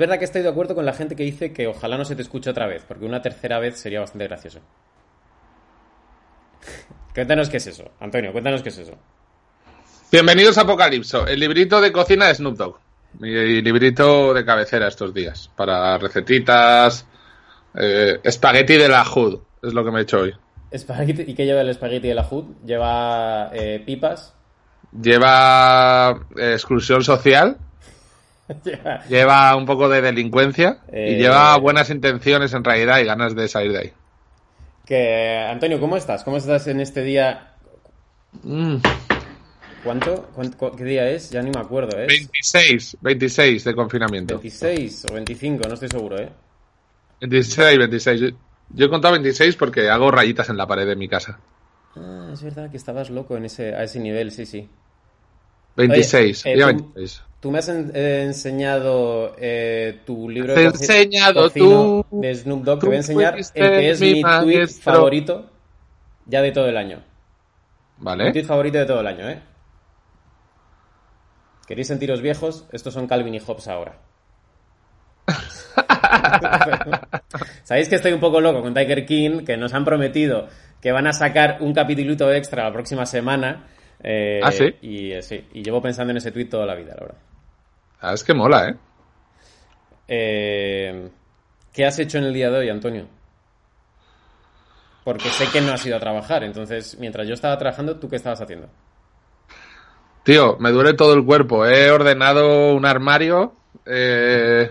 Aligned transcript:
verdad 0.00 0.18
que 0.18 0.24
estoy 0.24 0.42
de 0.42 0.48
acuerdo 0.48 0.74
con 0.74 0.84
la 0.84 0.92
gente 0.92 1.14
que 1.14 1.22
dice 1.22 1.52
que 1.52 1.68
ojalá 1.68 1.96
no 1.96 2.04
se 2.04 2.16
te 2.16 2.22
escuche 2.22 2.50
otra 2.50 2.66
vez, 2.66 2.84
porque 2.88 3.04
una 3.04 3.22
tercera 3.22 3.60
vez 3.60 3.78
sería 3.78 4.00
bastante 4.00 4.26
gracioso. 4.26 4.58
cuéntanos 7.14 7.48
qué 7.48 7.56
es 7.58 7.66
eso, 7.66 7.84
Antonio, 8.00 8.32
cuéntanos 8.32 8.62
qué 8.62 8.70
es 8.70 8.78
eso. 8.78 8.94
Bienvenidos 10.12 10.58
a 10.58 10.62
Apocalipso, 10.62 11.26
el 11.26 11.38
librito 11.38 11.80
de 11.80 11.92
cocina 11.92 12.26
de 12.26 12.34
Snoop 12.34 12.56
Dogg. 12.56 12.76
Mi 13.20 13.60
librito 13.62 14.34
de 14.34 14.44
cabecera 14.44 14.88
estos 14.88 15.12
días, 15.14 15.50
para 15.56 15.98
recetitas, 15.98 17.06
eh, 17.74 18.18
espagueti 18.22 18.76
de 18.76 18.88
la 18.88 19.04
Hood, 19.04 19.40
es 19.62 19.72
lo 19.72 19.84
que 19.84 19.90
me 19.90 20.00
he 20.00 20.02
hecho 20.02 20.20
hoy. 20.20 20.34
Espagueti- 20.70 21.24
¿Y 21.28 21.34
qué 21.34 21.44
lleva 21.44 21.60
el 21.60 21.68
espagueti 21.68 22.08
de 22.08 22.14
la 22.14 22.26
HUD? 22.28 22.44
¿Lleva 22.64 23.50
eh, 23.52 23.82
pipas? 23.84 24.34
Lleva 25.00 26.10
eh, 26.36 26.52
exclusión 26.52 27.02
social, 27.02 27.56
Lleva- 28.64 29.04
lleva 29.08 29.56
un 29.56 29.66
poco 29.66 29.88
de 29.88 30.00
delincuencia 30.02 30.78
Eh, 30.92 31.12
y 31.12 31.16
lleva 31.22 31.56
buenas 31.58 31.90
intenciones 31.90 32.52
en 32.52 32.64
realidad 32.64 32.98
y 33.00 33.04
ganas 33.04 33.34
de 33.34 33.48
salir 33.48 33.72
de 33.72 33.78
ahí. 33.78 33.92
que, 34.86 35.38
Antonio, 35.50 35.78
¿cómo 35.80 35.96
estás? 35.96 36.24
¿Cómo 36.24 36.36
estás 36.36 36.66
en 36.66 36.80
este 36.80 37.02
día? 37.02 37.54
Mm, 38.42 38.76
¿Cuánto? 39.84 40.28
¿Cuánto- 40.34 40.56
cu- 40.58 40.76
¿Qué 40.76 40.84
día 40.84 41.08
es? 41.08 41.30
Ya 41.30 41.42
ni 41.42 41.50
me 41.50 41.60
acuerdo, 41.60 41.98
¿eh? 41.98 42.06
26, 42.06 42.96
26 43.00 43.64
de 43.64 43.74
confinamiento. 43.74 44.34
26 44.34 45.06
o 45.10 45.14
25, 45.14 45.66
no 45.68 45.74
estoy 45.74 45.88
seguro, 45.88 46.18
¿eh? 46.18 46.28
26, 47.20 47.78
26. 47.78 48.20
Yo, 48.20 48.28
yo 48.74 48.86
he 48.86 48.90
contado 48.90 49.12
26 49.14 49.56
porque 49.56 49.88
hago 49.88 50.10
rayitas 50.10 50.48
en 50.48 50.56
la 50.56 50.66
pared 50.66 50.86
de 50.86 50.96
mi 50.96 51.08
casa. 51.08 51.38
Ah, 51.96 52.30
es 52.32 52.42
verdad 52.42 52.70
que 52.70 52.76
estabas 52.76 53.10
loco 53.10 53.36
en 53.36 53.44
ese, 53.46 53.74
a 53.74 53.82
ese 53.84 53.98
nivel, 54.00 54.30
sí, 54.32 54.46
sí. 54.46 54.68
26, 55.76 56.44
Oye, 56.46 56.52
eh, 56.52 56.56
día 56.56 56.66
tú- 56.66 56.92
26. 56.94 57.22
Tú 57.40 57.50
me 57.50 57.58
has 57.58 57.68
en- 57.70 57.90
eh, 57.94 58.22
enseñado 58.24 59.34
eh, 59.38 60.00
tu 60.04 60.28
libro 60.28 60.54
coci- 60.54 60.64
enseñado 60.66 61.48
tú. 61.48 62.04
de 62.10 62.34
Snoop 62.34 62.64
Dogg. 62.64 62.80
Te 62.80 62.86
voy 62.86 62.94
a 62.96 62.98
enseñar 62.98 63.38
el 63.38 63.44
que 63.54 63.90
es 63.90 64.00
mi 64.00 64.14
mi 64.14 64.22
tweet 64.22 64.66
favorito 64.68 65.50
ya 66.26 66.42
de 66.42 66.52
todo 66.52 66.66
el 66.68 66.76
año. 66.76 66.98
Mi 67.98 68.04
¿Vale? 68.04 68.32
tweet 68.32 68.44
favorito 68.44 68.78
de 68.78 68.86
todo 68.86 69.00
el 69.00 69.06
año, 69.06 69.28
¿eh? 69.28 69.40
¿Queréis 71.66 71.86
sentiros 71.88 72.20
viejos? 72.20 72.66
Estos 72.72 72.92
son 72.92 73.06
Calvin 73.06 73.34
y 73.34 73.40
Hobbes 73.40 73.68
ahora. 73.68 73.98
Sabéis 77.62 77.88
que 77.88 77.96
estoy 77.96 78.12
un 78.12 78.20
poco 78.20 78.40
loco 78.40 78.62
con 78.62 78.74
Tiger 78.74 79.06
King, 79.06 79.44
que 79.44 79.56
nos 79.56 79.72
han 79.74 79.84
prometido 79.84 80.48
que 80.80 80.92
van 80.92 81.06
a 81.06 81.12
sacar 81.12 81.58
un 81.60 81.74
capitulito 81.74 82.32
extra 82.32 82.64
la 82.64 82.72
próxima 82.72 83.06
semana. 83.06 83.66
Eh, 84.02 84.40
¿Ah, 84.42 84.52
sí? 84.52 84.74
Y, 84.82 85.12
eh, 85.12 85.22
sí, 85.22 85.46
y 85.52 85.62
llevo 85.62 85.82
pensando 85.82 86.10
en 86.10 86.16
ese 86.16 86.32
tweet 86.32 86.46
toda 86.46 86.66
la 86.66 86.74
vida, 86.74 86.94
la 86.94 87.00
verdad. 87.02 87.18
Ah, 88.00 88.14
es 88.14 88.24
que 88.24 88.34
mola, 88.34 88.68
¿eh? 88.68 88.76
Eh, 90.08 91.10
¿Qué 91.72 91.84
has 91.84 91.98
hecho 91.98 92.18
en 92.18 92.24
el 92.24 92.32
día 92.32 92.50
de 92.50 92.58
hoy, 92.58 92.68
Antonio? 92.68 93.06
Porque 95.04 95.28
sé 95.28 95.46
que 95.52 95.60
no 95.60 95.72
has 95.72 95.84
ido 95.86 95.96
a 95.96 96.00
trabajar, 96.00 96.44
entonces 96.44 96.96
mientras 96.98 97.26
yo 97.26 97.34
estaba 97.34 97.56
trabajando, 97.58 97.98
¿tú 97.98 98.08
qué 98.08 98.16
estabas 98.16 98.40
haciendo? 98.40 98.68
Tío, 100.22 100.56
me 100.58 100.70
duele 100.70 100.94
todo 100.94 101.14
el 101.14 101.24
cuerpo. 101.24 101.66
He 101.66 101.90
ordenado 101.90 102.74
un 102.74 102.84
armario 102.84 103.54
eh, 103.86 104.70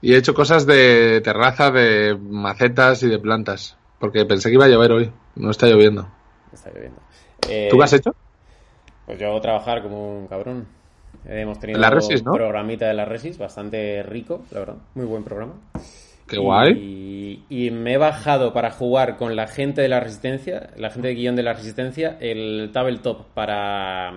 y 0.00 0.12
he 0.12 0.16
hecho 0.16 0.34
cosas 0.34 0.66
de 0.66 1.20
terraza, 1.22 1.70
de 1.70 2.16
macetas 2.16 3.02
y 3.02 3.08
de 3.08 3.18
plantas. 3.18 3.76
Porque 3.98 4.26
pensé 4.26 4.50
que 4.50 4.54
iba 4.54 4.66
a 4.66 4.68
llover 4.68 4.92
hoy. 4.92 5.12
No 5.36 5.50
está 5.50 5.66
lloviendo. 5.66 6.08
Está 6.52 6.70
lloviendo. 6.70 7.00
Eh, 7.48 7.68
¿Tú 7.70 7.78
qué 7.78 7.84
has 7.84 7.92
hecho? 7.94 8.14
Pues 9.06 9.18
yo 9.18 9.28
hago 9.28 9.40
trabajar 9.40 9.82
como 9.82 10.18
un 10.18 10.26
cabrón. 10.26 10.66
Hemos 11.26 11.58
tenido 11.60 11.78
La 11.78 11.90
Resis, 11.90 12.24
¿no? 12.24 12.32
un 12.32 12.38
programita 12.38 12.86
de 12.86 12.94
la 12.94 13.04
Resis, 13.04 13.38
bastante 13.38 14.02
rico, 14.02 14.42
la 14.50 14.60
verdad. 14.60 14.76
Muy 14.94 15.06
buen 15.06 15.22
programa. 15.22 15.54
Qué 16.26 16.38
guay. 16.38 17.44
Y, 17.48 17.70
me 17.70 17.94
he 17.94 17.96
bajado 17.98 18.52
para 18.52 18.70
jugar 18.70 19.16
con 19.16 19.36
la 19.36 19.46
gente 19.46 19.82
de 19.82 19.88
la 19.88 20.00
Resistencia, 20.00 20.70
la 20.76 20.90
gente 20.90 21.08
de 21.08 21.14
guion 21.14 21.36
de 21.36 21.42
la 21.42 21.52
Resistencia, 21.52 22.16
el 22.20 22.70
Tabletop 22.72 23.26
para, 23.34 24.12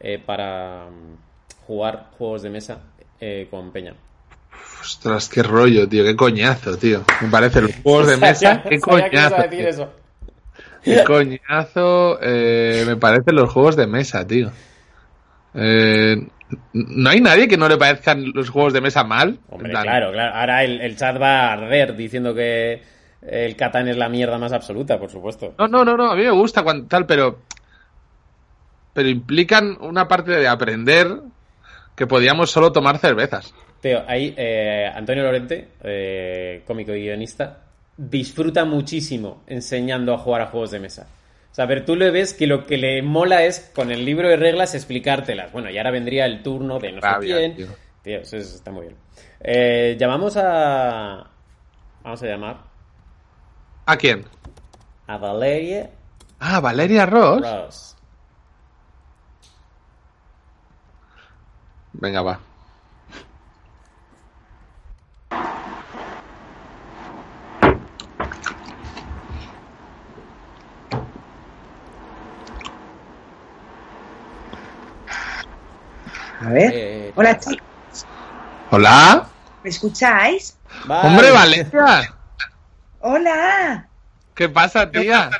eh, 0.00 0.18
para 0.24 0.86
jugar 1.66 2.10
juegos 2.16 2.42
de 2.42 2.50
mesa 2.50 2.80
eh, 3.20 3.46
con 3.50 3.70
Peña. 3.70 3.94
Ostras, 4.80 5.28
qué 5.28 5.42
rollo, 5.42 5.88
tío. 5.88 6.04
Qué 6.04 6.16
coñazo, 6.16 6.76
tío. 6.76 7.04
Me 7.20 7.28
parece 7.28 7.60
los 7.60 7.74
juegos 7.82 8.06
de 8.08 8.16
mesa. 8.26 8.62
Qué 8.68 8.80
coñazo. 8.80 9.36
decir 9.36 9.66
eso. 9.66 9.90
Qué 10.96 11.04
coñazo. 11.04 12.18
eh, 12.22 12.84
me 12.86 12.96
parecen 12.96 13.36
los 13.36 13.52
juegos 13.52 13.76
de 13.76 13.86
mesa, 13.86 14.26
tío. 14.26 14.50
Eh, 15.54 16.16
no 16.72 17.10
hay 17.10 17.20
nadie 17.20 17.48
que 17.48 17.56
no 17.56 17.68
le 17.68 17.76
parezcan 17.76 18.32
los 18.32 18.50
juegos 18.50 18.72
de 18.72 18.80
mesa 18.80 19.04
mal. 19.04 19.38
Hombre, 19.50 19.70
claro, 19.70 20.12
claro. 20.12 20.34
Ahora 20.34 20.64
el, 20.64 20.80
el 20.80 20.96
chat 20.96 21.20
va 21.20 21.48
a 21.48 21.52
arder 21.52 21.94
diciendo 21.96 22.34
que 22.34 22.82
el 23.22 23.56
Catán 23.56 23.88
es 23.88 23.96
la 23.96 24.08
mierda 24.08 24.38
más 24.38 24.52
absoluta, 24.52 24.98
por 24.98 25.10
supuesto. 25.10 25.54
No, 25.58 25.68
no, 25.68 25.84
no, 25.84 25.96
no, 25.96 26.10
a 26.10 26.16
mí 26.16 26.22
me 26.22 26.30
gusta 26.30 26.62
cuando 26.62 26.86
tal, 26.86 27.06
pero. 27.06 27.40
Pero 28.94 29.08
implican 29.08 29.76
una 29.80 30.08
parte 30.08 30.32
de 30.32 30.48
aprender 30.48 31.08
que 31.94 32.06
podíamos 32.06 32.50
solo 32.50 32.72
tomar 32.72 32.98
cervezas. 32.98 33.54
Teo, 33.80 34.02
ahí 34.08 34.34
eh, 34.36 34.90
Antonio 34.92 35.22
Lorente, 35.22 35.68
eh, 35.84 36.62
cómico 36.66 36.92
y 36.94 37.02
guionista, 37.02 37.58
disfruta 37.98 38.64
muchísimo 38.64 39.42
enseñando 39.46 40.14
a 40.14 40.18
jugar 40.18 40.40
a 40.40 40.46
juegos 40.46 40.70
de 40.70 40.78
mesa. 40.80 41.06
O 41.50 41.54
sea, 41.54 41.66
pero 41.66 41.84
tú 41.84 41.96
le 41.96 42.10
ves 42.12 42.32
que 42.32 42.46
lo 42.46 42.64
que 42.64 42.78
le 42.78 43.02
mola 43.02 43.42
es 43.44 43.70
con 43.74 43.90
el 43.90 44.04
libro 44.04 44.28
de 44.28 44.36
reglas 44.36 44.74
explicártelas. 44.74 45.50
Bueno, 45.52 45.68
y 45.68 45.76
ahora 45.76 45.90
vendría 45.90 46.24
el 46.24 46.42
turno 46.42 46.78
de 46.78 46.92
no 46.92 47.00
sé 47.02 47.08
quién. 47.20 47.56
tío. 47.56 47.66
Tío, 48.02 48.18
eso 48.20 48.36
es- 48.36 48.54
está 48.54 48.70
muy 48.70 48.86
bien. 48.86 48.96
Eh, 49.40 49.96
llamamos 49.98 50.36
a. 50.36 51.26
Vamos 52.04 52.22
a 52.22 52.26
llamar 52.26 52.58
¿A 53.86 53.96
quién? 53.96 54.24
a 55.08 55.18
Valeria 55.18 55.90
Ah, 56.38 56.60
Valeria 56.60 57.04
Ross. 57.06 57.40
Ross. 57.40 57.96
Venga, 61.94 62.22
va. 62.22 62.38
A 76.40 76.50
ver. 76.50 76.70
Eh, 76.74 77.12
Hola, 77.16 77.38
chicos. 77.38 77.66
Hola. 78.70 79.26
¿Me 79.64 79.70
escucháis? 79.70 80.56
Hombre, 80.88 81.30
Valeria. 81.30 82.14
Hola. 83.00 83.86
¿Qué 84.34 84.48
pasa, 84.48 84.90
tía? 84.90 85.30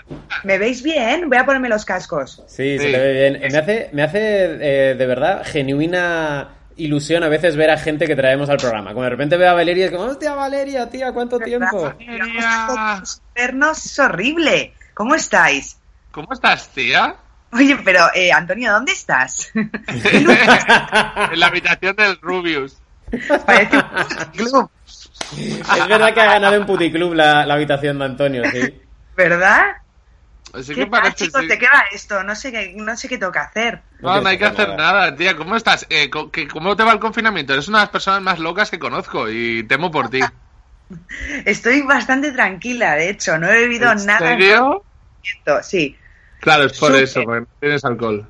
¿Me 0.42 0.58
veis 0.58 0.82
bien? 0.82 1.28
Voy 1.28 1.38
a 1.38 1.44
ponerme 1.46 1.68
los 1.68 1.84
cascos. 1.84 2.42
Sí, 2.48 2.78
se 2.78 2.90
te 2.90 2.98
ve 2.98 3.12
bien. 3.12 3.36
Eh, 3.36 3.48
Me 3.52 3.58
hace, 3.58 3.90
me 3.92 4.02
hace 4.02 4.18
eh, 4.20 4.94
de 4.96 5.06
verdad 5.06 5.42
genuina 5.44 6.48
ilusión 6.76 7.22
a 7.24 7.28
veces 7.28 7.56
ver 7.56 7.70
a 7.70 7.78
gente 7.78 8.06
que 8.06 8.16
traemos 8.16 8.48
al 8.50 8.56
programa. 8.56 8.92
Como 8.92 9.04
de 9.04 9.10
repente 9.10 9.36
veo 9.36 9.50
a 9.50 9.54
Valeria 9.54 9.84
y 9.84 9.86
es 9.86 9.92
como, 9.92 10.04
hostia, 10.04 10.34
Valeria, 10.34 10.88
tía, 10.90 11.12
¿cuánto 11.12 11.38
tiempo? 11.38 11.82
Valeria. 11.82 13.02
Vernos 13.34 13.86
es 13.86 13.98
horrible. 13.98 14.74
¿Cómo 14.94 15.14
estáis? 15.14 15.76
¿Cómo 16.10 16.32
estás, 16.32 16.68
tía? 16.68 17.14
Oye, 17.52 17.76
pero, 17.84 18.06
eh, 18.14 18.30
Antonio, 18.32 18.72
¿dónde 18.74 18.92
estás? 18.92 19.50
en 19.54 20.26
la 21.40 21.46
habitación 21.46 21.96
del 21.96 22.18
Rubius. 22.20 22.76
Parece 23.46 23.76
un 23.78 23.84
club, 24.36 24.70
Es 25.38 25.88
verdad 25.88 26.12
que 26.12 26.20
ha 26.20 26.26
ganado 26.26 26.54
en 26.56 26.66
Puticlub 26.66 27.14
la, 27.14 27.46
la 27.46 27.54
habitación 27.54 27.98
de 27.98 28.04
Antonio, 28.04 28.42
sí. 28.50 28.82
¿verdad? 29.16 29.62
Así 30.52 30.74
¿Qué 30.74 30.82
que 30.82 30.86
parece. 30.86 31.24
chicos? 31.26 31.40
sí. 31.42 31.46
¿De 31.48 31.58
qué 31.58 31.66
va 31.66 31.84
esto? 31.92 32.22
No 32.22 32.34
sé 32.34 32.52
qué, 32.52 32.72
no 32.76 32.96
sé 32.96 33.08
qué 33.08 33.18
tengo 33.18 33.32
que 33.32 33.38
hacer. 33.38 33.82
No, 34.00 34.20
no 34.20 34.28
hay 34.28 34.38
que 34.38 34.44
hacer 34.46 34.76
nada, 34.76 35.14
tía. 35.14 35.36
¿Cómo 35.36 35.56
estás? 35.56 35.86
Eh, 35.90 36.10
¿Cómo 36.10 36.76
te 36.76 36.84
va 36.84 36.92
el 36.92 36.98
confinamiento? 37.00 37.52
Eres 37.54 37.68
una 37.68 37.78
de 37.78 37.82
las 37.84 37.90
personas 37.90 38.20
más 38.22 38.38
locas 38.38 38.70
que 38.70 38.78
conozco 38.78 39.28
y 39.30 39.62
temo 39.64 39.90
por 39.90 40.08
ti. 40.10 40.20
Estoy 41.44 41.82
bastante 41.82 42.32
tranquila, 42.32 42.94
de 42.94 43.10
hecho, 43.10 43.38
no 43.38 43.48
he 43.48 43.60
bebido 43.60 43.90
¿En 43.92 44.06
nada. 44.06 44.18
serio? 44.20 44.82
Sí. 45.62 45.96
Claro, 46.40 46.64
es 46.64 46.78
por 46.78 46.94
eso, 46.94 47.22
porque 47.24 47.40
no 47.40 47.46
tienes 47.60 47.84
alcohol. 47.84 48.26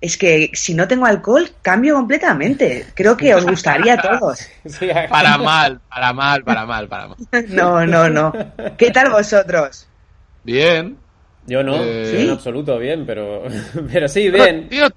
Es 0.00 0.16
que 0.16 0.50
si 0.52 0.74
no 0.74 0.88
tengo 0.88 1.06
alcohol, 1.06 1.48
cambio 1.62 1.94
completamente. 1.94 2.86
Creo 2.94 3.16
que 3.16 3.34
os 3.34 3.46
gustaría 3.46 3.94
a 3.94 4.02
todos. 4.02 4.48
Para 5.08 5.38
mal, 5.38 5.80
para 5.88 6.12
mal, 6.12 6.42
para 6.42 6.66
mal, 6.66 6.88
para 6.88 7.08
mal. 7.08 7.16
No, 7.48 7.86
no, 7.86 8.10
no. 8.10 8.32
¿Qué 8.76 8.90
tal 8.90 9.10
vosotros? 9.10 9.86
Bien. 10.42 10.98
Yo 11.46 11.62
no, 11.62 11.76
Eh, 11.76 12.22
en 12.22 12.30
absoluto 12.30 12.78
bien, 12.78 13.04
pero, 13.06 13.44
pero 13.92 14.08
sí, 14.08 14.30
bien. 14.30 14.68
Tío, 14.68 14.88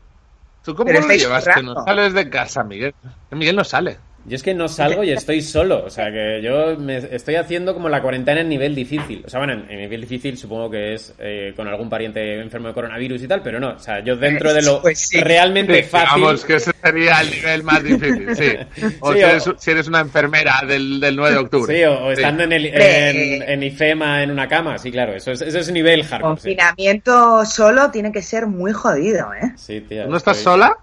¿tú 0.64 0.76
cómo 0.76 0.88
Pero 0.88 1.02
lo 1.02 1.14
llevas 1.14 1.48
que 1.48 1.64
no 1.64 1.84
sales 1.84 2.14
de 2.14 2.30
casa, 2.30 2.64
Miguel? 2.64 2.94
Miguel 3.32 3.56
no 3.56 3.64
sale. 3.64 3.98
Yo 4.28 4.36
es 4.36 4.42
que 4.44 4.54
no 4.56 4.68
salgo 4.68 5.04
y 5.04 5.12
estoy 5.12 5.42
solo, 5.42 5.84
o 5.86 5.90
sea 5.90 6.12
que 6.12 6.42
yo 6.42 6.76
me 6.78 6.98
estoy 6.98 7.36
haciendo 7.36 7.74
como 7.76 7.90
la 7.90 8.02
cuarentena 8.02 8.42
en 8.42 8.50
nivel 8.50 8.74
difícil. 8.74 9.24
O 9.26 9.30
sea, 9.30 9.40
bueno, 9.40 9.54
en, 9.54 9.70
en 9.70 9.80
nivel 9.82 10.02
difícil 10.02 10.36
supongo 10.38 10.70
que 10.72 10.96
es 10.96 11.14
eh, 11.20 11.54
con 11.56 11.68
algún 11.68 11.90
pariente 11.90 12.40
enfermo 12.42 12.70
de 12.70 12.74
coronavirus 12.74 13.22
y 13.22 13.28
tal, 13.28 13.42
pero 13.44 13.60
no, 13.60 13.70
o 13.74 13.80
sea, 13.80 14.00
yo 14.04 14.16
dentro 14.16 14.54
de 14.54 14.62
lo 14.64 14.82
Pues 14.82 15.00
sí. 15.00 15.20
realmente 15.22 15.84
Sí, 15.84 15.90
fácil... 15.90 16.16
Digamos 16.16 16.46
que 16.46 16.56
ese 16.56 16.72
sería 16.84 17.22
el 17.22 17.30
nivel 17.32 17.64
más 17.64 17.84
difícil, 17.84 18.36
sí. 18.36 18.88
O, 19.02 19.14
Sí, 19.14 19.20
si, 19.20 19.24
o- 19.24 19.28
eres, 19.30 19.50
si 19.60 19.72
eres 19.72 19.88
una 19.88 20.00
enfermera 20.00 20.62
del, 20.68 21.00
del 21.00 21.16
9 21.16 21.32
de 21.32 21.38
octubre. 21.40 21.76
Sí, 21.78 21.84
o, 21.84 22.06
o 22.06 22.16
Sí. 22.16 22.22
estando 22.22 22.44
en, 22.44 22.52
el, 22.52 22.66
en, 22.66 23.42
en 23.44 23.64
IFEMA 23.64 24.24
en 24.24 24.32
una 24.32 24.48
cama, 24.48 24.78
sí, 24.80 24.92
claro, 24.92 25.14
eso 25.14 25.32
es, 25.32 25.42
eso 25.42 25.60
es 25.60 25.72
nivel 25.72 26.04
hardcore. 26.04 26.40
Sí, 26.42 26.56
Confinamiento 26.56 27.46
solo 27.46 27.92
tiene 27.92 28.12
que 28.12 28.22
ser 28.22 28.48
muy 28.48 28.72
jodido, 28.74 29.34
¿eh? 29.34 29.54
Sí, 29.56 29.82
tía, 29.82 30.06
¿Tú 30.06 30.10
¿No 30.12 30.18
estás 30.18 30.38
estoy- 30.38 30.54
sola? 30.54 30.78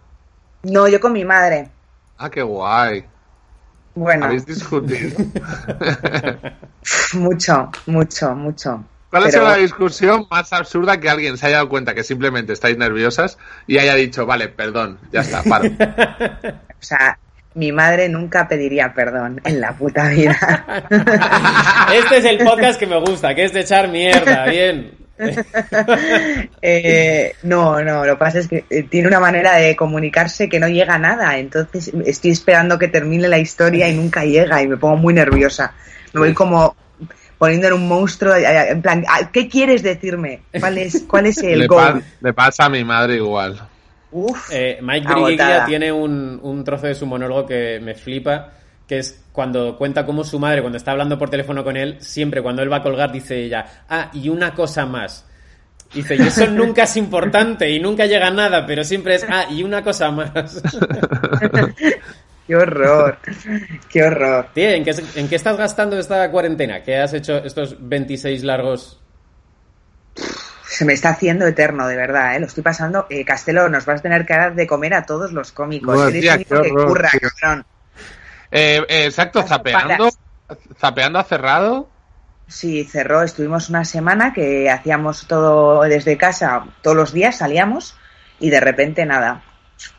No, 0.62 0.86
yo 0.88 1.00
con 1.00 1.12
mi 1.12 1.24
madre. 1.24 1.68
Ah, 2.18 2.30
qué 2.30 2.42
guay. 2.42 3.04
Bueno, 3.94 4.26
Habéis 4.26 4.46
discutido. 4.46 5.18
mucho, 7.14 7.70
mucho, 7.86 8.34
mucho. 8.34 8.84
¿Cuál 9.10 9.24
ha 9.24 9.30
sido 9.30 9.44
la 9.44 9.56
discusión 9.56 10.26
más 10.30 10.50
absurda 10.54 10.98
que 10.98 11.10
alguien 11.10 11.36
se 11.36 11.46
haya 11.46 11.56
dado 11.56 11.68
cuenta 11.68 11.94
que 11.94 12.02
simplemente 12.02 12.54
estáis 12.54 12.78
nerviosas 12.78 13.36
y 13.66 13.76
haya 13.76 13.94
dicho, 13.94 14.24
vale, 14.24 14.48
perdón, 14.48 14.98
ya 15.12 15.20
está, 15.20 15.42
paro? 15.42 15.68
O 16.82 16.84
sea, 16.84 17.16
mi 17.54 17.70
madre 17.70 18.08
nunca 18.08 18.48
pediría 18.48 18.92
perdón 18.92 19.40
en 19.44 19.60
la 19.60 19.72
puta 19.76 20.08
vida. 20.08 20.86
Este 21.94 22.16
es 22.16 22.24
el 22.24 22.38
podcast 22.38 22.80
que 22.80 22.86
me 22.86 22.98
gusta, 22.98 23.34
que 23.34 23.44
es 23.44 23.52
de 23.52 23.60
echar 23.60 23.88
mierda, 23.88 24.46
bien. 24.46 25.01
Eh, 26.64 27.34
no, 27.42 27.82
no, 27.82 28.04
lo 28.04 28.14
que 28.14 28.18
pasa 28.18 28.38
es 28.38 28.48
que 28.48 28.64
eh, 28.70 28.84
tiene 28.84 29.08
una 29.08 29.20
manera 29.20 29.56
de 29.56 29.74
comunicarse 29.76 30.48
que 30.48 30.60
no 30.60 30.68
llega 30.68 30.94
a 30.94 30.98
nada. 30.98 31.38
Entonces 31.38 31.90
estoy 32.06 32.30
esperando 32.30 32.78
que 32.78 32.88
termine 32.88 33.28
la 33.28 33.38
historia 33.38 33.88
y 33.88 33.94
nunca 33.96 34.24
llega 34.24 34.62
y 34.62 34.68
me 34.68 34.76
pongo 34.76 34.96
muy 34.96 35.14
nerviosa. 35.14 35.74
Me 36.12 36.20
voy 36.20 36.34
como 36.34 36.76
poniendo 37.38 37.66
en 37.66 37.72
un 37.72 37.88
monstruo, 37.88 38.36
eh, 38.36 38.70
en 38.70 38.80
plan, 38.82 39.04
"Ah, 39.08 39.28
¿qué 39.32 39.48
quieres 39.48 39.82
decirme? 39.82 40.42
¿Cuál 40.60 40.78
es, 40.78 41.02
cuál 41.08 41.26
es 41.26 41.38
el 41.42 41.58
le, 41.60 41.66
goal? 41.66 41.94
pa- 42.00 42.02
le 42.20 42.32
pasa 42.32 42.66
a 42.66 42.68
mi 42.68 42.84
madre 42.84 43.16
igual. 43.16 43.60
Uf, 44.12 44.50
Eh, 44.52 44.78
Mike 44.82 45.62
tiene 45.66 45.90
un, 45.90 46.38
un 46.42 46.62
trozo 46.62 46.86
de 46.86 46.94
su 46.94 47.06
monólogo 47.06 47.46
que 47.46 47.80
me 47.82 47.94
flipa, 47.94 48.52
que 48.92 48.98
es 48.98 49.24
cuando 49.32 49.78
cuenta 49.78 50.04
cómo 50.04 50.22
su 50.22 50.38
madre, 50.38 50.60
cuando 50.60 50.76
está 50.76 50.90
hablando 50.90 51.18
por 51.18 51.30
teléfono 51.30 51.64
con 51.64 51.78
él, 51.78 51.96
siempre 52.00 52.42
cuando 52.42 52.60
él 52.60 52.70
va 52.70 52.76
a 52.76 52.82
colgar, 52.82 53.10
dice 53.10 53.42
ella, 53.42 53.84
ah, 53.88 54.10
y 54.12 54.28
una 54.28 54.54
cosa 54.54 54.84
más. 54.84 55.24
Dice, 55.94 56.14
y 56.14 56.20
eso 56.20 56.46
nunca 56.46 56.82
es 56.82 56.94
importante 56.98 57.70
y 57.70 57.80
nunca 57.80 58.04
llega 58.04 58.26
a 58.26 58.30
nada, 58.30 58.66
pero 58.66 58.84
siempre 58.84 59.14
es, 59.14 59.24
ah, 59.26 59.46
y 59.48 59.62
una 59.62 59.82
cosa 59.82 60.10
más. 60.10 60.62
qué 62.46 62.54
horror, 62.54 63.16
qué 63.88 64.02
horror. 64.02 64.48
Tío, 64.52 64.68
¿en 64.68 64.84
qué, 64.84 64.94
¿en 65.14 65.26
qué 65.26 65.36
estás 65.36 65.56
gastando 65.56 65.98
esta 65.98 66.30
cuarentena? 66.30 66.82
¿Qué 66.82 66.98
has 66.98 67.14
hecho 67.14 67.38
estos 67.38 67.76
26 67.80 68.44
largos? 68.44 69.00
Se 70.68 70.84
me 70.84 70.92
está 70.92 71.08
haciendo 71.08 71.46
eterno, 71.46 71.86
de 71.88 71.96
verdad, 71.96 72.36
¿eh? 72.36 72.40
Lo 72.40 72.46
estoy 72.46 72.62
pasando. 72.62 73.06
Eh, 73.08 73.24
Castelo, 73.24 73.70
nos 73.70 73.86
vas 73.86 74.00
a 74.00 74.02
tener 74.02 74.26
que 74.26 74.34
dar 74.34 74.54
de 74.54 74.66
comer 74.66 74.92
a 74.92 75.06
todos 75.06 75.32
los 75.32 75.50
cómicos. 75.50 75.98
Eres 76.10 76.20
tía, 76.20 76.36
que 76.36 76.54
horror, 76.54 76.88
curra, 76.88 77.10
tío. 77.10 77.30
cabrón. 77.40 77.64
Eh, 78.52 78.84
eh, 78.88 79.04
exacto, 79.06 79.42
zapeando. 79.42 80.10
Zapeando 80.78 81.18
ha 81.18 81.24
cerrado. 81.24 81.88
Sí, 82.46 82.84
cerró. 82.84 83.22
Estuvimos 83.22 83.70
una 83.70 83.84
semana 83.84 84.32
que 84.32 84.70
hacíamos 84.70 85.26
todo 85.26 85.82
desde 85.82 86.16
casa, 86.18 86.66
todos 86.82 86.96
los 86.96 87.12
días 87.12 87.38
salíamos 87.38 87.96
y 88.38 88.50
de 88.50 88.60
repente 88.60 89.06
nada. 89.06 89.42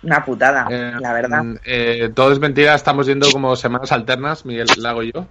Una 0.04 0.24
putada, 0.24 0.68
Eh, 0.70 0.94
la 1.00 1.14
verdad. 1.14 1.44
mm, 1.44 1.56
eh, 1.66 2.12
todo 2.14 2.32
es 2.32 2.40
mentira, 2.40 2.76
estamos 2.76 3.08
yendo 3.08 3.32
como 3.32 3.56
semanas 3.56 3.92
alternas, 3.92 4.46
Miguel 4.46 4.68
Lago 4.78 5.04
y 5.04 5.12
yo. 5.14 5.28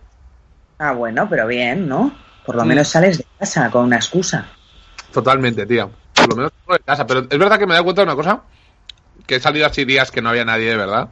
Ah, 0.79 0.93
bueno, 0.93 1.29
pero 1.31 1.47
bien, 1.47 1.89
¿no? 1.89 2.13
Por 2.45 2.57
lo 2.57 2.65
Mm. 2.65 2.69
menos 2.69 2.89
sales 2.89 3.19
de 3.19 3.27
casa 3.39 3.71
con 3.71 3.85
una 3.85 3.97
excusa. 3.97 4.47
Totalmente, 5.13 5.65
tío. 5.65 5.91
Por 6.15 6.29
lo 6.31 6.37
menos 6.37 6.53
salgo 6.59 6.75
de 6.79 6.85
casa. 6.85 7.07
Pero 7.07 7.21
es 7.21 7.39
verdad 7.39 7.59
que 7.59 7.67
me 7.67 7.73
he 7.73 7.77
dado 7.77 7.85
cuenta 7.85 8.03
de 8.03 8.07
una 8.07 8.17
cosa. 8.17 8.43
Que 9.27 9.37
he 9.37 9.41
salido 9.41 9.67
así 9.67 9.85
días 9.85 10.11
que 10.11 10.21
no 10.21 10.31
había 10.31 10.45
nadie 10.45 10.71
de 10.71 10.77
verdad. 10.77 11.09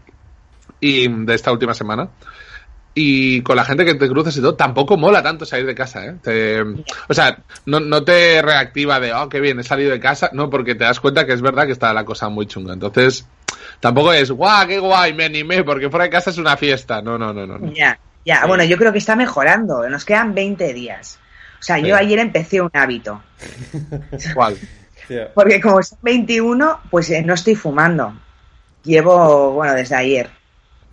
Y 0.80 1.08
de 1.08 1.34
esta 1.34 1.52
última 1.52 1.74
semana. 1.74 2.08
Y 2.92 3.42
con 3.42 3.54
la 3.56 3.64
gente 3.64 3.84
que 3.84 3.94
te 3.94 4.08
cruces 4.08 4.36
y 4.36 4.40
todo, 4.40 4.56
tampoco 4.56 4.96
mola 4.96 5.22
tanto 5.22 5.44
salir 5.46 5.64
de 5.64 5.74
casa, 5.76 6.06
¿eh? 6.06 6.14
Te- 6.22 6.60
o 6.62 7.14
sea, 7.14 7.38
no, 7.66 7.78
no 7.78 8.02
te 8.02 8.42
reactiva 8.42 8.98
de, 8.98 9.12
oh, 9.12 9.28
qué 9.28 9.40
bien, 9.40 9.60
he 9.60 9.62
salido 9.62 9.92
de 9.92 10.00
casa. 10.00 10.30
No, 10.32 10.50
porque 10.50 10.74
te 10.74 10.84
das 10.84 10.98
cuenta 10.98 11.24
que 11.24 11.32
es 11.32 11.40
verdad 11.40 11.66
que 11.66 11.72
está 11.72 11.92
la 11.92 12.04
cosa 12.04 12.28
muy 12.28 12.46
chunga. 12.46 12.72
Entonces, 12.72 13.26
tampoco 13.78 14.12
es, 14.12 14.30
guau, 14.32 14.66
qué 14.66 14.80
guay, 14.80 15.14
me 15.14 15.24
animé, 15.26 15.62
porque 15.62 15.88
fuera 15.88 16.04
de 16.04 16.10
casa 16.10 16.30
es 16.30 16.38
una 16.38 16.56
fiesta. 16.56 17.00
No, 17.00 17.16
no, 17.16 17.32
no, 17.32 17.46
no. 17.46 17.58
no. 17.58 17.72
Ya, 17.72 17.98
ya. 18.24 18.44
Bueno, 18.46 18.64
yo 18.64 18.76
creo 18.76 18.90
que 18.92 18.98
está 18.98 19.14
mejorando. 19.14 19.88
Nos 19.88 20.04
quedan 20.04 20.34
20 20.34 20.74
días. 20.74 21.18
O 21.60 21.62
sea, 21.62 21.78
yo 21.78 21.94
ayer 21.94 22.18
empecé 22.18 22.60
un 22.60 22.70
hábito. 22.72 23.22
¿Cuál? 24.34 24.56
Porque 25.34 25.60
como 25.60 25.82
son 25.82 25.98
21, 26.02 26.80
pues 26.90 27.10
eh, 27.10 27.22
no 27.22 27.34
estoy 27.34 27.54
fumando. 27.54 28.14
Llevo, 28.82 29.52
bueno, 29.52 29.74
desde 29.74 29.94
ayer. 29.94 30.30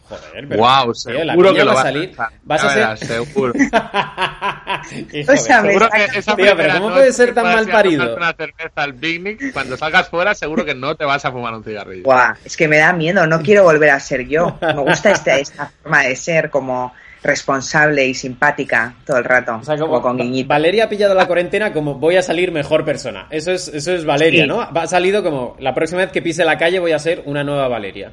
Joder, 0.09 0.47
pero... 0.47 0.61
Wow, 0.63 0.93
tío, 0.93 1.23
la 1.23 1.33
seguro 1.33 1.53
que 1.53 1.63
lo 1.63 1.73
va 1.73 1.81
a 1.81 1.83
salir. 1.83 2.15
Vas 2.43 2.61
Ya 2.63 2.91
a 2.91 2.97
ser... 2.97 3.07
seguro. 3.07 3.53
Hijo 5.13 5.31
O 5.33 5.37
sea, 5.37 5.61
me 5.61 5.69
Seguro 5.69 5.89
que 5.89 6.19
esa 6.19 6.35
Tío, 6.35 6.55
pero 6.55 6.73
¿cómo 6.81 6.93
puede 6.93 7.13
ser 7.13 7.33
tan 7.33 7.43
mal 7.45 7.67
a 7.69 7.71
parido? 7.71 8.15
una 8.15 8.33
cerveza 8.33 8.71
al 8.75 8.93
picnic, 8.95 9.51
cuando 9.53 9.77
salgas 9.77 10.09
fuera, 10.09 10.33
seguro 10.35 10.65
que 10.65 10.75
no 10.75 10.95
te 10.95 11.05
vas 11.05 11.23
a 11.25 11.31
fumar 11.31 11.53
un 11.53 11.63
cigarrillo. 11.63 12.03
Buah, 12.03 12.35
es 12.43 12.55
que 12.57 12.67
me 12.67 12.77
da 12.77 12.93
miedo, 12.93 13.25
no 13.27 13.41
quiero 13.41 13.63
volver 13.63 13.89
a 13.91 13.99
ser 13.99 14.27
yo. 14.27 14.57
Me 14.61 14.73
gusta 14.81 15.11
esta, 15.11 15.37
esta 15.37 15.71
forma 15.81 16.03
de 16.03 16.15
ser 16.15 16.49
como 16.49 16.93
responsable 17.23 18.05
y 18.05 18.13
simpática 18.13 18.93
todo 19.05 19.17
el 19.17 19.23
rato, 19.23 19.57
O 19.59 19.63
sea, 19.63 19.75
como 19.75 19.93
como 19.93 20.01
con 20.03 20.17
guiñito. 20.17 20.47
Valeria 20.47 20.85
ha 20.85 20.89
pillado 20.89 21.13
la 21.15 21.25
cuarentena 21.25 21.73
como 21.73 21.95
voy 21.95 22.15
a 22.15 22.21
salir 22.21 22.51
mejor 22.51 22.85
persona. 22.85 23.27
Eso 23.29 23.51
es, 23.51 23.67
eso 23.67 23.93
es 23.93 24.05
Valeria, 24.05 24.43
Sí. 24.43 24.47
¿no? 24.47 24.61
Ha 24.61 24.87
salido 24.87 25.23
como 25.23 25.55
la 25.59 25.73
próxima 25.73 26.01
vez 26.01 26.11
que 26.11 26.21
pise 26.21 26.45
la 26.45 26.57
calle 26.57 26.79
voy 26.79 26.91
a 26.91 26.99
ser 26.99 27.23
una 27.25 27.43
nueva 27.43 27.67
Valeria. 27.67 28.11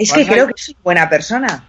Es 0.00 0.12
que 0.12 0.26
creo 0.26 0.46
que 0.48 0.54
soy 0.56 0.76
buena 0.82 1.08
persona. 1.08 1.64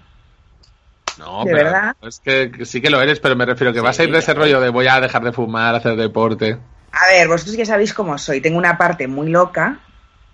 No, 1.15 1.45
¿De 1.45 1.51
pero 1.51 1.65
verdad? 1.65 1.95
es 2.01 2.19
que, 2.19 2.51
que 2.51 2.65
sí 2.65 2.81
que 2.81 2.89
lo 2.89 3.01
eres, 3.01 3.19
pero 3.19 3.35
me 3.35 3.45
refiero 3.45 3.73
que 3.73 3.81
Sí, 3.81 3.85
vas 3.85 3.99
a 3.99 4.03
ir 4.03 4.11
de 4.11 4.19
ese 4.19 4.33
rollo 4.33 4.59
de 4.61 4.69
voy 4.69 4.87
a 4.87 4.99
dejar 5.01 5.23
de 5.23 5.33
fumar, 5.33 5.75
hacer 5.75 5.95
deporte. 5.95 6.57
A 6.91 7.07
ver, 7.07 7.27
vosotros 7.27 7.55
ya 7.57 7.65
sabéis 7.65 7.93
cómo 7.93 8.17
soy. 8.17 8.41
Tengo 8.41 8.57
una 8.57 8.77
parte 8.77 9.07
muy 9.07 9.29
loca 9.29 9.79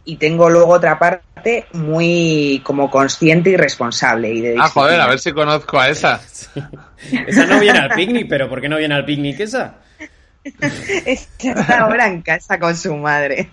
y 0.04 0.18
tengo 0.18 0.50
luego 0.50 0.74
otra 0.74 0.98
parte 1.00 1.68
muy 1.74 2.62
como 2.66 2.90
consciente 2.90 3.52
y 3.52 3.58
responsable. 3.58 4.32
Y 4.34 4.42
de 4.42 4.56
Ah, 4.56 4.70
joder, 4.70 5.00
a 5.00 5.08
ver 5.08 5.20
si 5.20 5.34
conozco 5.34 5.80
a 5.80 5.90
esa. 5.90 6.22
Esa 7.28 7.46
no 7.46 7.60
viene 7.60 7.80
al 7.80 7.92
picnic, 7.92 8.28
pero 8.28 8.50
¿por 8.50 8.60
qué 8.62 8.70
no 8.70 8.78
viene 8.78 8.96
al 8.96 9.06
picnic 9.06 9.40
esa? 9.40 9.76
Está 11.06 11.80
ahora 11.80 12.08
en 12.08 12.22
casa 12.22 12.60
con 12.60 12.76
su 12.76 12.96
madre. 12.96 13.50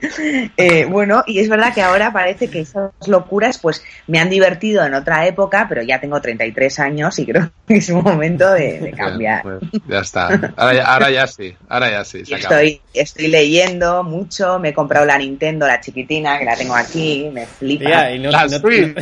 Eh, 0.56 0.84
bueno, 0.86 1.22
y 1.26 1.38
es 1.40 1.48
verdad 1.48 1.72
que 1.74 1.82
ahora 1.82 2.12
parece 2.12 2.48
que 2.48 2.60
esas 2.60 2.90
locuras 3.06 3.58
pues 3.58 3.82
me 4.06 4.18
han 4.18 4.30
divertido 4.30 4.84
en 4.84 4.94
otra 4.94 5.26
época, 5.26 5.66
pero 5.68 5.82
ya 5.82 6.00
tengo 6.00 6.20
33 6.20 6.78
años 6.80 7.18
y 7.18 7.26
creo 7.26 7.50
que 7.66 7.76
es 7.76 7.88
un 7.90 8.02
momento 8.02 8.50
de, 8.52 8.80
de 8.80 8.90
cambiar. 8.92 9.42
Bueno, 9.42 9.60
ya 9.88 9.98
está. 10.00 10.52
Ahora 10.56 10.74
ya, 10.74 10.84
ahora 10.84 11.10
ya 11.10 11.26
sí, 11.26 11.56
ahora 11.68 11.90
ya 11.90 12.04
sí. 12.04 12.24
Se 12.24 12.34
acabó. 12.34 12.54
estoy, 12.54 12.80
estoy 12.92 13.28
leyendo 13.28 14.02
mucho, 14.04 14.58
me 14.58 14.70
he 14.70 14.74
comprado 14.74 15.04
la 15.06 15.18
Nintendo, 15.18 15.66
la 15.66 15.80
chiquitina, 15.80 16.38
que 16.38 16.44
la 16.44 16.56
tengo 16.56 16.74
aquí, 16.74 17.28
me 17.32 17.46
flipa. 17.46 18.10
Y 18.10 18.18
no, 18.18 18.30
La 18.30 18.46
no- 18.46 18.58
Switch. 18.58 18.96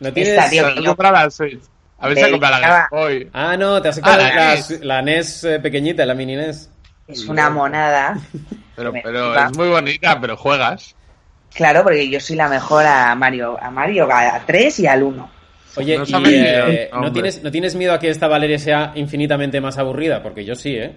no 0.00 0.12
tienes... 0.12 0.32
Esta, 0.34 0.50
tío. 0.50 0.64
Comprado 0.84 1.14
la 1.14 1.30
Switch. 1.30 1.60
A 1.98 2.08
ver 2.08 2.18
si 2.18 2.24
ha 2.24 2.30
comprado 2.30 2.60
la 2.60 2.68
Game. 2.68 2.86
Boy. 2.90 3.30
Ah, 3.32 3.56
no, 3.56 3.80
te 3.80 3.88
has 3.88 3.94
sacado 3.96 4.16
Ah, 4.16 4.18
la 4.28 4.34
la, 4.34 4.54
NES. 4.54 4.80
la 4.82 5.02
NES 5.02 5.44
eh, 5.44 5.60
pequeñita, 5.60 6.04
la 6.04 6.12
mini 6.14 6.36
NES. 6.36 6.68
Es 7.08 7.26
una 7.26 7.50
monada. 7.50 8.18
Pero, 8.76 8.92
pero 8.92 9.32
flipa. 9.32 9.46
es 9.46 9.56
muy 9.56 9.68
bonita, 9.68 10.20
pero 10.20 10.36
juegas. 10.36 10.94
Claro, 11.54 11.82
porque 11.82 12.10
yo 12.10 12.20
soy 12.20 12.36
la 12.36 12.46
mejor 12.46 12.84
a 12.84 13.14
Mario, 13.14 13.56
a 13.58 13.70
Mario, 13.70 14.06
a 14.12 14.38
3 14.44 14.80
y 14.80 14.86
al 14.86 15.02
1. 15.02 15.30
Oye, 15.76 15.96
No 15.96 16.04
y, 16.04 16.34
eh, 16.34 16.90
¿no, 16.92 17.10
tienes, 17.10 17.42
¿no 17.42 17.50
tienes 17.50 17.74
miedo 17.74 17.94
a 17.94 17.98
que 17.98 18.10
esta 18.10 18.28
Valeria 18.28 18.58
sea 18.58 18.92
infinitamente 18.96 19.62
más 19.62 19.78
aburrida? 19.78 20.22
Porque 20.22 20.44
yo 20.44 20.54
sí, 20.54 20.74
¿eh? 20.76 20.94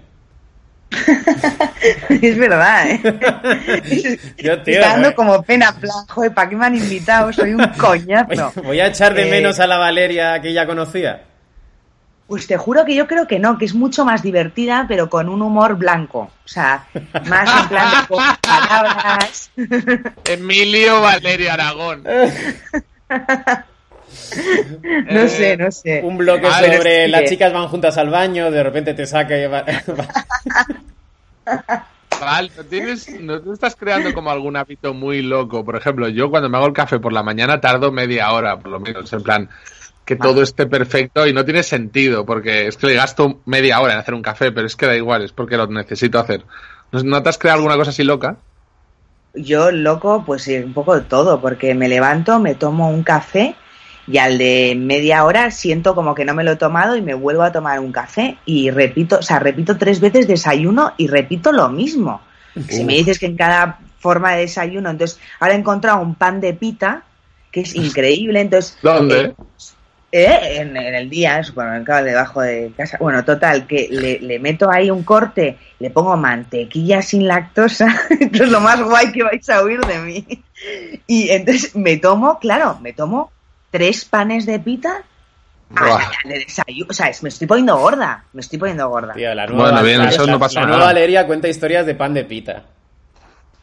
es 2.21 2.37
verdad, 2.37 2.89
¿eh? 2.89 2.99
Yo, 4.37 4.61
tío, 4.63 4.75
Está 4.81 4.89
dando 4.93 5.07
voy- 5.09 5.15
como 5.15 5.43
pena, 5.43 5.69
en 5.73 5.81
plan, 5.81 6.05
joder, 6.09 6.33
¿para 6.33 6.49
qué 6.49 6.55
me 6.55 6.65
han 6.65 6.75
invitado? 6.75 7.31
Soy 7.31 7.53
un 7.53 7.65
coñazo. 7.77 8.51
Voy 8.63 8.79
a 8.81 8.87
echar 8.87 9.13
de 9.13 9.27
Eh, 9.27 9.31
menos 9.31 9.59
a 9.59 9.67
la 9.67 9.77
Valeria 9.77 10.41
que 10.41 10.51
ya 10.51 10.65
conocía. 10.65 11.21
Pues 12.29 12.45
te 12.45 12.57
juro 12.57 12.85
que 12.85 12.93
yo 12.93 13.07
creo 13.07 13.25
que 13.25 13.39
no, 13.39 13.57
que 13.57 13.65
es 13.65 13.73
mucho 13.73 14.05
más 14.05 14.21
divertida, 14.21 14.85
pero 14.87 15.09
con 15.09 15.29
un 15.29 15.41
humor 15.41 15.75
blanco. 15.77 16.19
O 16.45 16.47
sea, 16.47 16.85
más 17.27 17.63
en 17.63 17.67
plan 17.69 17.89
de 17.89 18.07
pocas 18.07 18.37
palabras. 18.37 19.51
Emilio 20.25 21.01
Valerio 21.01 21.51
Aragón. 21.51 22.03
No 25.11 25.27
sé, 25.27 25.55
no 25.57 25.71
sé. 25.71 26.01
Un 26.03 26.17
bloque 26.17 26.47
Madre 26.47 26.77
sobre 26.77 27.07
las 27.07 27.25
chicas 27.29 27.53
van 27.53 27.67
juntas 27.67 27.97
al 27.97 28.09
baño, 28.09 28.49
de 28.49 28.63
repente 28.63 28.93
te 28.95 29.05
saca 29.05 29.37
y 29.37 29.45
va- 29.47 29.63
Val, 32.19 32.51
¿no, 32.57 32.63
tienes, 32.63 33.09
¿no 33.21 33.39
te 33.39 33.51
estás 33.53 33.75
creando 33.75 34.13
como 34.13 34.29
algún 34.31 34.55
hábito 34.55 34.93
muy 34.93 35.21
loco? 35.21 35.63
Por 35.63 35.75
ejemplo, 35.75 36.09
yo 36.09 36.29
cuando 36.29 36.49
me 36.49 36.57
hago 36.57 36.67
el 36.67 36.73
café 36.73 36.99
por 36.99 37.13
la 37.13 37.23
mañana 37.23 37.61
tardo 37.61 37.91
media 37.91 38.31
hora, 38.31 38.57
por 38.57 38.71
lo 38.71 38.79
menos, 38.79 39.11
en 39.13 39.23
plan, 39.23 39.49
que 40.09 40.15
todo 40.15 40.41
esté 40.41 40.65
perfecto 40.65 41.27
y 41.27 41.33
no 41.33 41.45
tiene 41.45 41.61
sentido, 41.61 42.25
porque 42.25 42.65
es 42.65 42.77
que 42.77 42.87
le 42.87 42.95
gasto 42.95 43.41
media 43.45 43.79
hora 43.79 43.93
en 43.93 43.99
hacer 43.99 44.15
un 44.15 44.23
café, 44.23 44.51
pero 44.51 44.65
es 44.65 44.75
que 44.75 44.87
da 44.87 44.95
igual, 44.95 45.23
es 45.23 45.31
porque 45.33 45.55
lo 45.55 45.67
necesito 45.67 46.17
hacer. 46.17 46.45
¿No, 46.91 47.21
te 47.21 47.29
has 47.29 47.37
creado 47.37 47.57
alguna 47.57 47.75
cosa 47.75 47.91
así 47.91 48.03
loca? 48.03 48.37
Yo, 49.35 49.69
loco, 49.69 50.23
pues 50.25 50.41
sí, 50.41 50.55
un 50.55 50.73
poco 50.73 50.95
de 50.95 51.01
todo, 51.01 51.39
porque 51.39 51.75
me 51.75 51.87
levanto, 51.87 52.39
me 52.39 52.55
tomo 52.55 52.89
un 52.89 53.03
café 53.03 53.53
y 54.07 54.17
al 54.17 54.39
de 54.39 54.75
media 54.75 55.25
hora 55.25 55.51
siento 55.51 55.93
como 55.93 56.15
que 56.15 56.25
no 56.25 56.33
me 56.33 56.43
lo 56.43 56.53
he 56.53 56.55
tomado 56.55 56.95
y 56.95 57.03
me 57.03 57.13
vuelvo 57.13 57.43
a 57.43 57.51
tomar 57.51 57.79
un 57.79 57.91
café 57.91 58.39
y 58.45 58.71
repito, 58.71 59.19
o 59.19 59.21
sea, 59.21 59.37
repito 59.37 59.77
tres 59.77 59.99
veces 59.99 60.27
desayuno 60.27 60.93
y 60.97 61.05
repito 61.05 61.51
lo 61.51 61.69
mismo. 61.69 62.19
Si 62.67 62.83
me 62.83 62.93
dices 62.93 63.19
que 63.19 63.27
en 63.27 63.37
cada 63.37 63.77
forma 63.99 64.31
de 64.31 64.41
desayuno, 64.41 64.89
entonces 64.89 65.19
ahora 65.39 65.53
he 65.53 65.57
encontrado 65.57 66.01
un 66.01 66.15
pan 66.15 66.41
de 66.41 66.55
pita 66.55 67.03
que 67.51 67.61
es 67.61 67.75
increíble, 67.75 68.41
entonces... 68.41 68.75
¿Dónde? 68.81 69.21
eh, 69.21 69.35
eh, 70.11 70.57
en, 70.57 70.75
en 70.75 70.95
el 70.95 71.09
día, 71.09 71.33
en 71.33 71.39
el 71.39 71.45
supermercado 71.45 72.03
debajo 72.05 72.41
de 72.41 72.71
casa. 72.75 72.97
Bueno, 72.99 73.23
total, 73.25 73.67
que 73.67 73.87
le, 73.91 74.19
le 74.19 74.39
meto 74.39 74.69
ahí 74.71 74.89
un 74.89 75.03
corte, 75.03 75.57
le 75.79 75.89
pongo 75.91 76.17
mantequilla 76.17 77.01
sin 77.01 77.27
lactosa, 77.27 77.87
esto 78.09 78.43
es 78.43 78.49
lo 78.49 78.59
más 78.59 78.81
guay 78.81 79.11
que 79.11 79.23
vais 79.23 79.47
a 79.49 79.61
oír 79.61 79.79
de 79.81 79.99
mí. 79.99 80.25
Y 81.07 81.29
entonces 81.29 81.75
me 81.75 81.97
tomo, 81.97 82.39
claro, 82.39 82.77
me 82.81 82.93
tomo 82.93 83.31
tres 83.71 84.03
panes 84.05 84.45
de 84.45 84.59
pita 84.59 85.03
a 85.75 85.85
Buah. 85.85 85.99
la- 85.99 86.29
de 86.31 86.39
desayuno. 86.39 86.87
O 86.89 86.93
sea, 86.93 87.11
me 87.21 87.29
estoy 87.29 87.47
poniendo 87.47 87.77
gorda, 87.77 88.23
me 88.33 88.41
estoy 88.41 88.57
poniendo 88.59 88.89
gorda. 88.89 89.13
Tío, 89.13 89.33
la 89.35 89.45
nueva, 89.45 89.63
Bueno, 89.69 89.83
bien, 89.83 89.99
la- 89.99 90.09
eso 90.09 90.25
la- 90.25 90.31
no 90.33 90.39
pasa 90.39 90.59
la 90.61 90.65
nada. 90.65 90.77
nueva 90.77 90.91
Valeria 90.93 91.27
cuenta 91.27 91.47
historias 91.47 91.85
de 91.85 91.93
pan 91.95 92.13
de 92.13 92.25
pita. 92.25 92.63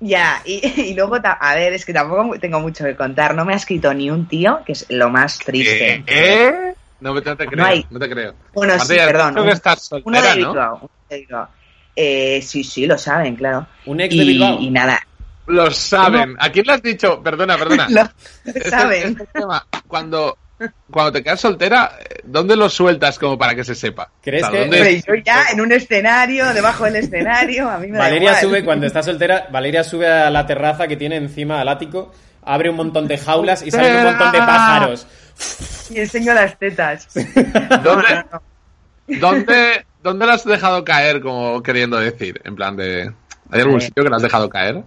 Ya, 0.00 0.42
y, 0.44 0.60
y 0.90 0.94
luego, 0.94 1.16
a 1.22 1.54
ver, 1.54 1.72
es 1.72 1.84
que 1.86 1.92
tampoco 1.94 2.38
tengo 2.38 2.60
mucho 2.60 2.84
que 2.84 2.94
contar. 2.96 3.34
No 3.34 3.44
me 3.44 3.54
ha 3.54 3.56
escrito 3.56 3.92
ni 3.94 4.10
un 4.10 4.26
tío, 4.28 4.60
que 4.66 4.72
es 4.72 4.86
lo 4.90 5.08
más 5.10 5.38
triste. 5.38 6.04
¿Eh? 6.06 6.74
No, 7.00 7.14
me- 7.14 7.20
no 7.22 7.36
te 7.36 7.46
creo, 7.46 7.56
no, 7.62 7.66
hay. 7.66 7.82
te 7.84 8.10
creo. 8.10 8.34
Bueno, 8.54 8.74
Aparte, 8.74 8.94
sí, 8.94 9.00
perdón. 9.00 9.38
un- 9.38 9.48
Uno 9.48 9.56
soltera, 9.76 10.34
de 10.34 10.40
¿no? 10.42 10.48
Bilbao. 10.52 10.76
uno 10.82 10.90
de 11.08 11.16
Bilbao. 11.18 11.48
Eh, 11.94 12.42
sí, 12.42 12.62
sí, 12.62 12.86
lo 12.86 12.98
saben, 12.98 13.36
claro. 13.36 13.66
Un 13.86 14.00
ex 14.00 14.14
y, 14.14 14.18
de 14.18 14.24
Bilbao. 14.24 14.58
y 14.60 14.70
nada, 14.70 15.00
Lo 15.46 15.70
saben. 15.70 16.36
¿A 16.40 16.50
quién 16.50 16.66
le 16.66 16.72
has 16.74 16.82
dicho? 16.82 17.22
Perdona, 17.22 17.56
perdona. 17.56 17.86
lo 17.88 18.02
Este- 18.44 18.68
saben. 18.70 19.12
este 19.12 19.26
tema, 19.32 19.64
cuando, 19.86 20.36
cuando 20.90 21.12
te 21.12 21.22
quedas 21.22 21.40
soltera, 21.40 21.92
¿dónde 22.24 22.56
lo 22.56 22.68
sueltas 22.68 23.18
como 23.18 23.36
para 23.36 23.54
que 23.54 23.64
se 23.64 23.74
sepa? 23.74 24.10
¿Crees 24.22 24.48
que- 24.48 24.58
¿dónde- 24.60 25.02
yo 25.06 25.14
ya 25.24 25.46
en 25.52 25.60
un 25.60 25.72
escenario, 25.72 26.52
debajo 26.54 26.84
del 26.84 26.96
escenario, 26.96 27.68
a 27.68 27.78
mí 27.78 27.88
me 27.88 27.98
da 27.98 28.04
Valeria 28.04 28.30
igual. 28.30 28.40
sube, 28.42 28.64
cuando 28.64 28.86
está 28.86 29.02
soltera, 29.02 29.48
Valeria 29.50 29.84
sube 29.84 30.08
a 30.08 30.30
la 30.30 30.46
terraza 30.46 30.88
que 30.88 30.96
tiene 30.96 31.16
encima 31.16 31.60
al 31.60 31.68
ático, 31.68 32.12
abre 32.42 32.70
un 32.70 32.76
montón 32.76 33.06
de 33.08 33.18
jaulas 33.18 33.62
y 33.62 33.70
salen 33.70 33.96
un 33.96 34.04
montón 34.04 34.32
de 34.32 34.38
pájaros. 34.38 35.06
Y 35.90 36.00
enseño 36.00 36.32
las 36.32 36.58
tetas. 36.58 37.08
¿Dónde, 37.82 38.24
dónde, 39.20 39.86
dónde 40.02 40.26
lo 40.26 40.32
has 40.32 40.44
dejado 40.44 40.84
caer, 40.84 41.20
como 41.20 41.62
queriendo 41.62 41.98
decir? 41.98 42.40
En 42.44 42.54
plan 42.56 42.76
de... 42.76 43.12
¿Hay 43.50 43.60
algún 43.60 43.74
ver. 43.74 43.82
sitio 43.82 44.02
que 44.02 44.10
lo 44.10 44.16
has 44.16 44.22
dejado 44.22 44.48
caer? 44.48 44.82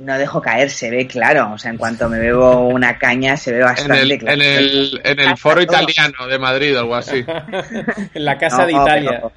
No 0.00 0.18
dejo 0.18 0.42
caer, 0.42 0.70
se 0.70 0.90
ve 0.90 1.06
claro. 1.06 1.52
O 1.52 1.58
sea, 1.58 1.70
en 1.70 1.78
cuanto 1.78 2.08
me 2.08 2.18
bebo 2.18 2.66
una 2.68 2.98
caña, 2.98 3.36
se 3.36 3.52
ve 3.52 3.58
En 3.60 3.64
bastante 3.64 4.00
el, 4.02 4.18
claro. 4.18 4.34
en 4.34 4.42
el, 4.42 5.00
en 5.04 5.20
el 5.20 5.36
foro 5.36 5.62
italiano 5.62 6.26
de 6.26 6.38
Madrid 6.38 6.76
o 6.76 6.80
algo 6.80 6.96
así. 6.96 7.24
en 8.14 8.24
la 8.24 8.36
casa 8.38 8.58
No, 8.58 8.66
de 8.66 8.72
Italia. 8.72 9.10
pero- 9.12 9.32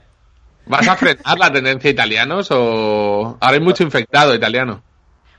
¿Vas 0.65 0.87
a 0.87 0.95
frenar 0.97 1.37
la 1.39 1.51
tendencia 1.51 1.89
italianos 1.89 2.49
o 2.51 3.37
ahora 3.39 3.53
hay 3.55 3.61
mucho 3.61 3.83
infectado 3.83 4.35
italiano? 4.35 4.83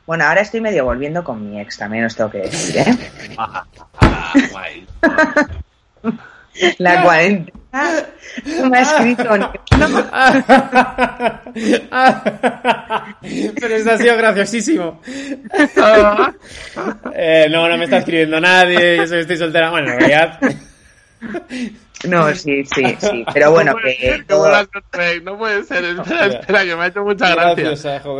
Bueno, 0.07 0.25
ahora 0.25 0.41
estoy 0.41 0.63
medio 0.63 0.87
volviendo 0.87 1.23
con 1.23 1.51
mi 1.51 1.61
ex, 1.61 1.77
también 1.77 2.07
os 2.07 2.17
tengo 2.17 2.31
que 2.31 2.39
decir, 2.39 2.79
¿eh? 2.79 2.97
La 6.79 7.03
cuarentena 7.03 7.58
no 8.61 8.70
me 8.70 8.78
ha 8.78 8.82
escrito 8.82 9.37
ni 9.37 9.44
uno. 9.76 10.04
Pero 13.61 13.75
eso 13.75 13.90
ha 13.92 13.99
sido 13.99 14.16
graciosísimo. 14.16 15.00
Eh, 17.20 17.49
no, 17.50 17.68
no 17.68 17.76
me 17.76 17.85
está 17.85 17.99
escribiendo 17.99 18.40
nadie, 18.40 18.97
yo 18.99 19.06
soy- 19.06 19.20
estoy 19.20 19.37
soltera. 19.37 19.70
Bueno, 19.70 19.92
en 19.92 19.99
realidad. 19.99 20.38
No, 22.04 22.32
sí, 22.32 22.64
sí, 22.64 22.97
sí. 23.00 23.25
Pero 23.35 23.50
bueno, 23.50 23.73
no 23.73 23.78
puede 23.80 23.97
que 23.97 24.06
ser, 24.12 24.25
todo- 24.26 24.49
no 25.25 25.37
puede 25.37 25.64
ser. 25.64 25.85
Espera, 25.85 26.26
espera, 26.26 26.64
que 26.64 26.76
me 26.76 26.82
ha 26.85 26.87
hecho 26.87 27.02
mucha 27.02 27.35
gracia. 27.35 27.75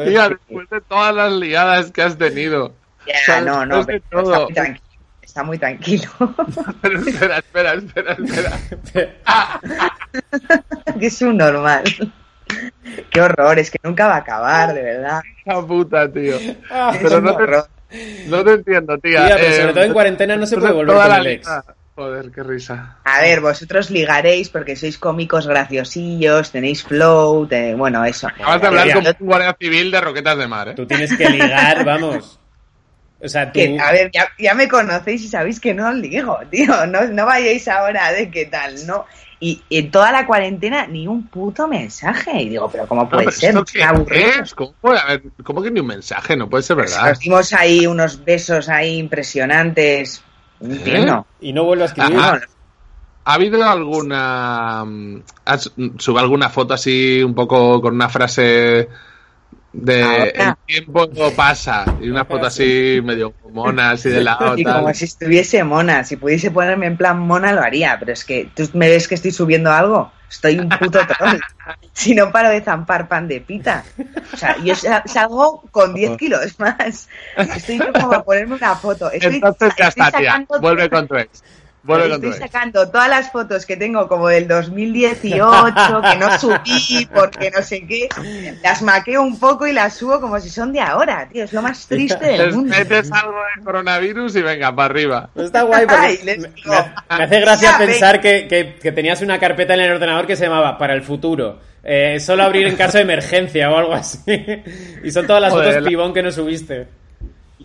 Tía, 0.05 0.29
después 0.31 0.69
de 0.69 0.81
todas 0.81 1.15
las 1.15 1.33
ligadas 1.35 1.93
que 1.93 2.03
has 2.03 2.19
tenido. 2.19 2.73
Ya, 3.07 3.41
no, 3.41 3.65
no, 3.65 3.79
está 3.83 3.93
todo. 4.11 4.45
muy 4.47 4.53
tranquilo. 4.53 4.88
Está 5.29 5.43
muy 5.43 5.59
tranquilo. 5.59 6.09
Pero 6.83 7.01
espera, 7.01 7.39
espera, 7.39 7.73
espera, 7.75 8.17
espera. 8.71 9.61
que 10.99 11.07
es 11.07 11.21
un 11.23 11.37
normal. 11.37 11.85
Qué 13.11 13.21
horror, 13.21 13.59
es 13.59 13.71
que 13.71 13.79
nunca 13.83 14.07
va 14.07 14.15
a 14.15 14.19
acabar, 14.19 14.73
de 14.73 14.83
verdad. 14.83 15.21
La 15.45 15.61
puta, 15.61 16.11
tío. 16.11 16.37
Es 16.37 16.57
Pero 17.03 17.21
no 17.21 17.37
te, 17.37 17.43
horror. 17.43 17.69
no 18.27 18.43
te 18.43 18.53
entiendo, 18.55 18.97
tía. 18.99 19.27
Tía, 19.27 19.37
pero 19.37 19.49
Eh, 19.49 19.57
sobre 19.61 19.73
todo 19.75 19.85
en 19.85 19.93
cuarentena 19.93 20.37
no 20.37 20.47
se 20.47 20.57
puede 20.57 20.73
volver 20.73 20.95
toda 20.97 21.05
con 21.09 21.13
la 21.13 21.19
el 21.21 21.27
ex. 21.27 21.47
ligada. 21.47 21.75
Joder, 21.95 22.31
qué 22.31 22.43
risa. 22.45 22.97
A 23.05 23.21
ver, 23.21 23.41
vosotros 23.43 23.91
ligaréis 23.91 24.49
porque 24.49 24.77
sois 24.77 24.97
cómicos 24.97 25.47
graciosillos, 25.47 26.51
tenéis 26.53 26.85
flow, 26.85 27.47
te- 27.47 27.75
bueno, 27.75 28.03
eso. 28.05 28.29
Acabas 28.29 28.61
de 28.63 28.67
hablar 28.69 28.93
como 28.95 29.09
un 29.11 29.27
guardia 29.27 29.57
civil 29.61 29.91
de 29.91 30.01
Roquetas 30.01 30.39
de 30.39 30.47
Mar, 30.49 30.69
¿eh? 30.71 30.75
Tú 30.75 30.87
tienes 30.87 31.15
que 31.15 31.29
ligar, 31.29 31.85
vamos. 31.85 32.38
O 33.21 33.29
sea, 33.29 33.47
tú. 33.47 33.59
Que, 33.59 33.79
a 33.81 33.91
ver, 33.93 34.11
ya, 34.13 34.29
ya 34.39 34.55
me 34.55 34.69
conocéis 34.69 35.23
y 35.25 35.29
sabéis 35.29 35.59
que 35.61 35.75
no 35.75 35.89
os 35.89 35.95
ligo, 35.97 36.39
tío. 36.51 36.87
No, 36.87 37.05
no 37.07 37.27
vayáis 37.27 37.67
ahora 37.69 38.13
de 38.13 38.31
qué 38.31 38.47
tal, 38.47 38.87
¿no? 38.87 39.05
Y 39.41 39.63
en 39.71 39.91
toda 39.93 40.11
la 40.11 40.27
cuarentena 40.27 40.87
ni 40.89 41.07
un 41.07 41.29
puto 41.29 41.69
mensaje. 41.69 42.43
Y 42.43 42.49
digo, 42.49 42.69
pero 42.71 42.87
¿cómo 42.89 43.03
No, 43.05 43.09
puede 43.09 43.27
pero 43.27 43.37
ser? 43.37 43.51
¿esto 43.51 43.65
Qué 43.65 43.79
qué 43.79 43.85
aburrido. 43.85 44.29
es? 44.43 44.55
¿Cómo, 44.55 44.73
puede 44.81 44.99
haber- 44.99 45.23
cómo 45.45 45.63
que 45.63 45.71
ni 45.71 45.81
un 45.81 45.87
mensaje? 45.87 46.37
No 46.37 46.49
puede 46.51 46.63
ser 46.65 46.77
verdad. 46.77 47.09
Nos 47.11 47.19
dimos 47.21 47.53
ahí 47.53 47.87
unos 47.87 48.25
besos 48.25 48.69
ahí 48.69 48.99
impresionantes. 48.99 50.23
No 50.61 50.75
entiendo. 50.75 51.27
Y 51.41 51.53
no 51.53 51.65
vuelvo 51.65 51.85
a 51.85 51.87
escribir. 51.87 52.19
Ah, 52.21 52.41
¿Ha 53.25 53.35
habido 53.35 53.63
alguna... 53.63 54.85
mm, 54.85 55.23
has- 55.45 55.71
sube 55.99 56.21
alguna 56.21 56.49
foto 56.51 56.75
así 56.75 57.23
un 57.23 57.35
poco 57.35 57.81
con 57.81 57.95
una 57.95 58.09
frase 58.09 58.89
de 59.73 60.03
Ahora. 60.03 60.25
el 60.25 60.55
tiempo 60.67 61.09
pasa 61.37 61.85
y 62.01 62.09
una 62.09 62.25
foto 62.25 62.47
así 62.47 63.01
medio 63.05 63.35
mona 63.53 63.91
así 63.91 64.09
de 64.09 64.23
lado 64.23 64.57
Y 64.57 64.65
tal. 64.65 64.81
como 64.81 64.95
si 64.95 65.05
estuviese 65.05 65.63
mona, 65.65 66.05
si 66.05 66.17
pudiese 66.17 66.51
ponerme 66.51 66.87
en 66.87 66.97
plan 66.97 67.19
mona 67.19 67.53
lo 67.53 67.61
haría, 67.63 67.97
pero 67.99 68.13
es 68.13 68.25
que 68.25 68.49
tú 68.55 68.69
me 68.73 68.89
ves 68.89 69.07
que 69.07 69.15
estoy 69.15 69.31
subiendo 69.31 69.71
algo, 69.71 70.11
estoy 70.31 70.59
un 70.59 70.69
puto 70.71 71.01
troll. 71.07 71.39
si 71.93 72.15
no 72.15 72.33
paro 72.33 72.49
de 72.49 72.63
zampar 72.63 73.09
pan 73.09 73.29
de 73.29 73.41
pita. 73.43 73.85
O 74.33 74.37
sea, 74.37 74.57
yo 74.65 74.75
sa- 74.75 75.03
salgo 75.07 75.63
con 75.71 75.93
10 75.95 76.17
kilos 76.17 76.59
más. 76.59 77.09
Estoy 77.37 77.79
como 77.79 78.15
a 78.15 78.25
ponerme 78.25 78.55
una 78.55 78.75
foto. 78.75 79.11
Estoy, 79.11 79.35
Entonces 79.37 79.73
ya 79.79 79.89
está, 79.89 80.11
tía. 80.13 80.47
Vuelve 80.61 80.89
con 80.89 81.07
tu 81.07 81.17
ex. 81.17 81.43
Tu 81.89 82.27
Estoy 82.29 82.33
sacando 82.35 82.89
todas 82.91 83.09
las 83.09 83.33
fotos 83.33 83.65
que 83.65 83.77
tengo 83.77 84.07
como 84.09 84.29
del 84.29 84.47
2018, 84.47 86.03
que 86.03 86.17
no 86.19 86.39
subí 86.39 87.09
porque 87.15 87.51
no 87.51 87.63
sé 87.63 87.87
qué, 87.87 88.09
las 88.63 88.83
maqueo 88.83 89.23
un 89.23 89.39
poco 89.39 89.67
y 89.67 89.73
las 89.73 89.95
subo 89.95 90.21
como 90.21 90.39
si 90.39 90.51
son 90.51 90.73
de 90.73 90.81
ahora, 90.81 91.27
tío, 91.33 91.45
es 91.45 91.53
lo 91.53 91.63
más 91.63 91.87
triste 91.87 92.25
del 92.25 92.47
Les 92.47 92.55
mundo. 92.55 92.75
metes 92.77 93.11
algo 93.11 93.39
de 93.57 93.65
coronavirus 93.65 94.37
y 94.37 94.43
venga, 94.43 94.75
para 94.75 94.87
arriba. 94.87 95.31
Pues 95.33 95.47
está 95.47 95.63
guay 95.63 95.87
porque 95.87 96.07
Ay, 96.07 96.19
les 96.25 96.39
me, 96.41 96.49
digo, 96.49 96.71
me- 96.73 97.25
hace 97.25 97.41
gracia 97.41 97.71
ya, 97.73 97.79
pensar 97.79 98.21
que, 98.21 98.47
que- 98.49 98.75
que 98.81 98.93
tenías 98.93 99.23
una 99.23 99.39
carpeta 99.39 99.75
en 99.75 99.81
el 99.81 99.93
ordenador 99.93 100.27
que 100.27 100.37
se 100.37 100.45
llamaba 100.45 100.77
para 100.77 100.95
el 100.95 101.03
futuro. 101.03 101.61
Eh, 101.83 102.21
solo 102.21 102.43
abrir 102.43 102.67
en 102.67 102.77
caso 102.77 102.99
de 102.99 103.05
emergencia 103.05 103.71
o 103.71 103.77
algo 103.79 103.95
así. 103.95 104.19
y 105.05 105.11
son 105.11 105.27
todas 105.27 105.41
las 105.41 105.53
Joder, 105.53 105.69
fotos 105.69 105.83
la- 105.85 105.89
pibón 105.89 106.13
que 106.13 106.23
no 106.23 106.31
subiste. 106.31 106.87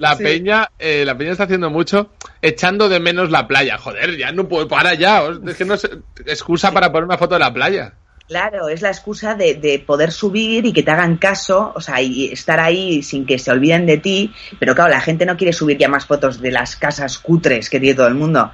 La 0.04 0.16
Sí. 0.16 0.24
peña, 0.24 0.70
eh, 0.80 1.04
la 1.06 1.18
peña 1.18 1.32
está 1.32 1.44
haciendo 1.46 1.70
mucho, 1.70 2.12
echando 2.42 2.90
de 2.90 3.00
menos 3.00 3.32
la 3.32 3.48
playa. 3.48 3.78
Joder, 3.78 4.18
ya 4.18 4.32
no 4.32 4.48
puedo, 4.48 4.68
para 4.68 4.94
ya. 4.94 5.24
os- 5.24 5.40
Es 5.48 5.56
que 5.58 5.66
no 5.66 5.78
sé, 5.78 5.90
excusa 6.26 6.72
para 6.72 6.92
poner 6.92 7.06
una 7.06 7.18
foto 7.18 7.36
de 7.36 7.40
la 7.40 7.54
playa. 7.54 7.94
Claro, 8.28 8.70
es 8.70 8.82
la 8.82 8.90
excusa 8.90 9.36
de, 9.36 9.56
de 9.56 9.80
poder 9.80 10.12
subir 10.12 10.66
y 10.66 10.72
que 10.74 10.82
te 10.84 10.92
hagan 10.92 11.18
caso, 11.18 11.74
o 11.76 11.82
sea, 11.82 12.02
y 12.02 12.32
estar 12.32 12.60
ahí 12.60 13.04
sin 13.04 13.26
que 13.26 13.38
se 13.38 13.52
olviden 13.52 13.86
de 13.86 13.98
ti, 13.98 14.34
pero 14.60 14.74
claro, 14.76 14.90
la 14.92 15.02
gente 15.02 15.26
no 15.26 15.36
quiere 15.36 15.52
subir 15.54 15.78
ya 15.78 15.90
más 15.90 16.06
fotos 16.06 16.40
de 16.42 16.52
las 16.52 16.76
casas 16.78 17.18
cutres 17.20 17.70
que 17.70 17.80
tiene 17.82 17.96
todo 17.96 18.08
el 18.08 18.16
mundo. 18.16 18.52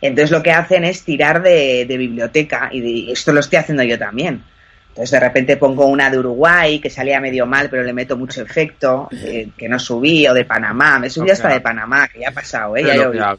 Entonces 0.00 0.30
lo 0.30 0.42
que 0.42 0.52
hacen 0.52 0.84
es 0.84 1.04
tirar 1.04 1.42
de, 1.42 1.84
de 1.86 1.96
biblioteca 1.98 2.70
y 2.72 2.80
de- 2.80 3.12
esto 3.12 3.32
lo 3.32 3.40
estoy 3.40 3.58
haciendo 3.58 3.82
yo 3.82 3.98
también. 3.98 4.42
Entonces 5.00 5.18
de 5.18 5.26
repente 5.26 5.56
pongo 5.56 5.86
una 5.86 6.10
de 6.10 6.18
Uruguay 6.18 6.78
que 6.78 6.90
salía 6.90 7.18
medio 7.20 7.46
mal 7.46 7.70
pero 7.70 7.82
le 7.82 7.94
meto 7.94 8.18
mucho 8.18 8.42
efecto, 8.42 9.08
eh, 9.12 9.48
que 9.56 9.66
no 9.66 9.78
subí, 9.78 10.28
o 10.28 10.34
de 10.34 10.44
Panamá, 10.44 10.98
me 10.98 11.08
subí 11.08 11.30
O 11.30 11.32
hasta 11.32 11.48
de 11.48 11.62
Panamá, 11.62 12.06
que 12.06 12.20
ya 12.20 12.28
ha 12.28 12.32
pasado, 12.32 12.76
¿eh? 12.76 12.84
Ya. 12.84 13.38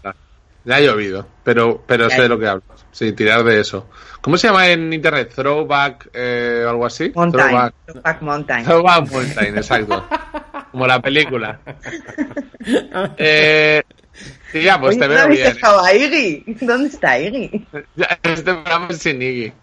Ya 0.65 0.75
ha 0.75 0.80
llovido, 0.80 1.27
pero, 1.44 1.84
pero 1.86 2.10
Ya 2.10 2.15
sé 2.15 2.22
de 2.24 2.30
lo 2.30 2.39
que 2.39 2.48
hablas. 2.48 2.84
Sí, 2.91 3.13
tirar 3.13 3.44
de 3.44 3.60
eso. 3.60 3.88
¿Cómo 4.22 4.38
se 4.38 4.48
llama 4.48 4.70
en 4.70 4.91
internet? 4.91 5.34
Throwback, 5.36 6.10
eh, 6.13 6.65
algo 6.68 6.84
así. 6.88 7.12
Mountain, 7.13 7.48
Throwback. 7.48 7.74
Throwback 7.86 8.22
Mountain. 8.22 8.65
Throwback 8.65 9.12
Mountain, 9.12 9.58
exacto. 9.58 10.08
Como 10.72 10.88
la 10.88 11.00
película. 11.00 11.60
Eh, 13.18 13.82
sí, 14.51 14.62
ya, 14.62 14.80
pues 14.80 14.91
Oye, 14.96 15.00
te 15.00 15.08
¿no 15.08 15.13
veo 15.15 15.27
bien. 15.30 15.53
dejado 15.53 15.84
a 15.84 15.94
Iggy? 15.94 16.44
¿Dónde 16.62 16.89
está 16.89 17.20
Iggy? 17.20 17.68
Ya, 17.96 18.20
Este 18.22 18.53
programa 18.53 18.88
es 18.89 18.98
sin 19.00 19.20
Iggy. 19.20 19.53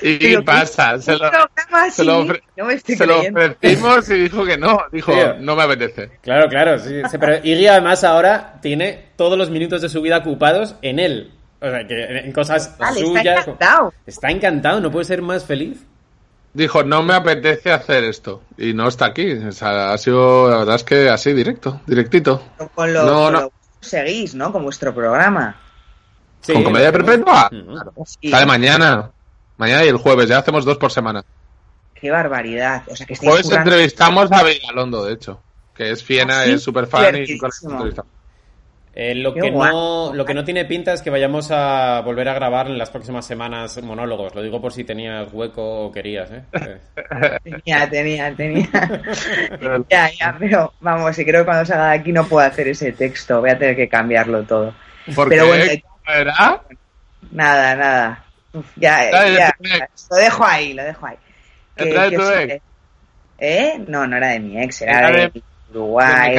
¿Y 0.00 0.18
qué 0.18 0.28
Pero 0.28 0.40
¿qué- 0.40 0.46
pasa? 0.46 0.98
Se 0.98 1.12
¿qué 1.12 1.18
lo, 1.18 1.30
programa 1.30 1.90
se 1.90 2.04
lo 2.04 2.18
sin 2.22 2.28
ofre- 2.30 2.36
Iggy? 2.38 2.46
No 2.56 2.64
me 2.64 2.74
estoy 2.74 2.96
se 2.96 3.06
lo 3.06 3.14
creyendo. 3.14 3.40
ofrecimos 3.40 4.08
y 4.10 4.14
dijo 4.14 4.44
que 4.44 4.56
no. 4.58 4.78
Dijo, 4.90 5.12
Tío. 5.12 5.34
no 5.40 5.56
me 5.56 5.62
apetece. 5.62 6.10
Claro, 6.22 6.48
claro, 6.48 6.78
sí. 6.78 7.02
sí, 7.10 7.18
Pero 7.18 7.36
Iggy 7.44 7.66
además 7.66 8.02
ahora 8.04 8.58
tiene 8.62 9.10
todos 9.16 9.36
los 9.38 9.50
minutos 9.50 9.82
de 9.82 9.88
su 9.88 10.00
vida 10.02 10.18
ocupados 10.18 10.74
en 10.82 10.98
él. 10.98 11.32
O 11.60 11.68
sea, 11.70 11.86
que 11.86 12.02
en 12.18 12.32
cosas 12.32 12.76
Vale, 12.78 13.00
está 13.00 13.06
suyas. 13.20 13.38
encantado. 13.46 13.94
Está 14.06 14.30
encantado, 14.30 14.80
no 14.80 14.90
puede 14.90 15.04
ser 15.04 15.22
más 15.22 15.44
feliz. 15.44 15.84
Dijo, 16.54 16.82
no 16.82 17.02
me 17.02 17.14
apetece 17.14 17.70
hacer 17.72 18.04
esto. 18.04 18.42
Y 18.58 18.74
no 18.74 18.88
está 18.88 19.06
aquí. 19.06 19.32
O 19.32 19.52
sea, 19.52 19.92
ha 19.92 19.98
sido, 19.98 20.50
la 20.50 20.58
verdad 20.58 20.74
es 20.74 20.84
que 20.84 21.08
así, 21.08 21.32
directo, 21.32 21.80
directito. 21.86 22.42
Con 22.74 22.92
lo, 22.92 23.04
No, 23.04 23.12
con 23.24 23.32
no. 23.32 23.40
lo 23.42 23.48
que 23.48 23.54
seguís, 23.86 24.34
¿no? 24.34 24.52
Con 24.52 24.64
vuestro 24.64 24.92
programa. 24.92 25.56
Sí, 26.40 26.52
¿Con 26.52 26.64
comedia 26.64 26.90
perpetua? 26.90 27.48
Claro. 27.48 27.92
Sí. 28.04 28.28
Sale 28.28 28.44
mañana. 28.44 29.10
Mañana 29.62 29.84
y 29.84 29.88
el 29.90 29.96
jueves, 29.96 30.28
ya 30.28 30.38
hacemos 30.38 30.64
dos 30.64 30.76
por 30.76 30.90
semana. 30.90 31.22
Qué 31.94 32.10
barbaridad. 32.10 32.82
O 32.88 32.96
sea, 32.96 33.06
que 33.06 33.14
Jueves 33.14 33.48
entrevistamos 33.48 34.32
a 34.32 34.42
Vigalondo, 34.42 35.04
de 35.04 35.12
hecho. 35.12 35.40
Que 35.72 35.92
es 35.92 36.02
Fiena, 36.02 36.40
¿Ah, 36.40 36.44
sí? 36.46 36.50
es 36.54 36.62
súper 36.64 36.88
fan 36.88 37.14
y 37.14 37.18
entrevistamos. 37.20 37.94
Eh, 38.92 39.14
lo, 39.14 39.32
Qué 39.32 39.40
que 39.40 39.50
no, 39.52 40.12
lo 40.12 40.24
que 40.24 40.34
no 40.34 40.44
tiene 40.44 40.64
pinta 40.64 40.92
es 40.92 41.00
que 41.00 41.10
vayamos 41.10 41.52
a 41.52 42.00
volver 42.00 42.28
a 42.28 42.34
grabar 42.34 42.66
en 42.66 42.76
las 42.76 42.90
próximas 42.90 43.24
semanas 43.24 43.80
monólogos. 43.84 44.34
Lo 44.34 44.42
digo 44.42 44.60
por 44.60 44.72
si 44.72 44.82
tenías 44.82 45.32
hueco 45.32 45.84
o 45.84 45.92
querías, 45.92 46.28
¿eh? 46.32 46.42
Eh, 46.96 47.38
Tenía, 47.44 47.88
tenía, 47.88 48.34
tenía. 48.34 48.68
ya, 49.88 50.10
ya, 50.10 50.36
pero 50.40 50.72
vamos, 50.80 51.16
y 51.16 51.24
creo 51.24 51.42
que 51.42 51.44
cuando 51.44 51.64
salga 51.64 51.90
de 51.90 51.98
aquí 51.98 52.10
no 52.10 52.26
puedo 52.26 52.44
hacer 52.44 52.66
ese 52.66 52.90
texto. 52.90 53.40
Voy 53.40 53.50
a 53.50 53.58
tener 53.58 53.76
que 53.76 53.88
cambiarlo 53.88 54.42
todo. 54.42 54.74
¿Por 55.14 55.28
Pero 55.28 55.44
qué? 55.44 55.48
bueno, 55.48 55.82
¿Cómo 56.04 56.16
era? 56.18 56.62
Nada, 57.30 57.76
nada. 57.76 58.24
Ya, 58.76 59.10
ya, 59.10 59.52
lo 60.10 60.16
dejo 60.16 60.44
ahí, 60.44 60.72
lo 60.74 60.82
dejo 60.84 61.06
ahí. 61.06 61.16
Que- 61.76 61.84
de 61.86 62.10
que 62.10 62.16
tu 62.16 62.22
ex. 62.22 62.62
¿Eh? 63.38 63.84
No, 63.88 64.06
no 64.06 64.16
era 64.16 64.28
de 64.28 64.40
mi 64.40 64.62
ex, 64.62 64.82
era, 64.82 64.98
Era 64.98 65.10
de, 65.10 65.28
de- 65.30 65.42
Uruguay. 65.70 66.36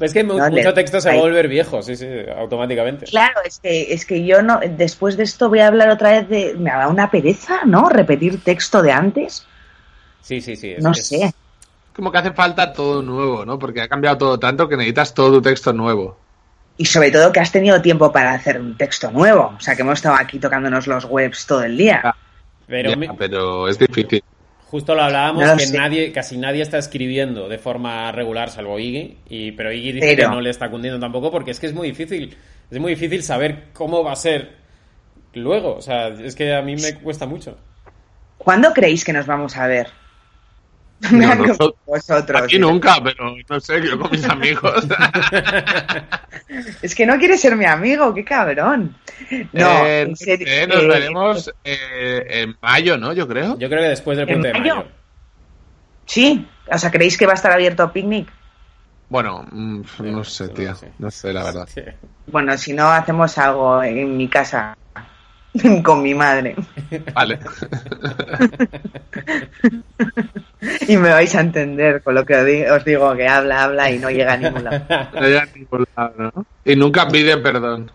Es 0.00 0.12
que 0.12 0.22
No, 0.24 0.34
le- 0.50 0.62
mucho 0.62 0.74
texto 0.74 1.00
se 1.00 1.08
va 1.08 1.14
a 1.14 1.18
volver 1.18 1.48
viejo, 1.48 1.80
sí, 1.82 1.96
sí, 1.96 2.06
automáticamente. 2.36 3.06
Claro, 3.06 3.40
es 3.44 3.58
que, 3.60 3.94
es 3.94 4.04
que 4.04 4.24
yo 4.26 4.42
no, 4.42 4.60
después 4.60 5.16
de 5.16 5.22
esto 5.22 5.48
voy 5.48 5.60
a 5.60 5.68
hablar 5.68 5.88
otra 5.88 6.10
vez 6.10 6.28
de, 6.28 6.54
me 6.58 6.70
da 6.70 6.88
una 6.88 7.10
pereza, 7.10 7.60
¿no? 7.64 7.88
Repetir 7.88 8.42
texto 8.44 8.82
de 8.82 8.92
antes, 8.92 9.46
Sí, 10.20 10.40
sí, 10.42 10.56
sí. 10.56 10.72
es- 10.72 10.82
no 10.82 10.90
es- 10.90 11.06
sé. 11.06 11.32
Como 11.94 12.12
que 12.12 12.18
hace 12.18 12.32
falta 12.32 12.74
todo 12.74 13.00
nuevo, 13.00 13.46
¿no? 13.46 13.58
Porque 13.58 13.80
ha 13.80 13.88
cambiado 13.88 14.18
todo 14.18 14.38
tanto 14.38 14.68
que 14.68 14.76
necesitas 14.76 15.14
todo 15.14 15.30
tu 15.32 15.40
texto 15.42 15.72
nuevo. 15.72 16.18
Y 16.78 16.84
sobre 16.84 17.10
todo 17.10 17.32
que 17.32 17.40
has 17.40 17.50
tenido 17.52 17.80
tiempo 17.80 18.12
para 18.12 18.32
hacer 18.34 18.60
un 18.60 18.76
texto 18.76 19.10
nuevo, 19.10 19.54
o 19.56 19.60
sea 19.60 19.74
que 19.74 19.82
hemos 19.82 19.94
estado 19.98 20.16
aquí 20.16 20.38
tocándonos 20.38 20.86
los 20.86 21.04
webs 21.06 21.46
todo 21.46 21.62
el 21.64 21.76
día. 21.76 22.00
Ah. 22.04 22.14
Pero 22.66 22.90
Ya, 22.90 22.96
mi- 22.96 23.08
pero 23.16 23.68
es 23.68 23.78
difícil. 23.78 24.22
justo 24.66 24.94
lo 24.94 25.02
hablábamos 25.02 25.42
No 25.44 25.52
lo 25.52 25.56
que 25.56 25.66
sé. 25.66 25.78
nadie, 25.78 26.12
casi 26.12 26.36
nadie 26.36 26.62
está 26.62 26.76
escribiendo 26.78 27.48
de 27.48 27.58
forma 27.58 28.10
regular, 28.12 28.50
salvo 28.50 28.78
Iggy. 28.78 29.16
Y, 29.28 29.52
pero 29.52 29.72
Iggy 29.72 29.92
dice 29.92 30.06
Pero- 30.16 30.28
que 30.28 30.34
no 30.34 30.40
le 30.40 30.50
está 30.50 30.68
cundiendo 30.70 31.00
tampoco 31.00 31.30
porque 31.30 31.52
es 31.52 31.60
que 31.60 31.66
es 31.66 31.72
muy 31.74 31.88
difícil. 31.88 32.36
Es 32.70 32.78
muy 32.78 32.94
difícil 32.94 33.22
saber 33.22 33.66
cómo 33.72 34.02
va 34.04 34.12
a 34.12 34.16
ser 34.16 34.56
luego. 35.34 35.76
O 35.76 35.80
sea, 35.82 36.08
es 36.08 36.34
que 36.34 36.54
a 36.54 36.60
mí 36.62 36.74
me 36.76 36.94
cuesta 36.96 37.24
mucho. 37.26 37.56
¿Cuándo 38.36 38.72
creéis 38.74 39.04
que 39.04 39.12
nos 39.12 39.26
vamos 39.26 39.56
a 39.56 39.66
ver? 39.66 39.86
No, 41.12 41.34
nosotros- 41.34 41.74
Vosotros. 41.86 42.42
Aquí 42.42 42.58
nunca, 42.58 42.96
pero 43.04 43.34
no 43.48 43.60
sé, 43.60 43.86
yo 43.86 43.98
con 43.98 44.10
mis 44.10 44.24
amigos. 44.24 44.86
Es 46.82 46.94
que 46.94 47.06
no 47.06 47.18
quiere 47.18 47.36
ser 47.36 47.56
mi 47.56 47.64
amigo, 47.66 48.14
qué 48.14 48.24
cabrón. 48.24 48.96
No, 49.52 49.84
Eh, 49.86 50.02
en 50.02 50.16
serio, 50.16 50.46
eh, 50.48 50.66
nos 50.66 50.82
eh, 50.82 50.86
veremos 50.86 51.52
eh, 51.64 52.24
en 52.28 52.56
mayo, 52.60 52.96
¿no? 52.96 53.12
Yo 53.12 53.26
creo. 53.28 53.58
Yo 53.58 53.68
creo 53.68 53.82
que 53.82 53.88
después 53.88 54.16
del 54.18 54.28
¿En 54.28 54.34
puente 54.40 54.48
de 54.48 54.54
mayo? 54.58 54.74
mayo. 54.76 54.88
Sí, 56.06 56.46
o 56.70 56.78
sea, 56.78 56.90
¿creéis 56.90 57.18
que 57.18 57.26
va 57.26 57.32
a 57.32 57.36
estar 57.36 57.52
abierto 57.52 57.92
picnic? 57.92 58.28
Bueno, 59.08 59.44
mm, 59.52 59.82
no 60.00 60.24
sé, 60.24 60.46
eso 60.56 60.86
no 60.98 61.10
sé. 61.10 61.32
La 61.32 61.44
verdad. 61.44 61.68
Bueno, 62.26 62.56
si 62.58 62.72
no, 62.72 62.86
hacemos 62.90 63.36
algo 63.38 63.82
en 63.82 64.16
mi 64.16 64.28
casa 64.28 64.76
con 65.84 66.02
mi 66.02 66.14
madre. 66.14 66.54
Vale. 67.14 67.38
Y 70.88 70.96
me 70.96 71.10
vais 71.10 71.34
a 71.34 71.40
entender 71.40 72.02
con 72.02 72.14
lo 72.14 72.24
que 72.24 72.34
os 72.36 72.44
di- 72.46 72.64
os 72.64 72.84
digo, 72.84 73.14
que 73.14 73.28
habla, 73.28 73.64
habla 73.64 73.90
y 73.90 73.98
no 73.98 74.10
llega 74.10 74.32
a 74.34 74.36
ningún 74.36 74.64
lado. 74.64 74.80
No 75.14 75.20
llega 75.22 75.42
a 75.42 75.46
ningún 75.56 75.86
lado, 75.96 76.14
¿no? 76.18 76.46
Y 76.64 76.76
nunca 76.76 77.08
pide 77.08 77.36
perdón. 77.38 77.90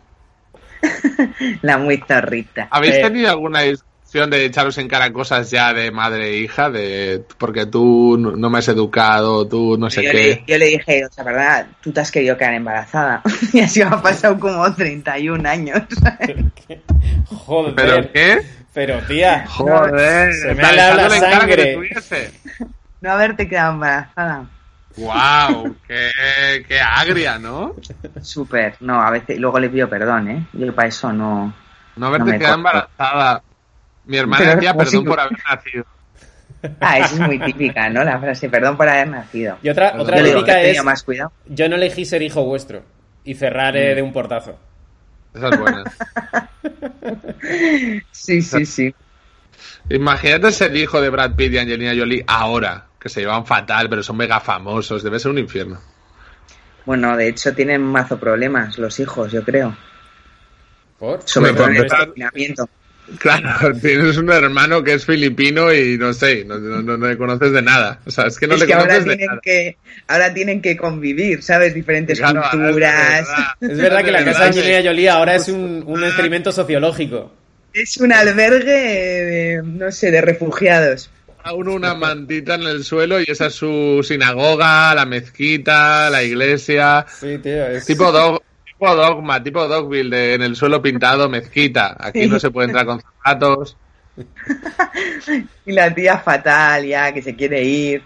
La 1.61 1.77
muy 1.77 1.97
zorrita. 2.07 2.67
¿Habéis 2.71 2.95
Eh, 2.95 3.01
tenido 3.01 3.29
alguna 3.29 3.61
discusión 3.61 3.90
de 4.11 4.45
echaros 4.45 4.77
en 4.77 4.87
cara 4.89 5.13
cosas 5.13 5.49
ya 5.49 5.73
de 5.73 5.89
madre 5.91 6.29
e 6.31 6.37
hija? 6.39 6.69
De 6.69 7.23
porque 7.37 7.65
tú 7.65 8.17
no 8.17 8.49
me 8.49 8.59
has 8.59 8.67
educado, 8.67 9.47
tú 9.47 9.77
no 9.77 9.89
sé 9.89 10.03
yo, 10.03 10.11
qué. 10.11 10.17
le, 10.17 10.43
yo 10.47 10.57
le 10.57 10.65
dije, 10.65 11.05
o 11.05 11.11
sea, 11.11 11.23
verdad, 11.23 11.67
tú 11.81 11.91
te 11.91 12.01
has 12.01 12.11
querido 12.11 12.37
quedar 12.37 12.53
embarazada. 12.53 13.21
y 13.53 13.61
así 13.61 13.79
me 13.83 13.95
ha 13.95 14.01
pasado 14.01 14.37
como 14.39 14.73
31 14.73 15.47
años. 15.49 15.79
Joder. 17.25 17.75
¿Pero 17.75 18.11
qué? 18.11 18.41
Pero, 18.73 18.99
tía. 19.07 19.45
Joder, 19.47 20.33
Se 20.33 20.53
me 20.55 20.63
ha 20.63 20.71
la 20.71 20.85
echándole 20.93 21.15
en 21.15 21.21
cara 21.21 21.31
que 21.31 21.39
sangre. 21.39 21.63
te 21.63 21.73
tuviese. 21.75 22.31
no 23.01 23.11
haberte 23.11 23.47
quedado 23.47 23.73
embarazada. 23.73 24.45
¡Guau! 24.97 25.75
Qué, 25.87 26.65
¡Qué 26.67 26.79
agria, 26.79 27.39
¿no? 27.39 27.75
Súper. 28.21 28.75
No, 28.81 29.01
a 29.01 29.09
veces, 29.09 29.39
luego 29.39 29.57
le 29.59 29.69
pido 29.69 29.89
perdón, 29.89 30.29
¿eh? 30.29 30.45
Yo 30.53 30.73
para 30.75 30.89
eso 30.89 31.11
no. 31.13 31.53
No 31.95 32.07
haberte 32.07 32.31
No 32.31 32.37
quedado 32.37 32.55
corto. 32.61 32.69
embarazada. 32.69 33.43
Mi 34.05 34.17
hermana 34.17 34.43
Pero 34.43 34.55
decía 34.55 34.73
perdón 34.73 35.05
por 35.05 35.19
haber 35.19 35.37
nacido. 35.49 35.85
Ah, 36.79 36.99
esa 36.99 37.15
es 37.15 37.19
muy 37.21 37.39
típica, 37.39 37.89
¿no? 37.89 38.03
La 38.03 38.19
frase, 38.19 38.47
perdón 38.47 38.77
por 38.77 38.87
haber 38.87 39.07
nacido. 39.07 39.57
Y 39.63 39.69
otra, 39.69 39.95
otra 39.97 40.17
Yo 40.19 40.23
digo, 40.25 40.39
típica 40.41 40.61
es: 40.61 40.83
más 40.83 41.01
cuidado. 41.01 41.31
Yo 41.47 41.67
no 41.67 41.75
elegí 41.75 42.05
ser 42.05 42.21
hijo 42.21 42.43
vuestro. 42.43 42.83
Y 43.23 43.33
cerrar 43.33 43.73
Mm. 43.73 43.95
de 43.95 44.01
un 44.03 44.13
portazo. 44.13 44.59
Esa 45.33 45.49
es 45.49 45.59
buena. 45.59 45.83
Sí, 48.11 48.41
sí, 48.43 48.65
sí. 48.65 48.93
Imagínate 49.89 50.51
ser 50.51 50.75
hijo 50.75 51.01
de 51.01 51.09
Brad 51.09 51.35
Pitt 51.35 51.53
y 51.53 51.57
Angelina 51.57 51.93
Jolie 51.97 52.23
ahora, 52.27 52.85
que 52.99 53.09
se 53.09 53.21
llevan 53.21 53.45
fatal, 53.45 53.89
pero 53.89 54.03
son 54.03 54.17
mega 54.17 54.39
famosos. 54.39 55.03
Debe 55.03 55.19
ser 55.19 55.31
un 55.31 55.39
infierno. 55.39 55.79
Bueno, 56.85 57.15
de 57.17 57.29
hecho 57.29 57.53
tienen 57.53 57.81
mazo 57.81 58.19
problemas 58.19 58.77
los 58.77 58.99
hijos, 58.99 59.31
yo 59.31 59.43
creo. 59.43 59.75
¿Por? 60.99 61.21
Sobre 61.25 61.53
todo 61.53 61.67
en 61.69 61.75
el. 61.77 61.87
Claro, 63.19 63.73
tienes 63.81 64.17
un 64.17 64.31
hermano 64.31 64.83
que 64.83 64.93
es 64.93 65.05
filipino 65.05 65.73
y 65.73 65.97
no 65.97 66.13
sé, 66.13 66.45
no, 66.45 66.57
no, 66.59 66.81
no- 66.81 66.97
no 66.97 67.07
le 67.07 67.17
conoces 67.17 67.51
de 67.51 67.61
nada. 67.61 67.99
O 68.05 68.11
sea, 68.11 68.25
es 68.27 68.37
que 68.39 68.47
no 68.47 68.55
es 68.55 68.61
le 68.61 68.67
que 68.67 68.73
ahora 68.73 68.85
conoces 68.87 69.05
de 69.05 69.15
tienen 69.15 69.27
nada. 69.27 69.41
que, 69.43 69.77
ahora 70.07 70.33
tienen 70.33 70.61
que 70.61 70.77
convivir, 70.77 71.43
¿sabes? 71.43 71.73
Diferentes 71.73 72.19
Claro, 72.19 72.39
ahora 72.43 72.49
es 72.51 72.51
de 72.59 72.65
culturas. 72.65 73.27
verdad. 73.27 73.45
Es 73.61 73.77
verdad 73.77 74.03
que 74.05 74.11
la 74.11 74.19
De 74.19 74.25
casa 74.25 74.39
de 74.43 74.47
Angelina 74.49 74.81
Jolie 74.83 75.09
ahora 75.09 75.35
es 75.35 75.47
un, 75.49 75.83
un 75.85 76.03
experimento 76.03 76.51
sociológico. 76.51 77.33
Es 77.73 77.97
un 77.97 78.11
albergue, 78.11 78.65
de, 78.71 79.61
no 79.63 79.91
sé, 79.91 80.11
de 80.11 80.21
refugiados. 80.21 81.09
a 81.43 81.53
uno 81.53 81.73
una 81.73 81.95
mantita 81.95 82.55
en 82.55 82.63
el 82.63 82.83
suelo 82.83 83.19
y 83.21 83.25
esa 83.27 83.47
es 83.47 83.53
su 83.55 84.03
sinagoga, 84.07 84.93
la 84.93 85.05
mezquita, 85.05 86.09
la 86.09 86.21
iglesia. 86.23 87.05
Sí, 87.19 87.37
tío. 87.37 87.65
Es... 87.67 87.85
Tipo, 87.85 88.11
dog- 88.11 88.41
tipo 88.81 88.95
dogma, 88.95 89.43
tipo 89.43 89.67
dogville, 89.67 90.09
de, 90.09 90.33
en 90.33 90.41
el 90.41 90.55
suelo 90.55 90.81
pintado, 90.81 91.29
mezquita. 91.29 91.95
Aquí 91.99 92.25
no 92.25 92.39
se 92.39 92.49
puede 92.49 92.67
entrar 92.67 92.85
con 92.87 92.99
zapatos. 92.99 93.77
Y 95.65 95.71
la 95.71 95.93
tía 95.93 96.17
fatal 96.17 96.85
ya, 96.85 97.13
que 97.13 97.21
se 97.21 97.35
quiere 97.35 97.63
ir, 97.63 98.01
no 98.01 98.05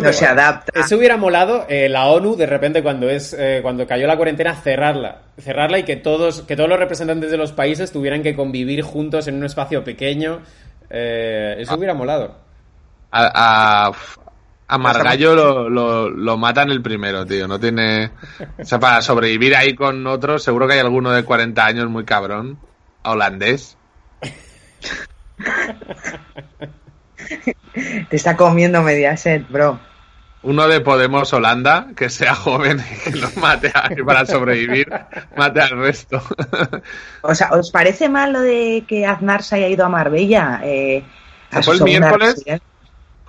pero 0.00 0.12
se 0.12 0.26
adapta. 0.26 0.78
Eso 0.80 0.96
hubiera 0.96 1.16
molado 1.16 1.66
eh, 1.68 1.88
la 1.88 2.06
ONU 2.06 2.36
de 2.36 2.46
repente 2.46 2.82
cuando 2.82 3.08
es 3.10 3.34
eh, 3.36 3.58
cuando 3.62 3.86
cayó 3.86 4.06
la 4.06 4.16
cuarentena 4.16 4.54
cerrarla, 4.54 5.22
cerrarla 5.38 5.78
y 5.80 5.82
que 5.84 5.96
todos 5.96 6.42
que 6.42 6.54
todos 6.54 6.68
los 6.68 6.78
representantes 6.78 7.30
de 7.30 7.36
los 7.36 7.52
países 7.52 7.90
tuvieran 7.90 8.22
que 8.22 8.36
convivir 8.36 8.82
juntos 8.82 9.26
en 9.26 9.36
un 9.36 9.44
espacio 9.44 9.82
pequeño. 9.82 10.40
Eh, 10.90 11.56
eso 11.58 11.74
hubiera 11.74 11.94
molado. 11.94 12.36
A, 13.10 13.86
a- 13.88 13.92
A 14.72 14.78
Margallo 14.78 15.34
lo, 15.34 15.68
lo, 15.68 16.08
lo 16.10 16.36
matan 16.36 16.70
el 16.70 16.80
primero, 16.82 17.26
tío. 17.26 17.48
No 17.48 17.58
tiene. 17.58 18.10
O 18.58 18.64
sea, 18.64 18.78
para 18.78 19.02
sobrevivir 19.02 19.56
ahí 19.56 19.74
con 19.74 20.06
otros, 20.06 20.42
seguro 20.44 20.66
que 20.68 20.74
hay 20.74 20.78
alguno 20.80 21.10
de 21.10 21.24
40 21.24 21.64
años 21.64 21.88
muy 21.88 22.04
cabrón. 22.04 22.58
Holandés. 23.02 23.76
Te 28.08 28.16
está 28.16 28.36
comiendo 28.36 28.82
Mediaset, 28.82 29.48
bro. 29.48 29.78
Uno 30.42 30.68
de 30.68 30.80
Podemos 30.80 31.32
Holanda, 31.34 31.88
que 31.94 32.08
sea 32.08 32.34
joven 32.34 32.80
y 32.80 33.10
que 33.10 33.16
lo 33.18 33.28
mate 33.36 33.70
a- 33.74 33.90
para 34.06 34.24
sobrevivir, 34.24 34.88
mate 35.36 35.60
al 35.60 35.70
resto. 35.78 36.22
O 37.22 37.34
sea, 37.34 37.50
¿os 37.52 37.70
parece 37.70 38.08
mal 38.08 38.32
lo 38.32 38.40
de 38.40 38.84
que 38.88 39.04
Aznar 39.04 39.42
se 39.42 39.56
haya 39.56 39.68
ido 39.68 39.84
a 39.84 39.88
Marbella? 39.90 40.60
Eh, 40.64 41.02
a 41.50 41.56
¿Se 41.56 41.62
su 41.62 41.70
fue 41.70 41.74
el 41.76 41.82
miércoles? 42.00 42.34
residencia? 42.36 42.66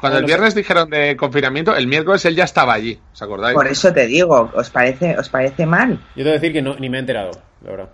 Cuando 0.02 0.20
el 0.20 0.26
viernes 0.26 0.56
dijeron 0.56 0.90
de 0.90 1.16
confinamiento, 1.16 1.76
el 1.76 1.88
miércoles 1.88 2.26
él 2.26 2.36
ya 2.36 2.44
estaba 2.44 2.74
allí, 2.74 3.00
¿os 3.14 3.22
acordáis? 3.22 3.54
Por 3.54 3.68
eso 3.68 3.94
te 3.94 4.08
digo, 4.08 4.52
¿os 4.54 4.70
parece, 4.70 5.18
¿os 5.18 5.30
parece 5.30 5.66
mal? 5.66 6.00
Yo 6.16 6.24
que 6.24 6.32
decir 6.32 6.52
que 6.52 6.62
no, 6.62 6.76
ni 6.76 6.90
me 6.90 6.98
he 6.98 7.00
enterado, 7.00 7.32
la 7.64 7.72
verdad. 7.72 7.90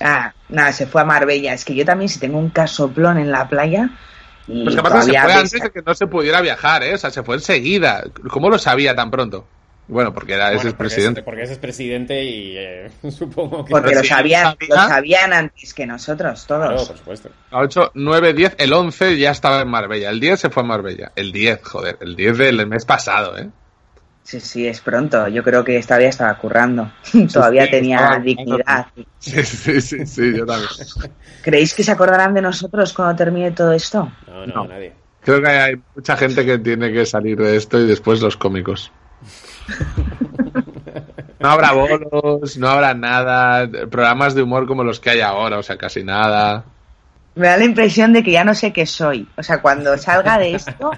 Ah, 0.00 0.32
nada, 0.48 0.72
se 0.72 0.86
fue 0.86 1.02
a 1.02 1.04
Marbella. 1.04 1.52
Es 1.52 1.64
que 1.64 1.74
yo 1.74 1.84
también, 1.84 2.08
si 2.08 2.18
tengo 2.18 2.38
un 2.38 2.50
casoplón 2.50 3.18
en 3.18 3.30
la 3.30 3.48
playa. 3.48 3.90
Y 4.46 4.64
Pues 4.64 4.76
que 4.76 4.82
se 4.82 5.20
fue 5.20 5.32
antes 5.32 5.62
de 5.62 5.70
que 5.70 5.82
no 5.82 5.94
se 5.94 6.06
pudiera 6.06 6.40
viajar, 6.40 6.82
¿eh? 6.82 6.94
O 6.94 6.98
sea, 6.98 7.10
se 7.10 7.22
fue 7.22 7.36
enseguida. 7.36 8.04
¿Cómo 8.30 8.50
lo 8.50 8.58
sabía 8.58 8.94
tan 8.94 9.10
pronto? 9.10 9.46
Bueno, 9.86 10.14
porque 10.14 10.32
era 10.32 10.46
ese 10.48 10.54
Bueno, 10.56 10.68
es 10.70 10.74
porque 10.74 10.88
presidente. 10.88 11.22
Porque 11.22 11.42
ese 11.42 11.52
es 11.54 11.58
presidente 11.58 12.24
y 12.24 12.56
eh, 12.56 12.90
supongo 13.10 13.64
que... 13.64 13.70
Porque 13.70 13.94
lo 13.94 14.02
sabían, 14.04 14.44
sabía- 14.58 14.68
lo 14.68 14.74
sabían 14.88 15.32
antes 15.32 15.74
que 15.74 15.86
nosotros, 15.86 16.46
todos. 16.46 16.68
Claro, 16.68 16.86
por 16.86 16.96
supuesto. 16.98 17.28
A 17.50 17.60
8, 17.60 17.90
9, 17.94 18.32
10, 18.32 18.54
el 18.58 18.72
11 18.72 19.18
ya 19.18 19.30
estaba 19.30 19.60
en 19.60 19.68
Marbella. 19.68 20.08
El 20.10 20.20
10 20.20 20.40
se 20.40 20.50
fue 20.50 20.62
a 20.62 20.66
Marbella. 20.66 21.12
El 21.16 21.32
10, 21.32 21.60
joder, 21.62 21.98
el 22.00 22.16
10 22.16 22.38
del 22.38 22.66
mes 22.66 22.84
pasado, 22.86 23.36
¿eh? 23.36 23.50
Sí, 24.22 24.40
sí, 24.40 24.66
es 24.66 24.80
pronto. 24.80 25.28
Yo 25.28 25.42
creo 25.42 25.62
que 25.62 25.78
todavía 25.86 26.08
estaba 26.08 26.34
currando. 26.38 26.90
todavía 27.30 27.66
sí, 27.66 27.70
tenía 27.72 28.18
dignidad. 28.24 28.86
Sí, 29.18 29.42
sí, 29.42 29.80
sí, 29.82 30.06
sí, 30.06 30.32
yo 30.34 30.46
también. 30.46 30.70
¿Creéis 31.42 31.74
que 31.74 31.82
se 31.84 31.92
acordarán 31.92 32.32
de 32.32 32.40
nosotros 32.40 32.94
cuando 32.94 33.16
termine 33.16 33.50
todo 33.50 33.72
esto? 33.74 34.10
No, 34.26 34.46
no, 34.46 34.54
No. 34.54 34.64
nadie. 34.66 34.94
Creo 35.20 35.42
que 35.42 35.48
hay 35.48 35.74
mucha 35.94 36.16
gente 36.16 36.44
que 36.46 36.58
tiene 36.58 36.90
que 36.90 37.04
salir 37.04 37.36
de 37.38 37.56
esto 37.56 37.78
y 37.78 37.86
después 37.86 38.22
los 38.22 38.38
cómicos. 38.38 38.90
No 41.40 41.50
habrá 41.50 41.72
bolos, 41.72 42.56
no 42.56 42.68
habrá 42.68 42.94
nada, 42.94 43.68
programas 43.90 44.34
de 44.34 44.42
humor 44.42 44.66
como 44.66 44.82
los 44.82 44.98
que 44.98 45.10
hay 45.10 45.20
ahora, 45.20 45.58
o 45.58 45.62
sea, 45.62 45.76
casi 45.76 46.02
nada. 46.02 46.64
Me 47.34 47.48
da 47.48 47.56
la 47.56 47.64
impresión 47.64 48.12
de 48.12 48.22
que 48.22 48.30
ya 48.30 48.44
no 48.44 48.54
sé 48.54 48.72
qué 48.72 48.86
soy. 48.86 49.28
O 49.36 49.42
sea, 49.42 49.60
cuando 49.60 49.98
salga 49.98 50.38
de 50.38 50.54
esto, 50.54 50.92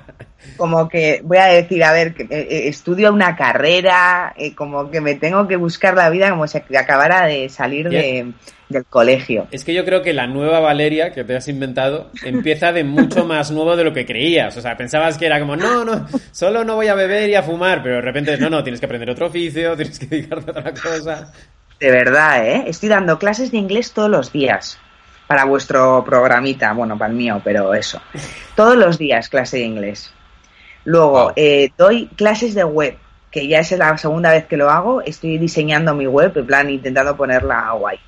como 0.57 0.89
que 0.89 1.21
voy 1.25 1.39
a 1.39 1.47
decir, 1.47 1.83
a 1.83 1.93
ver, 1.93 2.15
que, 2.15 2.25
eh, 2.25 2.29
eh, 2.31 2.69
estudio 2.69 3.13
una 3.13 3.35
carrera, 3.35 4.35
eh, 4.37 4.55
como 4.55 4.91
que 4.91 5.01
me 5.01 5.15
tengo 5.15 5.49
que 5.49 5.57
buscar 5.57 5.95
la 5.95 6.11
vida 6.11 6.31
como 6.31 6.47
si 6.47 6.59
acabara 6.77 7.27
de 7.27 7.49
salir 7.49 7.89
de, 7.89 8.33
del 8.69 8.85
colegio. 8.85 9.47
Es 9.51 9.65
que 9.65 9.75
yo 9.75 9.85
creo 9.85 10.03
que 10.03 10.13
la 10.13 10.27
nueva 10.27 10.61
Valeria 10.61 11.13
que 11.13 11.25
te 11.25 11.37
has 11.37 11.49
inventado 11.49 12.11
empieza 12.25 12.73
de 12.73 12.85
mucho 12.85 13.25
más 13.25 13.51
nuevo 13.51 13.77
de 13.77 13.85
lo 13.85 13.93
que 13.93 14.07
creías. 14.07 14.57
O 14.57 14.61
sea, 14.61 14.77
pensabas 14.77 15.19
que 15.19 15.27
era 15.27 15.39
como, 15.41 15.57
no, 15.57 15.85
no, 15.85 16.07
solo 16.33 16.65
no 16.65 16.75
voy 16.75 16.89
a 16.89 16.95
beber 16.95 17.31
y 17.31 17.35
a 17.35 17.43
fumar, 17.43 17.83
pero 17.83 17.97
de 17.97 18.03
repente, 18.03 18.37
no, 18.39 18.51
no, 18.51 18.63
tienes 18.63 18.81
que 18.81 18.87
aprender 18.87 19.11
otro 19.11 19.27
oficio, 19.27 19.77
tienes 19.77 19.99
que 19.99 20.07
dedicarte 20.07 20.51
a 20.51 20.59
otra 20.59 20.75
cosa. 20.75 21.33
De 21.79 21.91
verdad, 21.91 22.47
¿eh? 22.47 22.65
Estoy 22.67 22.89
dando 22.89 23.19
clases 23.19 23.51
de 23.51 23.59
inglés 23.59 23.93
todos 23.93 24.11
los 24.11 24.33
días. 24.33 24.79
Para 25.27 25.45
vuestro 25.45 26.05
programita, 26.05 26.73
bueno, 26.73 26.97
para 26.97 27.11
el 27.11 27.17
mío, 27.17 27.41
pero 27.45 27.75
eso. 27.75 28.01
Todos 28.55 28.77
los 28.77 28.97
días 28.97 29.29
clase 29.29 29.59
de 29.59 29.65
inglés. 29.65 30.13
Luego, 30.85 31.33
eh, 31.35 31.71
doy 31.77 32.07
clases 32.15 32.55
de 32.55 32.63
web, 32.63 32.97
que 33.33 33.49
ya 33.49 33.59
es 33.59 33.73
la 33.73 33.99
segunda 33.99 34.31
vez 34.31 34.47
que 34.47 34.57
lo 34.57 34.71
hago. 34.71 35.03
Estoy 35.03 35.37
diseñando 35.37 35.95
mi 35.95 36.07
web, 36.07 36.33
en 36.37 36.47
plan, 36.47 36.71
intentando 36.71 37.17
ponerla 37.17 37.73
guay. 37.73 37.99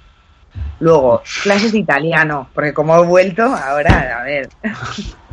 Luego, 0.80 1.22
clases 1.42 1.72
de 1.72 1.78
italiano, 1.78 2.48
porque 2.54 2.72
como 2.72 2.96
he 2.96 3.06
vuelto, 3.06 3.42
ahora, 3.42 4.20
a 4.20 4.24
ver. 4.24 4.48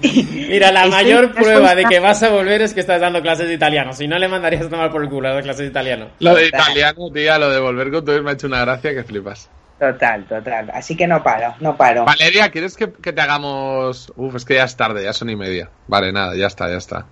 Mira, 0.00 0.70
la 0.70 0.84
Estoy 0.84 0.90
mayor 0.90 1.34
prueba 1.34 1.74
de 1.74 1.84
que 1.86 1.98
vas 1.98 2.22
a 2.22 2.30
volver 2.30 2.62
es 2.62 2.72
que 2.72 2.80
estás 2.80 3.00
dando 3.00 3.20
clases 3.20 3.48
de 3.48 3.54
italiano. 3.54 3.92
Si 3.92 4.06
no, 4.06 4.18
le 4.18 4.28
mandarías 4.28 4.66
a 4.66 4.70
tomar 4.70 4.92
por 4.92 5.02
el 5.02 5.08
culo 5.08 5.28
a 5.28 5.34
las 5.34 5.42
clases 5.42 5.62
de 5.62 5.66
italiano. 5.66 6.08
Lo 6.20 6.34
de 6.34 6.46
italiano, 6.46 7.10
tía, 7.12 7.38
lo 7.38 7.50
de 7.50 7.58
volver 7.58 7.90
con 7.90 8.04
tu 8.04 8.12
me 8.22 8.30
ha 8.30 8.34
hecho 8.34 8.46
una 8.46 8.60
gracia 8.60 8.94
que 8.94 9.02
flipas. 9.02 9.50
Total, 9.78 10.24
total. 10.26 10.70
Así 10.72 10.96
que 10.96 11.06
no 11.06 11.22
paro, 11.22 11.54
no 11.58 11.76
paro. 11.76 12.04
Valeria, 12.04 12.50
¿quieres 12.50 12.76
que, 12.76 12.92
que 12.92 13.12
te 13.12 13.20
hagamos...? 13.20 14.12
Uf, 14.14 14.36
es 14.36 14.44
que 14.44 14.54
ya 14.54 14.64
es 14.64 14.76
tarde, 14.76 15.02
ya 15.02 15.12
son 15.12 15.30
y 15.30 15.36
media. 15.36 15.68
Vale, 15.88 16.12
nada, 16.12 16.36
ya 16.36 16.46
está, 16.46 16.68
ya 16.68 16.76
está. 16.76 17.06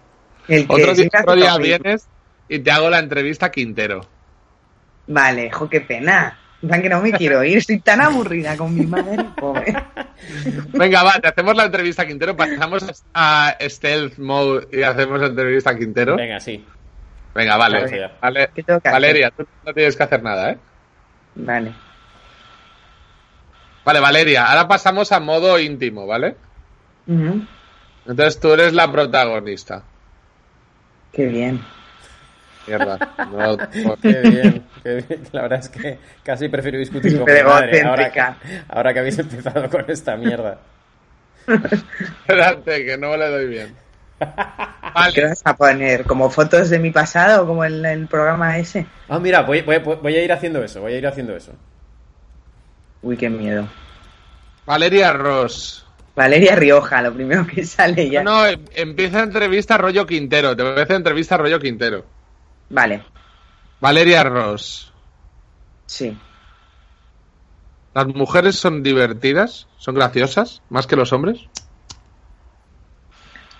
El 0.46 0.66
que 0.68 0.72
Otro 0.72 0.94
día, 0.94 1.08
otro 1.12 1.34
todo 1.34 1.58
vienes 1.58 2.06
y 2.48 2.60
te 2.60 2.70
hago 2.70 2.88
la 2.88 3.00
entrevista 3.00 3.46
a 3.46 3.50
Quintero. 3.50 4.06
Vale, 5.08 5.50
jo, 5.50 5.68
qué 5.68 5.80
pena. 5.80 6.38
Que 6.70 6.88
no 6.88 7.02
me 7.02 7.12
quiero 7.12 7.42
ir, 7.42 7.58
estoy 7.58 7.80
tan 7.80 8.00
aburrida 8.00 8.56
con 8.56 8.72
mi 8.72 8.86
madre, 8.86 9.24
pobre. 9.36 9.74
Venga, 10.72 11.02
va, 11.02 11.18
te 11.20 11.26
hacemos 11.26 11.56
la 11.56 11.64
entrevista 11.64 12.02
a 12.02 12.06
Quintero, 12.06 12.36
pasamos 12.36 13.04
a 13.12 13.56
Stealth 13.60 14.18
Mode 14.18 14.68
y 14.70 14.82
hacemos 14.82 15.20
la 15.20 15.26
entrevista 15.26 15.70
a 15.70 15.76
Quintero. 15.76 16.16
Venga, 16.16 16.38
sí. 16.38 16.64
Venga, 17.34 17.56
vale. 17.56 18.10
Vale. 18.20 18.50
¿Qué 18.54 18.62
tengo 18.62 18.78
que 18.80 18.88
hacer? 18.88 19.00
Valeria, 19.00 19.32
tú 19.36 19.44
no 19.66 19.74
tienes 19.74 19.96
que 19.96 20.02
hacer 20.04 20.22
nada, 20.22 20.52
¿eh? 20.52 20.58
Vale. 21.34 21.72
Vale, 23.84 24.00
Valeria, 24.00 24.46
ahora 24.46 24.68
pasamos 24.68 25.10
a 25.10 25.18
modo 25.18 25.58
íntimo, 25.58 26.06
¿vale? 26.06 26.36
Entonces 27.08 28.38
tú 28.38 28.52
eres 28.52 28.72
la 28.72 28.90
protagonista. 28.92 29.82
Qué 31.12 31.26
bien. 31.26 31.60
Mierda. 32.66 32.98
No, 33.32 33.56
no. 33.56 33.96
Qué 34.00 34.20
bien, 34.20 34.62
qué 34.82 34.94
bien. 35.08 35.22
La 35.32 35.42
verdad 35.42 35.60
es 35.60 35.68
que 35.68 35.98
casi 36.22 36.48
prefiero 36.48 36.78
discutir 36.78 37.18
con 37.18 37.24
mi 37.32 37.42
madre 37.42 37.82
ahora 37.82 38.10
que, 38.10 38.18
egocéntrica. 38.20 38.36
ahora 38.68 38.92
que 38.92 38.98
habéis 39.00 39.18
empezado 39.18 39.68
con 39.70 39.84
esta 39.90 40.16
mierda. 40.16 40.58
Espérate, 41.46 42.84
que 42.84 42.96
no 42.98 43.16
le 43.16 43.28
doy 43.28 43.46
bien. 43.48 43.74
¿Qué 44.18 44.26
Vale, 44.94 45.24
vas 45.28 45.42
a 45.44 45.56
poner? 45.56 46.04
¿Como 46.04 46.30
fotos 46.30 46.70
de 46.70 46.78
mi 46.78 46.90
pasado? 46.90 47.46
¿Como 47.46 47.64
en 47.64 47.84
el 47.84 48.06
programa 48.06 48.58
ese? 48.58 48.86
Ah, 49.08 49.18
mira, 49.18 49.42
voy, 49.42 49.62
voy- 49.62 49.78
voy 49.78 50.14
a 50.16 50.22
ir 50.24 50.32
haciendo 50.32 50.62
eso, 50.62 50.80
voy 50.80 50.92
a 50.92 50.98
ir 50.98 51.06
haciendo 51.06 51.34
eso. 51.34 51.52
Uy, 53.02 53.16
qué 53.16 53.28
miedo. 53.30 53.66
Valeria 54.66 55.12
Ross. 55.12 55.84
Valeria 56.14 56.54
Rioja, 56.54 57.00
lo 57.02 57.12
primero 57.14 57.46
que 57.46 57.64
sale 57.64 58.08
ya. 58.10 58.22
No, 58.22 58.42
no, 58.42 58.46
em- 58.46 58.64
empieza 58.74 59.22
entrevista 59.22 59.78
rollo 59.78 60.06
Quintero. 60.06 60.54
Te 60.54 60.62
voy 60.62 60.78
a 60.78 60.82
hacer 60.82 60.96
entrevista 60.96 61.36
rollo 61.36 61.58
Quintero. 61.58 62.04
Vale, 62.72 63.04
Valeria 63.80 64.24
Ross. 64.24 64.92
sí. 65.86 66.16
¿Las 67.94 68.06
mujeres 68.06 68.56
son 68.56 68.82
divertidas? 68.82 69.68
¿Son 69.76 69.94
graciosas? 69.94 70.62
¿Más 70.70 70.86
que 70.86 70.96
los 70.96 71.12
hombres? 71.12 71.40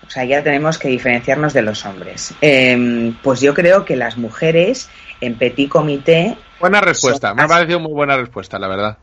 O 0.07 0.09
sea, 0.09 0.25
ya 0.25 0.43
tenemos 0.43 0.79
que 0.79 0.87
diferenciarnos 0.87 1.53
de 1.53 1.61
los 1.61 1.85
hombres. 1.85 2.33
Em, 2.41 3.13
pues 3.21 3.41
yo 3.41 3.53
creo 3.53 3.85
que 3.85 3.95
las 3.95 4.17
mujeres 4.17 4.89
en 5.21 5.37
petit 5.37 5.69
comité 5.69 6.35
Buena 6.59 6.81
respuesta. 6.81 7.27
Son 7.27 7.37
Me 7.37 7.43
ha 7.43 7.47
parecido 7.47 7.79
muy 7.79 7.93
buena 7.93 8.17
respuesta, 8.17 8.57
la 8.57 8.67
verdad. 8.67 8.97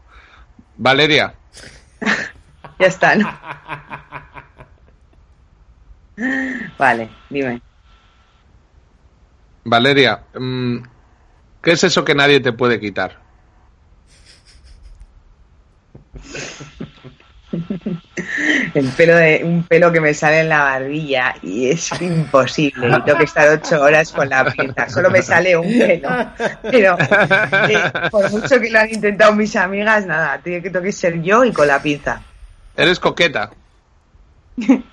Valeria. 0.77 1.35
ya 2.81 2.87
están. 2.87 3.23
Vale, 6.77 7.09
dime. 7.29 7.63
Valeria. 9.71 10.25
mm, 10.35 10.79
¿Qué 11.63 11.73
es 11.73 11.85
eso 11.85 12.05
que 12.05 12.15
nadie 12.15 12.41
te 12.41 12.53
puede 12.53 12.81
quitar? 12.81 13.19
El 18.75 18.89
pelo 18.97 19.17
de, 19.17 19.43
un 19.45 19.65
pelo 19.65 19.93
que 19.93 20.01
me 20.01 20.15
sale 20.15 20.41
en 20.41 20.49
la 20.49 20.61
barbilla 20.61 21.35
y 21.43 21.71
es 21.71 21.91
imposible. 22.01 22.89
Y 22.89 23.03
tengo 23.03 23.19
que 23.19 23.25
estar 23.25 23.49
ocho 23.49 23.81
horas 23.81 24.13
con 24.13 24.29
la 24.29 24.45
pinza. 24.45 24.89
Solo 24.89 25.11
me 25.11 25.23
sale 25.23 25.57
un 25.57 25.67
pelo. 25.67 26.09
Pero 26.63 26.97
eh, 27.69 27.93
por 28.11 28.31
mucho 28.31 28.61
que 28.61 28.71
lo 28.71 28.79
han 28.79 28.91
intentado 28.91 29.33
mis 29.35 29.55
amigas, 29.57 30.07
nada, 30.07 30.41
tengo 30.43 30.83
que 30.83 30.93
ser 30.93 31.21
yo 31.23 31.45
y 31.45 31.53
con 31.53 31.67
la 31.67 31.83
pinza. 31.83 32.23
Eres 32.77 32.99
coqueta. 32.99 33.51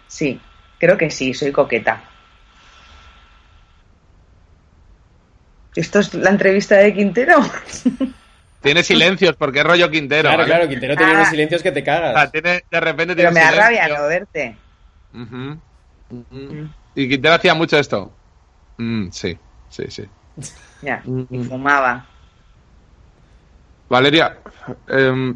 Sí, 0.07 0.39
creo 0.79 0.97
que 0.97 1.09
sí, 1.09 1.33
soy 1.33 1.51
coqueta. 1.51 2.01
¿Esto 5.77 5.99
es 5.99 6.11
la 6.15 6.31
entrevista 6.31 6.75
de 6.75 6.91
Quintero? 6.93 7.35
Tiene 8.61 8.81
silencios 8.83 9.35
porque 9.37 9.59
es 9.59 9.65
rollo 9.65 9.89
Quintero. 9.91 10.23
Claro, 10.29 10.37
¿vale? 10.39 10.49
claro, 10.49 10.67
Quintero 10.67 10.97
tiene 10.97 11.11
Ah. 11.11 11.15
unos 11.15 11.27
silencios 11.29 11.61
que 11.61 11.71
te 11.71 11.81
O 11.81 11.85
sea, 11.85 11.99
cagas. 12.01 12.31
tiene, 12.31 12.63
de 12.69 12.79
repente 12.79 13.15
Pero 13.15 13.29
tiene 13.29 13.31
me 13.31 13.39
da 13.39 13.63
rabia 13.63 13.87
no 13.87 14.07
verte. 14.07 14.57
Ujú. 15.13 15.61
Y 16.95 17.07
Quintero 17.07 17.35
hacía 17.35 17.53
mucho 17.53 17.77
esto. 17.77 18.11
Mm, 18.77 19.09
sí, 19.11 19.37
sí, 19.69 19.83
sí. 19.89 20.09
Ya, 20.81 21.01
y 21.05 21.37
Mm. 21.37 21.43
fumaba. 21.47 22.05
Valeria, 23.89 24.37
em, 24.87 25.35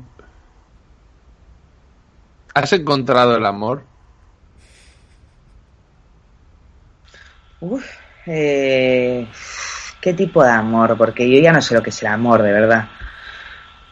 ¿has 2.56 2.74
encontrado 2.74 3.38
el 3.38 3.46
amor? 3.46 3.84
Uf, 7.62 7.86
eh, 8.26 9.28
¿qué 10.02 10.14
tipo 10.14 10.44
de 10.44 10.50
amor? 10.52 10.98
Porque 10.98 11.30
yo 11.30 11.40
ya 11.40 11.54
no 11.54 11.62
sé 11.62 11.74
lo 11.76 11.84
que 11.84 11.92
es 11.92 12.02
el 12.02 12.08
amor, 12.10 12.42
de 12.42 12.52
verdad. 12.52 12.88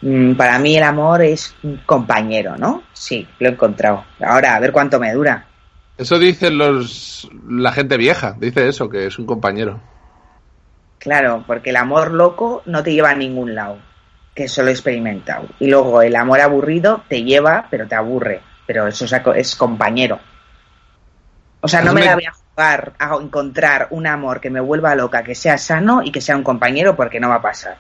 Mm, 0.02 0.36
Para 0.36 0.58
mí 0.60 0.78
el 0.78 0.84
amor 0.84 1.22
es 1.22 1.56
un 1.64 1.78
compañero, 1.86 2.56
¿no? 2.58 2.84
Sí, 2.94 3.28
lo 3.40 3.50
he 3.50 3.52
encontrado. 3.52 4.06
Ahora, 4.22 4.56
a 4.56 4.60
ver 4.60 4.72
cuánto 4.72 5.00
me 5.00 5.12
dura. 5.14 5.46
Eso 5.98 6.18
dice 6.18 6.50
los, 6.50 7.30
la 7.48 7.72
gente 7.74 7.98
vieja, 7.98 8.36
dice 8.40 8.68
eso, 8.68 8.90
que 8.90 9.06
es 9.06 9.20
un 9.20 9.26
compañero. 9.26 9.80
Claro, 10.98 11.44
porque 11.48 11.70
el 11.70 11.78
amor 11.78 12.12
loco 12.12 12.62
no 12.66 12.84
te 12.84 12.94
lleva 12.94 13.12
a 13.12 13.16
ningún 13.16 13.56
lado, 13.56 13.80
que 14.36 14.46
eso 14.46 14.62
lo 14.64 14.70
he 14.70 14.72
experimentado. 14.72 15.48
Y 15.60 15.68
luego 15.70 16.02
el 16.02 16.16
amor 16.16 16.42
aburrido 16.42 17.04
te 17.08 17.24
lleva, 17.24 17.68
pero 17.70 17.88
te 17.88 17.96
aburre. 17.96 18.42
Pero 18.68 18.88
eso 18.88 19.06
es, 19.34 19.56
compañero. 19.56 20.20
O 21.62 21.68
sea, 21.68 21.82
no 21.82 21.94
me 21.94 22.02
me- 22.02 22.06
la 22.06 22.16
voy 22.16 22.26
a 22.26 22.34
jugar 22.60 22.94
a 23.00 23.16
encontrar 23.16 23.88
un 23.92 24.06
amor 24.06 24.42
que 24.42 24.50
me 24.50 24.60
vuelva 24.60 24.94
loca, 24.94 25.24
que 25.24 25.34
sea 25.34 25.58
sano 25.58 26.02
y 26.04 26.12
que 26.12 26.20
sea 26.20 26.36
un 26.36 26.44
compañero, 26.44 26.94
porque 26.96 27.20
no 27.20 27.30
va 27.30 27.36
a 27.36 27.42
pasar. 27.42 27.78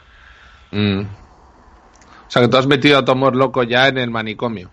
Mm. 0.71 1.01
O 1.01 2.31
sea, 2.31 2.41
que 2.41 2.47
tú 2.47 2.57
has 2.57 2.67
metido 2.67 2.97
a 2.97 3.03
tu 3.03 3.11
amor 3.11 3.35
loco 3.35 3.63
ya 3.63 3.89
en 3.89 3.97
el 3.97 4.09
manicomio. 4.09 4.71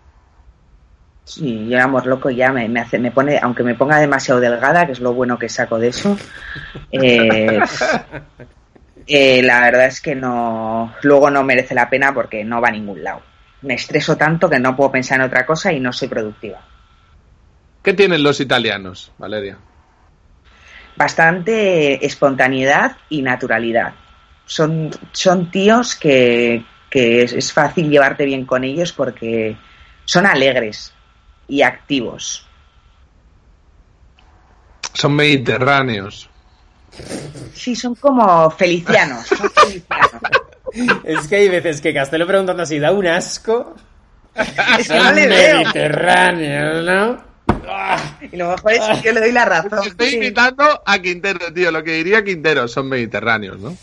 Sí, 1.24 1.66
yo 1.68 1.76
el 1.76 1.82
amor 1.82 2.06
loco 2.06 2.30
ya 2.30 2.52
me, 2.52 2.68
me 2.68 2.80
hace, 2.80 3.00
me 3.00 3.10
pone, 3.10 3.40
aunque 3.42 3.64
me 3.64 3.74
ponga 3.74 3.98
demasiado 3.98 4.38
delgada, 4.38 4.86
que 4.86 4.92
es 4.92 5.00
lo 5.00 5.12
bueno 5.12 5.36
que 5.40 5.48
saco 5.48 5.76
de 5.76 5.88
eso, 5.88 6.16
eh, 6.92 7.58
eh, 9.08 9.42
la 9.42 9.60
verdad 9.62 9.86
es 9.86 10.00
que 10.00 10.14
no, 10.14 10.94
luego 11.02 11.30
no 11.30 11.42
merece 11.42 11.74
la 11.74 11.90
pena 11.90 12.14
porque 12.14 12.44
no 12.44 12.60
va 12.60 12.68
a 12.68 12.72
ningún 12.72 13.02
lado. 13.02 13.22
Me 13.62 13.74
estreso 13.74 14.16
tanto 14.16 14.48
que 14.48 14.60
no 14.60 14.76
puedo 14.76 14.92
pensar 14.92 15.18
en 15.18 15.26
otra 15.26 15.44
cosa 15.44 15.72
y 15.72 15.80
no 15.80 15.92
soy 15.92 16.06
productiva. 16.06 16.60
¿Qué 17.82 17.92
tienen 17.92 18.22
los 18.22 18.40
italianos, 18.40 19.10
Valeria? 19.18 19.58
Bastante 20.96 22.04
espontaneidad 22.04 22.96
y 23.08 23.22
naturalidad. 23.22 23.94
Son, 24.46 24.90
son 25.12 25.50
tíos 25.50 25.94
que, 25.96 26.64
que 26.88 27.22
es, 27.22 27.32
es 27.32 27.52
fácil 27.52 27.90
llevarte 27.90 28.24
bien 28.24 28.46
con 28.46 28.64
ellos 28.64 28.92
porque 28.92 29.56
son 30.04 30.24
alegres 30.26 30.92
y 31.48 31.62
activos. 31.62 32.46
Son 34.92 35.14
mediterráneos. 35.14 36.30
Sí, 37.52 37.76
son 37.76 37.94
como 37.94 38.50
felicianos. 38.50 39.26
Son 39.26 39.50
felicianos. 39.54 40.20
Es 41.04 41.28
que 41.28 41.36
hay 41.36 41.48
veces 41.48 41.80
que 41.80 41.92
Castelo 41.92 42.26
preguntando 42.26 42.62
así 42.62 42.78
da 42.78 42.92
un 42.92 43.06
asco. 43.06 43.74
Es 44.34 44.88
que 44.88 44.98
no 44.98 45.12
le 45.12 45.26
veo. 45.26 45.58
Mediterráneo, 45.58 46.82
¿no? 46.82 47.25
Y 48.32 48.36
lo 48.36 48.50
mejor 48.50 48.72
es 48.72 48.80
que 48.80 49.02
yo 49.08 49.12
le 49.12 49.20
doy 49.20 49.32
la 49.32 49.44
razón. 49.44 49.80
Estoy 49.86 50.10
Sí, 50.10 50.16
imitando 50.16 50.82
a 50.84 50.98
Quintero, 50.98 51.52
tío. 51.52 51.70
Lo 51.70 51.82
que 51.84 51.92
diría 51.92 52.24
Quintero 52.24 52.68
son 52.68 52.88
mediterráneos, 52.88 53.58
¿no? 53.58 53.76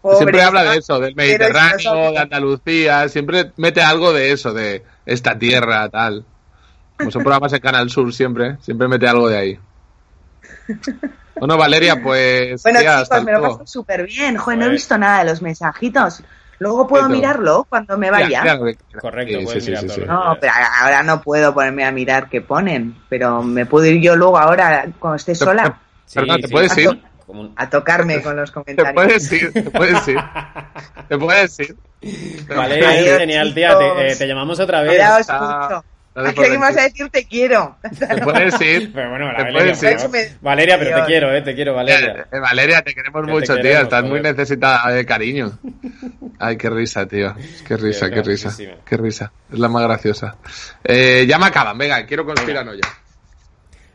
pobre, 0.00 0.16
siempre 0.18 0.42
habla 0.42 0.64
de 0.64 0.78
eso, 0.78 0.98
del 0.98 1.14
Mediterráneo, 1.14 2.12
de 2.12 2.18
Andalucía. 2.18 3.08
Siempre 3.08 3.52
mete 3.56 3.82
algo 3.82 4.12
de 4.12 4.32
eso, 4.32 4.52
de 4.52 4.82
esta 5.06 5.38
tierra, 5.38 5.88
tal. 5.88 6.24
Como 6.96 7.10
son 7.10 7.22
programas 7.22 7.52
en 7.52 7.60
Canal 7.60 7.90
Sur 7.90 8.12
siempre, 8.12 8.56
siempre 8.62 8.88
mete 8.88 9.06
algo 9.08 9.28
de 9.28 9.36
ahí. 9.38 9.58
Bueno, 11.38 11.56
Valeria, 11.56 12.02
pues. 12.02 12.62
Bueno, 12.62 12.80
tía, 12.80 12.98
hasta 13.00 13.16
chicos, 13.16 13.24
me 13.24 13.32
lo 13.32 13.42
paso 13.42 13.66
súper 13.66 14.06
bien. 14.06 14.36
Joder, 14.36 14.58
no 14.58 14.64
he 14.64 14.66
Joder. 14.66 14.72
visto 14.76 14.98
nada 14.98 15.18
de 15.24 15.30
los 15.30 15.42
mensajitos. 15.42 16.22
Luego 16.60 16.86
puedo 16.86 17.08
mirarlo 17.08 17.64
cuando 17.68 17.96
me 17.96 18.10
vaya. 18.10 18.42
Claro 18.42 18.66
Correcto, 19.00 19.38
Sí, 19.38 19.44
puedes 19.46 19.64
sí, 19.64 19.70
mirar 19.70 19.82
sí, 19.82 19.86
todo 19.88 19.94
sí. 19.96 20.00
lo 20.02 20.06
que 20.06 20.12
No, 20.12 20.36
pero 20.38 20.52
ahora 20.82 21.02
no 21.02 21.22
puedo 21.22 21.54
ponerme 21.54 21.84
a 21.86 21.90
mirar 21.90 22.28
qué 22.28 22.42
ponen. 22.42 22.96
Pero 23.08 23.42
me 23.42 23.64
puedo 23.64 23.86
ir 23.86 24.02
yo 24.02 24.14
luego 24.14 24.36
ahora, 24.38 24.86
cuando 24.98 25.16
esté 25.16 25.34
sola, 25.34 25.80
Perdón, 26.12 26.40
¿te 26.42 26.48
Sí, 26.48 26.52
puedes 26.52 26.76
ir? 26.76 27.00
Un- 27.28 27.54
a 27.56 27.70
tocarme 27.70 28.20
con 28.20 28.36
los 28.36 28.50
Te 28.50 28.54
comentarios. 28.54 28.94
puedes 28.94 29.32
ir, 29.32 29.52
te 29.52 29.70
puedes 29.70 30.08
ir. 30.08 30.18
Te 31.08 31.18
puedes 31.18 31.60
ir. 31.60 31.76
Vale, 32.48 33.18
genial, 33.18 33.54
tía. 33.54 33.78
Te, 33.78 34.12
eh, 34.12 34.16
te 34.16 34.26
llamamos 34.26 34.58
otra 34.60 34.82
vez. 34.82 35.00
Ahora 35.00 35.78
os 35.78 35.84
Está- 36.28 36.30
escucho. 36.30 36.30
Dale 36.30 36.30
¿A 36.30 36.32
por 36.34 36.44
qué 36.44 36.50
me 36.50 36.56
vas 36.58 36.76
a 36.76 36.82
decir. 36.82 36.92
decir 36.92 37.10
te 37.10 37.24
quiero? 37.26 37.76
Te 37.98 38.22
puedes 38.22 38.60
ir. 38.60 38.92
Pero 38.92 39.10
bueno, 39.10 39.26
Te 39.28 39.42
Valeria, 39.42 39.52
puedes 39.52 39.82
ir. 39.82 39.90
por 39.90 40.00
favor. 40.00 40.26
Valeria, 40.40 40.78
pero 40.78 40.96
te 41.00 41.06
quiero, 41.06 41.34
eh, 41.34 41.42
te 41.42 41.54
quiero, 41.54 41.74
Valeria. 41.74 42.26
Eh, 42.32 42.38
Valeria, 42.38 42.82
te 42.82 42.94
queremos 42.94 43.26
Que 43.26 43.32
mucho, 43.32 43.56
queremos, 43.56 43.82
Estás 43.84 44.04
muy 44.04 44.20
necesitada 44.20 44.90
de 44.92 45.04
cariño. 45.06 45.58
Ay, 46.38 46.56
qué 46.56 46.70
risa, 46.70 47.06
tío. 47.06 47.34
Qué 47.66 47.76
risa, 47.76 48.06
Tío, 48.06 48.14
qué 48.14 48.22
risa. 48.22 48.56
Qué 48.86 48.96
risa. 48.96 49.32
Es 49.52 49.58
la 49.58 49.68
más 49.68 49.82
graciosa. 49.82 50.36
Eh, 50.84 51.26
ya 51.28 51.38
me 51.38 51.46
acaban, 51.46 51.76
venga, 51.76 52.04
quiero 52.06 52.24
conspiranoia. 52.24 52.80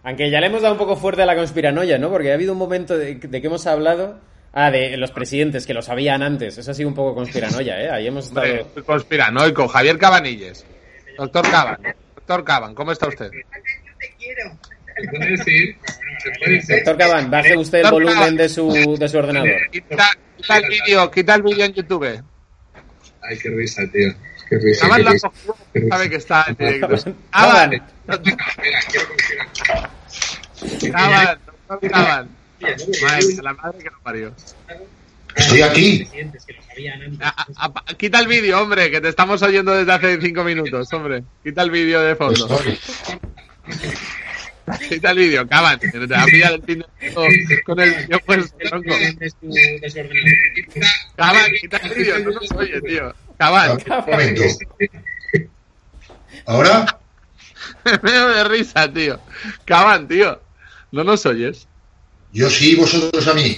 Aunque 0.04 0.30
ya 0.30 0.40
le 0.40 0.48
hemos 0.48 0.62
dado 0.62 0.74
un 0.74 0.78
poco 0.80 0.96
fuerte 0.96 1.24
a 1.24 1.26
la 1.26 1.36
conspiranoia, 1.36 1.98
¿no? 1.98 2.10
Porque 2.12 2.32
ha 2.32 2.36
habido 2.36 2.54
un 2.54 2.60
momento 2.60 2.96
de, 2.98 3.16
de 3.16 3.42
que 3.42 3.48
hemos 3.48 3.66
hablado. 3.66 4.20
Ah, 4.58 4.72
de 4.72 4.96
los 4.96 5.12
presidentes 5.12 5.66
que 5.68 5.74
lo 5.74 5.82
sabían 5.82 6.24
antes. 6.24 6.58
Eso 6.58 6.72
ha 6.72 6.74
sido 6.74 6.88
un 6.88 6.96
poco 6.96 7.14
conspiranoia, 7.14 7.82
¿eh? 7.82 7.90
Ahí 7.90 8.08
hemos 8.08 8.28
estado. 8.28 8.46
Hombre, 8.62 8.84
conspiranoico. 8.86 9.68
Javier 9.68 9.98
Cabanilles. 9.98 10.66
Doctor 11.18 11.50
Caban. 11.52 11.78
Doctor 12.28 12.44
Caban, 12.44 12.74
¿cómo 12.74 12.92
está 12.92 13.08
usted? 13.08 13.30
Doctor 16.68 16.98
Caban, 16.98 17.30
baje 17.30 17.56
usted 17.56 17.78
el 17.80 17.84
Doctor 17.84 18.02
volumen 18.02 18.16
Caban. 18.18 18.38
de 18.38 18.50
su, 18.50 18.98
de 19.00 19.10
su 19.10 19.18
ordenador. 19.18 19.70
Quita, 19.72 20.10
quita 20.38 20.58
el 20.58 20.68
vídeo, 20.68 21.12
quita 21.12 21.36
el 21.36 21.44
vídeo 21.44 21.66
en 21.66 21.74
YouTube. 21.74 22.24
Ay, 23.22 23.38
qué 23.38 23.50
risa, 23.50 23.84
tío. 23.92 24.12
Qué 24.50 24.58
risa. 24.58 24.88
Caban 24.88 25.06
la 25.06 25.12
sabe 25.20 26.10
que 26.10 26.16
está 26.16 26.46
en 26.48 26.56
directo. 26.56 26.88
Caban. 27.30 27.70
Caban, 28.08 28.30
Mira, 28.64 28.80
quiero 28.90 29.08
conspirar. 29.08 29.48
Caban, 30.92 31.40
doctor 31.70 31.92
Caban. 31.92 32.30
Madre 32.60 33.28
mía, 33.28 33.42
la 33.44 33.54
madre 33.54 33.78
que 33.80 33.90
lo 33.92 34.00
parió. 34.02 34.34
Estoy 35.36 35.62
aquí. 35.62 36.08
A- 37.22 37.46
a- 37.58 37.66
a- 37.66 37.94
quita 37.96 38.20
el 38.20 38.28
vídeo, 38.28 38.62
hombre, 38.62 38.90
que 38.92 39.02
te 39.02 39.10
estamos 39.10 39.42
oyendo 39.42 39.76
desde 39.76 39.92
hace 39.92 40.22
cinco 40.22 40.44
minutos, 40.44 40.92
hombre. 40.94 41.24
Quita 41.44 41.62
el 41.64 41.72
vídeo 41.72 42.02
de 42.02 42.16
fondo. 42.16 42.48
Estoy. 42.58 42.80
Quita 44.90 45.12
el 45.12 45.18
vídeo, 45.18 45.48
caban. 45.48 45.80
que 45.80 45.90
Te 45.90 46.06
va 46.08 46.24
a 46.24 46.26
pillar 46.26 46.54
el 46.54 46.64
fin 46.64 46.84
de 47.00 47.12
todo 47.12 47.26
con 47.66 47.80
el 47.80 47.92
vídeo 47.94 48.20
puesto, 48.26 48.58
tronco. 48.58 48.94
Caban, 51.16 51.52
quita 51.62 51.78
el 51.78 51.94
vídeo, 51.94 52.20
no 52.20 52.32
nos 52.32 52.52
oye, 52.52 52.82
tío. 52.82 53.14
Caban, 53.38 53.72
Un 53.72 54.12
momento. 54.12 54.42
¿Ahora? 56.48 57.00
me 58.04 58.12
veo 58.12 58.28
de 58.30 58.44
risa, 58.46 58.92
tío. 58.92 59.20
Caban, 59.66 60.08
tío. 60.08 60.42
No 60.92 61.04
nos 61.04 61.26
oyes. 61.26 61.68
Yo 62.32 62.50
sí, 62.50 62.76
vosotros 62.76 63.28
a 63.28 63.34
mí. 63.34 63.58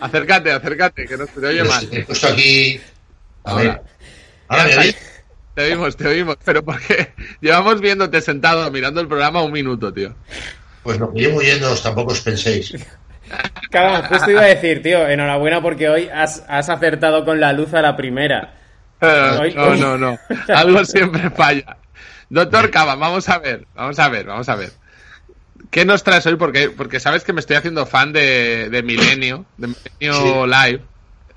Acércate, 0.00 0.52
acércate, 0.52 1.06
que 1.06 1.16
no 1.16 1.26
se 1.26 1.40
te 1.40 1.46
oye 1.46 1.64
mal. 1.64 1.88
He 1.90 2.02
puesto 2.04 2.28
aquí. 2.28 2.80
Ahora. 3.44 3.82
Ahora 4.48 4.64
me 4.64 4.76
oís. 4.78 4.96
Te 5.54 5.62
oímos, 5.72 5.96
te 5.96 6.06
oímos, 6.06 6.36
pero 6.44 6.62
porque 6.64 7.12
llevamos 7.40 7.80
viéndote 7.80 8.20
sentado 8.20 8.70
mirando 8.70 9.00
el 9.00 9.08
programa 9.08 9.42
un 9.42 9.52
minuto, 9.52 9.92
tío. 9.92 10.14
Pues 10.82 10.98
lo 10.98 11.12
que 11.12 11.20
llevo 11.20 11.40
yéndoos 11.42 11.82
tampoco 11.82 12.12
os 12.12 12.20
penséis. 12.20 12.74
Caban, 13.70 14.02
justo 14.04 14.30
iba 14.30 14.42
a 14.42 14.44
decir, 14.44 14.82
tío, 14.82 15.08
enhorabuena 15.08 15.60
porque 15.60 15.88
hoy 15.88 16.08
has, 16.12 16.44
has 16.48 16.68
acertado 16.68 17.24
con 17.24 17.40
la 17.40 17.52
luz 17.52 17.72
a 17.74 17.82
la 17.82 17.96
primera. 17.96 18.54
Eh, 19.00 19.36
Hoy- 19.40 19.54
no, 19.54 19.62
hoy- 19.64 19.80
no, 19.80 19.98
no. 19.98 20.18
Algo 20.54 20.84
siempre 20.84 21.28
falla. 21.30 21.76
Doctor 22.28 22.70
Caban, 22.70 23.00
vamos 23.00 23.28
a 23.28 23.38
ver, 23.38 23.66
vamos 23.74 23.98
a 23.98 24.08
ver, 24.08 24.26
vamos 24.26 24.48
a 24.48 24.56
ver. 24.56 24.70
¿Qué 25.70 25.84
nos 25.84 26.02
traes 26.02 26.26
hoy? 26.26 26.36
Porque, 26.36 26.70
porque 26.70 27.00
sabes 27.00 27.24
que 27.24 27.32
me 27.32 27.40
estoy 27.40 27.56
haciendo 27.56 27.86
fan 27.86 28.12
de, 28.12 28.68
de 28.70 28.82
Milenio, 28.82 29.44
de 29.56 29.68
Milenio 30.00 30.46
Live. 30.46 30.82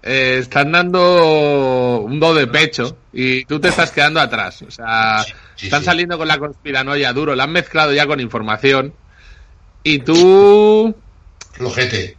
Eh, 0.02 0.38
están 0.39 0.72
dando 0.72 2.00
un 2.00 2.20
do 2.22 2.34
de 2.34 2.48
pecho 2.48 2.98
y 3.12 3.44
tú 3.46 3.60
te 3.60 3.68
estás 3.68 3.92
quedando 3.92 4.22
atrás. 4.22 4.62
O 4.62 4.72
sea, 4.72 5.24
Sí, 5.26 5.34
sí, 5.56 5.65
están 5.65 5.84
saliendo 5.84 6.18
con 6.18 6.28
la 6.28 6.38
conspiranoia 6.38 7.12
duro, 7.12 7.36
la 7.36 7.44
han 7.44 7.52
mezclado 7.52 7.94
ya 7.94 8.08
con 8.08 8.20
información. 8.22 8.94
Y 9.84 10.00
tú 10.00 10.96
Flojete. 11.52 12.18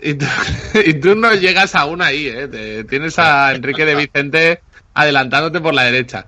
y 0.00 0.14
tú, 0.14 0.26
y 0.84 0.94
tú 0.94 1.14
no 1.16 1.34
llegas 1.34 1.74
aún 1.74 2.00
ahí, 2.02 2.26
¿eh? 2.28 2.46
Te- 2.48 2.84
tienes 2.84 3.18
a 3.18 3.52
Enrique 3.54 3.84
de 3.84 3.94
Vicente 3.96 4.62
adelantándote 4.94 5.60
por 5.60 5.74
la 5.74 5.82
derecha. 5.84 6.26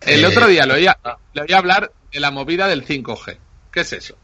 El 0.00 0.24
Eh, 0.24 0.26
otro 0.26 0.46
día 0.48 0.66
le 0.66 0.74
oí, 0.74 0.86
a- 0.88 0.98
le 1.34 1.42
oí 1.42 1.52
hablar 1.52 1.92
de 2.12 2.20
la 2.20 2.30
movida 2.32 2.66
del 2.66 2.84
5G. 2.84 3.36
¿Qué 3.70 3.80
es 3.80 3.92
eso? 3.92 4.16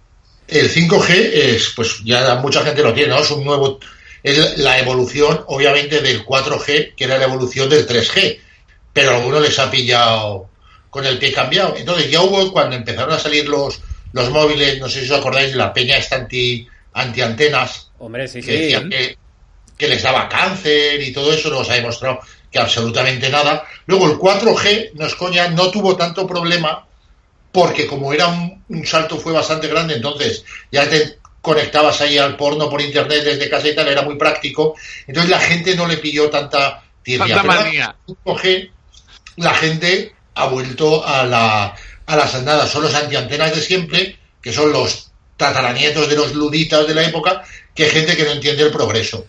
El 0.48 0.70
5G 0.70 1.30
es, 1.32 1.72
pues 1.74 2.02
ya 2.04 2.34
mucha 2.36 2.62
gente 2.62 2.82
lo 2.82 2.92
tiene, 2.92 3.10
¿no? 3.14 3.20
Es 3.20 3.30
un 3.30 3.44
nuevo, 3.44 3.78
es 4.22 4.58
la 4.58 4.78
evolución, 4.78 5.42
obviamente, 5.46 6.00
del 6.00 6.24
4G, 6.24 6.94
que 6.94 7.04
era 7.04 7.18
la 7.18 7.24
evolución 7.24 7.68
del 7.68 7.86
3G, 7.86 8.38
pero 8.92 9.10
a 9.12 9.16
algunos 9.16 9.40
les 9.42 9.58
ha 9.58 9.70
pillado 9.70 10.50
con 10.90 11.06
el 11.06 11.18
pie 11.18 11.32
cambiado. 11.32 11.74
Entonces 11.76 12.10
ya 12.10 12.20
hubo, 12.20 12.52
cuando 12.52 12.76
empezaron 12.76 13.14
a 13.14 13.18
salir 13.18 13.48
los, 13.48 13.80
los 14.12 14.30
móviles, 14.30 14.78
no 14.78 14.88
sé 14.88 15.00
si 15.00 15.10
os 15.10 15.18
acordáis, 15.18 15.54
la 15.54 15.72
peña 15.72 15.96
esta 15.96 16.16
anti, 16.16 16.68
antiantenas, 16.92 17.90
Hombre, 17.98 18.28
sí, 18.28 18.40
que 18.40 18.52
sí. 18.52 18.58
decían 18.58 18.90
que, 18.90 19.16
que 19.78 19.88
les 19.88 20.02
daba 20.02 20.28
cáncer 20.28 21.00
y 21.00 21.12
todo 21.12 21.32
eso, 21.32 21.48
nos 21.48 21.70
ha 21.70 21.74
demostrado 21.74 22.20
que 22.50 22.58
absolutamente 22.58 23.30
nada. 23.30 23.64
Luego 23.86 24.06
el 24.06 24.18
4G, 24.18 24.90
no 24.94 25.06
es 25.06 25.14
coña, 25.14 25.48
no 25.48 25.70
tuvo 25.70 25.96
tanto 25.96 26.26
problema 26.26 26.86
porque 27.52 27.86
como 27.86 28.12
era 28.12 28.26
un, 28.28 28.64
un 28.68 28.86
salto 28.86 29.18
fue 29.18 29.32
bastante 29.32 29.68
grande, 29.68 29.94
entonces 29.94 30.44
ya 30.70 30.88
te- 30.88 31.18
conectabas 31.40 32.00
ahí 32.00 32.18
al 32.18 32.36
porno 32.36 32.70
por 32.70 32.80
internet 32.80 33.24
desde 33.24 33.50
casa 33.50 33.68
y 33.68 33.74
tal, 33.74 33.88
era 33.88 34.02
muy 34.02 34.16
práctico. 34.16 34.74
Entonces 35.06 35.30
la 35.30 35.40
gente 35.40 35.74
no 35.76 35.86
le 35.88 35.96
pilló 35.98 36.30
tanta 36.30 36.82
Pero 37.04 37.24
manía. 37.64 37.96
con 38.06 38.36
5G, 38.36 38.70
la 39.36 39.52
gente 39.54 40.14
ha 40.34 40.46
vuelto 40.46 41.04
a, 41.06 41.24
la, 41.24 41.74
a 42.06 42.16
las 42.16 42.34
andadas. 42.36 42.70
Son 42.70 42.82
los 42.82 42.94
antiantenas 42.94 43.54
de 43.54 43.60
siempre, 43.60 44.16
que 44.40 44.52
son 44.52 44.72
los 44.72 45.10
tataranietos 45.36 46.08
de 46.08 46.16
los 46.16 46.32
luditas 46.34 46.86
de 46.86 46.94
la 46.94 47.02
época, 47.02 47.42
que 47.74 47.86
gente 47.86 48.16
que 48.16 48.22
no 48.24 48.30
entiende 48.30 48.62
el 48.62 48.70
progreso. 48.70 49.26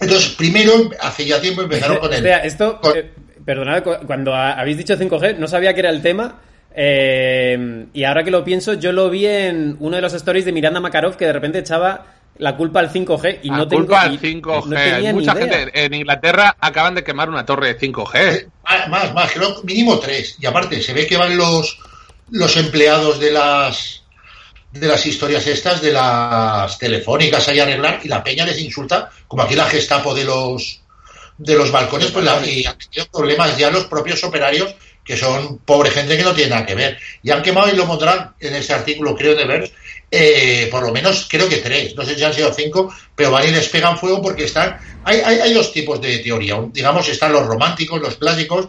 Entonces, 0.00 0.28
primero, 0.32 0.90
hace 1.00 1.24
ya 1.24 1.40
tiempo 1.40 1.62
empezaron 1.62 1.96
con 1.98 2.10
el... 2.12 2.18
Espera, 2.18 2.38
esto, 2.44 2.78
con- 2.80 2.96
eh, 2.96 3.10
perdonad, 3.44 3.82
cu- 3.82 4.06
cuando 4.06 4.34
ha- 4.34 4.52
habéis 4.52 4.76
dicho 4.76 4.94
5G, 4.96 5.36
no 5.38 5.48
sabía 5.48 5.72
que 5.72 5.80
era 5.80 5.90
el 5.90 6.02
tema. 6.02 6.42
Eh, 6.74 7.86
y 7.92 8.04
ahora 8.04 8.24
que 8.24 8.30
lo 8.30 8.44
pienso, 8.44 8.74
yo 8.74 8.92
lo 8.92 9.10
vi 9.10 9.26
en 9.26 9.76
uno 9.80 9.96
de 9.96 10.02
los 10.02 10.12
stories 10.14 10.44
de 10.44 10.52
Miranda 10.52 10.80
Makarov 10.80 11.16
que 11.16 11.26
de 11.26 11.32
repente 11.32 11.58
echaba 11.58 12.06
la 12.38 12.56
culpa 12.56 12.78
al 12.80 12.92
5G 12.92 13.40
y 13.42 13.48
La 13.50 13.56
no 13.58 13.68
tengo 13.68 13.82
culpa 13.84 14.02
al 14.02 14.14
y- 14.14 14.18
5G. 14.18 14.64
no 14.66 14.76
tenía 14.76 15.12
Mucha 15.12 15.34
ni 15.34 15.40
idea. 15.44 15.58
gente 15.58 15.84
en 15.84 15.94
Inglaterra 15.94 16.56
acaban 16.60 16.94
de 16.94 17.02
quemar 17.02 17.28
una 17.28 17.44
torre 17.44 17.74
de 17.74 17.78
5G. 17.80 18.46
Más, 18.62 18.88
más, 18.88 19.14
más, 19.14 19.32
creo 19.32 19.60
mínimo 19.64 19.98
tres. 19.98 20.36
Y 20.40 20.46
aparte, 20.46 20.80
se 20.82 20.92
ve 20.92 21.06
que 21.06 21.16
van 21.16 21.36
los, 21.36 21.78
los 22.30 22.56
empleados 22.56 23.18
de 23.18 23.32
las 23.32 24.04
de 24.70 24.86
las 24.86 25.04
historias 25.06 25.46
estas, 25.46 25.80
de 25.80 25.92
las 25.92 26.78
telefónicas 26.78 27.48
ahí 27.48 27.58
a 27.58 27.62
arreglar, 27.62 28.00
y 28.04 28.08
la 28.08 28.22
peña 28.22 28.44
les 28.44 28.60
insulta, 28.60 29.08
como 29.26 29.42
aquí 29.42 29.54
la 29.56 29.64
gestapo 29.64 30.14
de 30.14 30.24
los 30.24 30.80
de 31.38 31.54
los 31.54 31.72
balcones, 31.72 32.10
pues 32.10 32.24
la, 32.24 32.38
y 32.46 32.64
han 32.66 32.76
tenido 32.76 33.10
problemas 33.10 33.56
ya 33.56 33.70
los 33.70 33.86
propios 33.86 34.22
operarios, 34.24 34.74
que 35.08 35.16
son 35.16 35.56
pobre 35.64 35.90
gente 35.90 36.18
que 36.18 36.22
no 36.22 36.34
tiene 36.34 36.50
nada 36.50 36.66
que 36.66 36.74
ver. 36.74 36.98
Y 37.22 37.30
han 37.30 37.40
quemado 37.42 37.72
y 37.72 37.76
lo 37.76 37.86
pondrán 37.86 38.34
en 38.38 38.54
ese 38.54 38.74
artículo, 38.74 39.16
creo, 39.16 39.34
de 39.34 39.46
Verge, 39.46 39.72
eh, 40.10 40.68
por 40.70 40.82
lo 40.82 40.92
menos 40.92 41.26
creo 41.30 41.48
que 41.48 41.56
tres, 41.56 41.96
no 41.96 42.04
sé 42.04 42.14
si 42.14 42.22
han 42.22 42.34
sido 42.34 42.52
cinco, 42.52 42.94
pero 43.16 43.30
van 43.30 43.48
y 43.48 43.50
les 43.50 43.70
pegan 43.70 43.96
fuego 43.96 44.20
porque 44.20 44.44
están. 44.44 44.78
Hay, 45.04 45.20
hay, 45.24 45.38
hay 45.38 45.54
dos 45.54 45.72
tipos 45.72 45.98
de 46.02 46.18
teoría. 46.18 46.62
Digamos, 46.70 47.08
están 47.08 47.32
los 47.32 47.46
románticos, 47.46 48.02
los 48.02 48.16
clásicos, 48.16 48.68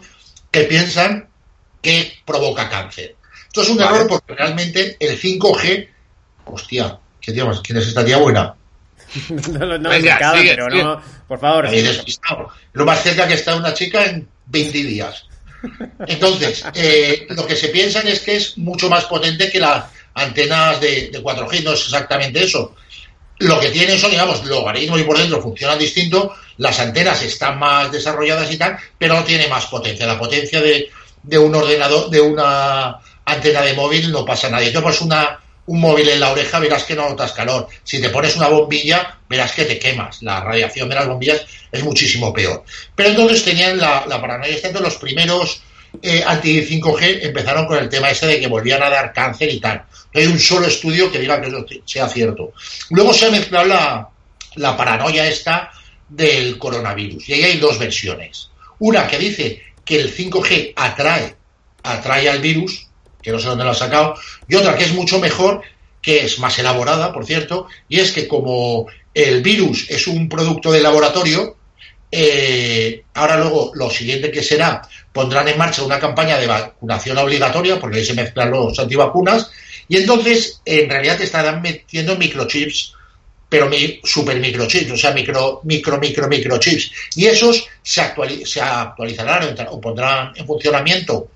que 0.50 0.62
piensan 0.62 1.28
que 1.82 2.10
provoca 2.24 2.70
cáncer. 2.70 3.16
Esto 3.46 3.60
es 3.60 3.68
un 3.68 3.76
Vale. 3.76 3.96
error 3.96 4.08
porque 4.08 4.34
realmente 4.34 4.96
el 4.98 5.20
5G. 5.20 5.88
Hostia, 6.46 6.98
¿qué 7.20 7.32
tío 7.32 7.46
más? 7.46 7.60
¿quién 7.60 7.76
es 7.76 7.86
esta 7.86 8.02
tía 8.02 8.16
buena? 8.16 8.54
no, 9.28 9.58
no, 9.66 9.76
no 9.76 9.90
Venga, 9.90 10.04
me 10.04 10.10
acaba, 10.10 10.38
sigue, 10.38 10.54
pero 10.54 10.70
sigue. 10.70 10.84
no, 10.84 11.02
por 11.28 11.38
favor. 11.38 11.66
Ahí. 11.66 11.86
Lo 12.72 12.86
más 12.86 13.02
cerca 13.02 13.28
que 13.28 13.34
está 13.34 13.56
una 13.56 13.74
chica 13.74 14.06
en 14.06 14.26
20 14.46 14.78
días. 14.78 15.26
Entonces, 16.06 16.64
eh, 16.74 17.26
lo 17.30 17.46
que 17.46 17.56
se 17.56 17.68
piensan 17.68 18.06
es 18.08 18.20
que 18.20 18.36
es 18.36 18.58
mucho 18.58 18.88
más 18.88 19.04
potente 19.04 19.50
que 19.50 19.60
las 19.60 19.84
antenas 20.14 20.80
de, 20.80 21.10
de 21.10 21.22
4G. 21.22 21.62
No 21.62 21.72
es 21.72 21.80
exactamente 21.80 22.42
eso. 22.42 22.74
Lo 23.38 23.58
que 23.58 23.70
tienen 23.70 23.98
son, 23.98 24.10
digamos, 24.10 24.44
logaritmos 24.44 25.00
y 25.00 25.04
por 25.04 25.18
dentro 25.18 25.40
funcionan 25.40 25.78
distinto. 25.78 26.34
Las 26.58 26.78
antenas 26.78 27.22
están 27.22 27.58
más 27.58 27.90
desarrolladas 27.90 28.50
y 28.52 28.58
tal, 28.58 28.76
pero 28.98 29.14
no 29.14 29.24
tiene 29.24 29.48
más 29.48 29.66
potencia. 29.66 30.06
La 30.06 30.18
potencia 30.18 30.60
de, 30.60 30.90
de 31.22 31.38
un 31.38 31.54
ordenador, 31.54 32.10
de 32.10 32.20
una 32.20 32.98
antena 33.24 33.62
de 33.62 33.74
móvil 33.74 34.12
no 34.12 34.24
pasa 34.24 34.50
nada. 34.50 34.64
Y 34.64 34.72
te 34.72 34.80
pones 34.80 35.00
una, 35.00 35.39
un 35.66 35.80
móvil 35.80 36.08
en 36.08 36.20
la 36.20 36.32
oreja, 36.32 36.58
verás 36.58 36.84
que 36.84 36.94
no 36.94 37.08
notas 37.08 37.32
calor. 37.32 37.68
Si 37.84 38.00
te 38.00 38.10
pones 38.10 38.36
una 38.36 38.48
bombilla, 38.48 39.18
verás 39.28 39.52
que 39.52 39.64
te 39.64 39.78
quemas. 39.78 40.22
La 40.22 40.40
radiación 40.40 40.88
de 40.88 40.94
las 40.94 41.06
bombillas 41.06 41.46
es 41.70 41.84
muchísimo 41.84 42.32
peor. 42.32 42.64
Pero 42.94 43.10
entonces 43.10 43.44
tenían 43.44 43.78
la, 43.78 44.04
paranoia. 44.04 44.54
Entonces 44.54 44.80
los 44.80 44.96
primeros 44.96 45.62
eh, 46.02 46.24
anti-5G 46.26 47.20
empezaron 47.22 47.66
con 47.66 47.78
el 47.78 47.88
tema 47.88 48.10
ese 48.10 48.26
de 48.26 48.40
que 48.40 48.48
volvían 48.48 48.82
a 48.82 48.90
dar 48.90 49.12
cáncer 49.12 49.48
y 49.52 49.60
tal. 49.60 49.84
No 50.12 50.20
hay 50.20 50.26
un 50.26 50.40
solo 50.40 50.66
estudio 50.66 51.10
que 51.10 51.20
diga 51.20 51.40
que 51.40 51.48
eso 51.48 51.64
sea 51.84 52.08
cierto. 52.08 52.52
Luego 52.90 53.14
se 53.14 53.26
ha 53.26 53.30
mezclado 53.30 53.66
la, 53.66 54.08
la 54.56 54.76
paranoia 54.76 55.28
esta 55.28 55.70
del 56.08 56.58
coronavirus. 56.58 57.28
Y 57.28 57.34
ahí 57.34 57.44
hay 57.44 57.58
dos 57.58 57.78
versiones. 57.78 58.50
Una 58.80 59.06
que 59.06 59.18
dice 59.18 59.62
que 59.84 60.00
el 60.00 60.14
5G 60.14 60.72
atrae, 60.74 61.36
atrae 61.82 62.28
al 62.28 62.40
virus, 62.40 62.88
que 63.22 63.30
no 63.30 63.38
sé 63.38 63.46
dónde 63.46 63.64
lo 63.64 63.70
ha 63.70 63.74
sacado, 63.74 64.14
y 64.48 64.54
otra 64.54 64.76
que 64.76 64.84
es 64.84 64.92
mucho 64.92 65.18
mejor, 65.18 65.62
que 66.00 66.24
es 66.24 66.38
más 66.38 66.58
elaborada, 66.58 67.12
por 67.12 67.26
cierto, 67.26 67.66
y 67.88 68.00
es 68.00 68.12
que 68.12 68.26
como 68.26 68.86
el 69.12 69.42
virus 69.42 69.90
es 69.90 70.06
un 70.06 70.28
producto 70.28 70.72
de 70.72 70.80
laboratorio, 70.80 71.56
eh, 72.12 73.04
ahora 73.14 73.36
luego 73.36 73.72
lo 73.74 73.90
siguiente 73.90 74.30
que 74.30 74.42
será, 74.42 74.82
pondrán 75.12 75.48
en 75.48 75.58
marcha 75.58 75.82
una 75.82 76.00
campaña 76.00 76.38
de 76.38 76.46
vacunación 76.46 77.18
obligatoria, 77.18 77.78
porque 77.78 77.98
ahí 77.98 78.04
se 78.04 78.14
mezclan 78.14 78.50
los 78.50 78.78
antivacunas, 78.78 79.50
y 79.88 79.96
entonces 79.96 80.60
en 80.64 80.88
realidad 80.88 81.18
te 81.18 81.24
estarán 81.24 81.60
metiendo 81.60 82.16
microchips, 82.16 82.94
pero 83.48 83.68
super 84.04 84.38
microchips, 84.38 84.92
o 84.92 84.96
sea, 84.96 85.10
micro, 85.10 85.60
micro, 85.64 85.98
micro, 85.98 86.28
microchips. 86.28 86.92
Y 87.16 87.26
esos 87.26 87.66
se, 87.82 88.00
actuali- 88.00 88.46
se 88.46 88.60
actualizarán 88.60 89.56
o 89.68 89.80
pondrán 89.80 90.32
en 90.36 90.46
funcionamiento 90.46 91.30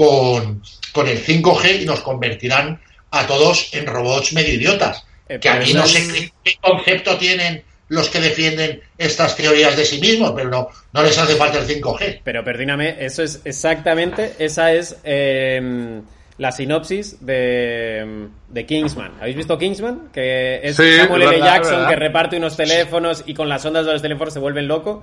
con, 0.00 0.62
con 0.92 1.06
el 1.08 1.22
5G 1.22 1.82
y 1.82 1.84
nos 1.84 2.00
convertirán 2.00 2.80
a 3.10 3.26
todos 3.26 3.74
en 3.74 3.86
robots 3.86 4.32
medio 4.32 4.54
idiotas. 4.54 5.04
Eh, 5.28 5.38
Que 5.38 5.50
pero 5.50 5.54
aquí 5.60 5.70
eso 5.72 5.78
no 5.78 5.86
sé 5.86 6.08
qué, 6.12 6.32
qué 6.42 6.54
concepto 6.62 7.18
tienen 7.18 7.62
los 7.88 8.08
que 8.08 8.20
defienden 8.20 8.80
estas 8.96 9.36
teorías 9.36 9.76
de 9.76 9.84
sí 9.84 10.00
mismos, 10.00 10.32
pero 10.34 10.48
no, 10.48 10.68
no 10.92 11.02
les 11.02 11.18
hace 11.18 11.34
falta 11.34 11.58
el 11.58 11.66
5G. 11.66 12.20
Pero 12.24 12.42
perdóname, 12.44 12.96
eso 13.04 13.22
es 13.22 13.42
exactamente, 13.44 14.36
esa 14.38 14.72
es 14.72 14.96
eh, 15.04 16.00
la 16.38 16.52
sinopsis 16.52 17.18
de, 17.26 18.28
de 18.48 18.66
Kingsman. 18.66 19.12
¿Habéis 19.20 19.36
visto 19.36 19.58
Kingsman? 19.58 20.08
Que 20.14 20.60
es 20.62 20.76
Sí, 20.76 20.96
Samuel 20.96 21.22
L. 21.22 21.30
verdad, 21.32 21.46
Jackson 21.46 21.72
verdad. 21.74 21.88
que 21.90 21.96
reparte 21.96 22.36
unos 22.38 22.56
teléfonos 22.56 23.24
y 23.26 23.34
con 23.34 23.48
las 23.50 23.64
ondas 23.66 23.84
de 23.84 23.92
los 23.92 24.00
teléfonos 24.02 24.32
se 24.32 24.40
vuelven 24.40 24.66
loco. 24.66 25.02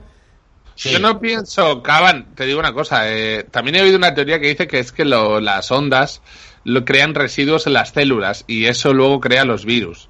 Sí. 0.77 0.91
Yo 0.91 0.99
no 0.99 1.19
pienso, 1.19 1.81
Caban, 1.81 2.35
te 2.35 2.45
digo 2.45 2.59
una 2.59 2.71
cosa, 2.71 3.11
eh, 3.11 3.43
también 3.49 3.75
he 3.77 3.81
oído 3.81 3.97
una 3.97 4.13
teoría 4.13 4.39
que 4.39 4.47
dice 4.49 4.67
que 4.67 4.77
es 4.79 4.91
que 4.91 5.05
lo- 5.05 5.39
las 5.41 5.71
ondas 5.71 6.21
lo 6.63 6.85
crean 6.85 7.15
residuos 7.15 7.65
en 7.65 7.73
las 7.73 7.89
células 7.89 8.43
y 8.47 8.65
eso 8.67 8.93
luego 8.93 9.19
crea 9.19 9.43
los 9.43 9.65
virus. 9.65 10.07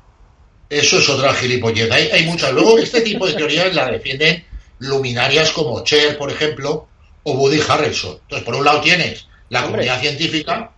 Eso 0.69 0.99
es 0.99 1.07
otra 1.07 1.33
gilipollez. 1.33 1.89
Hay, 1.89 2.09
hay 2.11 2.25
muchas. 2.25 2.51
Luego, 2.51 2.77
este 2.79 2.99
tipo 2.99 3.25
de 3.25 3.33
teorías 3.33 3.73
la 3.73 3.89
defienden 3.89 4.45
luminarias 4.79 5.51
como 5.51 5.83
Cher, 5.85 6.17
por 6.17 6.29
ejemplo, 6.29 6.87
o 7.23 7.31
Woody 7.33 7.61
Harrelson. 7.67 8.17
Entonces, 8.23 8.43
por 8.45 8.55
un 8.55 8.65
lado 8.65 8.81
tienes 8.81 9.25
la 9.49 9.59
Hombre. 9.59 9.85
comunidad 9.87 10.01
científica, 10.01 10.71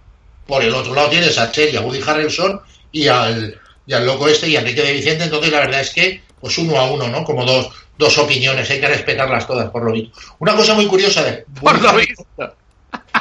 por 0.45 0.63
el 0.63 0.73
otro 0.75 0.93
lado 0.93 1.10
tienes 1.10 1.38
a 1.39 1.52
Cher 1.52 1.73
y 1.73 1.78
a 1.78 1.82
Woody 1.82 2.02
Harrelson 2.06 2.62
y 2.91 3.08
al, 3.08 3.60
y 3.88 3.93
al 3.93 4.06
loco 4.06 4.28
este 4.28 4.47
y 4.49 4.56
a 4.56 4.60
Enrique 4.60 4.84
de 4.84 4.93
Vicente. 4.93 5.23
Entonces, 5.23 5.52
la 5.52 5.60
verdad 5.62 5.82
es 5.82 5.89
que, 5.89 6.21
pues 6.39 6.56
uno 6.60 6.78
a 6.78 6.91
uno, 6.91 7.08
¿no? 7.08 7.23
Como 7.23 7.43
dos, 7.45 7.69
dos 8.00 8.18
opiniones, 8.18 8.70
hay 8.72 8.80
que 8.80 8.88
respetarlas 8.88 9.46
todas, 9.46 9.70
por 9.70 9.84
lo 9.84 9.92
visto. 9.92 10.18
Una 10.40 10.56
cosa 10.56 10.74
muy 10.74 10.88
curiosa 10.88 11.22
de 11.24 11.46
Por 11.62 11.80
lo 11.82 11.94
visto. 11.96 12.26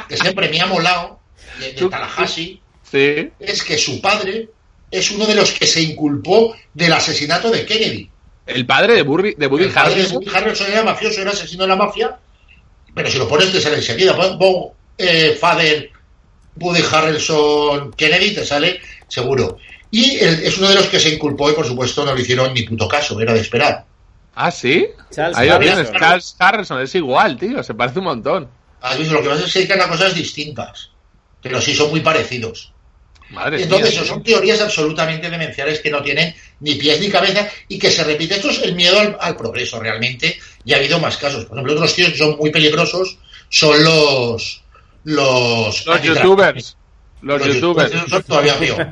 que 0.07 0.15
siempre 0.17 0.47
me 0.47 0.61
ha 0.61 0.65
molado, 0.67 1.19
de, 1.59 1.73
de 1.73 1.89
Tallahassee, 1.89 2.61
Sí. 2.89 3.29
es 3.39 3.63
que 3.63 3.77
su 3.77 4.01
padre 4.01 4.47
es 4.89 5.11
uno 5.11 5.25
de 5.27 5.35
los 5.35 5.51
que 5.51 5.67
se 5.67 5.81
inculpó 5.81 6.55
del 6.73 6.93
asesinato 6.93 7.51
de 7.51 7.65
Kennedy. 7.65 8.09
El 8.47 8.65
padre 8.65 8.95
de, 8.95 9.03
Burry, 9.03 9.35
de 9.37 9.45
Woody 9.45 9.65
El 9.65 9.71
padre 9.71 9.89
de 9.89 9.95
Harrelson. 10.01 10.17
Woody 10.17 10.29
Harrelson 10.35 10.71
era 10.71 10.83
mafioso, 10.83 11.21
era 11.21 11.31
asesino 11.31 11.63
de 11.63 11.67
la 11.69 11.75
mafia, 11.75 12.17
pero 12.95 13.11
si 13.11 13.17
lo 13.19 13.27
pones 13.27 13.51
te 13.51 13.59
sale 13.61 13.75
enseguida. 13.75 14.15
Pon, 14.15 14.69
eh, 14.97 15.37
Father 15.39 15.91
Woody 16.55 16.81
Harrelson 16.91 17.91
Kennedy, 17.93 18.33
te 18.33 18.45
sale 18.45 18.79
seguro. 19.07 19.57
Y 19.91 20.15
es 20.15 20.57
uno 20.57 20.69
de 20.69 20.75
los 20.75 20.85
que 20.87 20.99
se 20.99 21.09
inculpó 21.09 21.51
y 21.51 21.53
por 21.53 21.67
supuesto 21.67 22.05
no 22.05 22.15
le 22.15 22.21
hicieron 22.21 22.53
ni 22.53 22.63
puto 22.63 22.87
caso, 22.87 23.19
era 23.19 23.33
de 23.33 23.41
esperar. 23.41 23.85
Ah, 24.41 24.51
sí. 24.51 24.87
Charles 25.11 25.37
Ahí 25.37 25.49
lo 25.49 25.59
tienes, 25.59 25.91
Charles 25.91 26.33
Harrison, 26.39 26.79
es 26.79 26.95
igual, 26.95 27.37
tío, 27.37 27.61
se 27.61 27.73
parece 27.73 27.99
un 27.99 28.05
montón. 28.05 28.49
Visto, 28.97 29.13
lo 29.13 29.21
que 29.21 29.27
pasa 29.27 29.39
es 29.41 29.45
que 29.47 29.51
se 29.51 29.59
dedican 29.59 29.81
a 29.81 29.89
cosas 29.89 30.15
distintas, 30.15 30.91
pero 31.43 31.59
sí 31.59 31.75
son 31.75 31.89
muy 31.89 31.99
parecidos. 31.99 32.71
Madre 33.31 33.61
Entonces, 33.61 33.91
mía. 33.91 33.99
eso 33.99 34.13
son 34.13 34.23
teorías 34.23 34.61
absolutamente 34.61 35.29
demenciales 35.29 35.81
que 35.81 35.91
no 35.91 36.01
tienen 36.01 36.33
ni 36.61 36.75
pies 36.75 37.01
ni 37.01 37.09
cabeza 37.09 37.49
y 37.67 37.77
que 37.77 37.91
se 37.91 38.01
repite. 38.05 38.35
Esto 38.35 38.49
es 38.49 38.63
el 38.63 38.75
miedo 38.75 38.97
al, 38.97 39.17
al 39.19 39.35
progreso, 39.35 39.77
realmente. 39.77 40.39
Y 40.63 40.71
ha 40.71 40.77
habido 40.77 40.99
más 40.99 41.17
casos. 41.17 41.43
Por 41.43 41.57
ejemplo, 41.57 41.73
otros 41.73 41.93
tíos 41.93 42.11
que 42.11 42.17
son 42.17 42.37
muy 42.37 42.49
peligrosos 42.49 43.19
son 43.49 43.83
los. 43.83 44.63
Los, 45.03 45.85
Los 45.85 46.01
youtubers. 46.01 46.77
Los, 47.21 47.45
youtubers. 47.45 47.91
son 48.09 48.23
todavía 48.23 48.57
peor. 48.57 48.87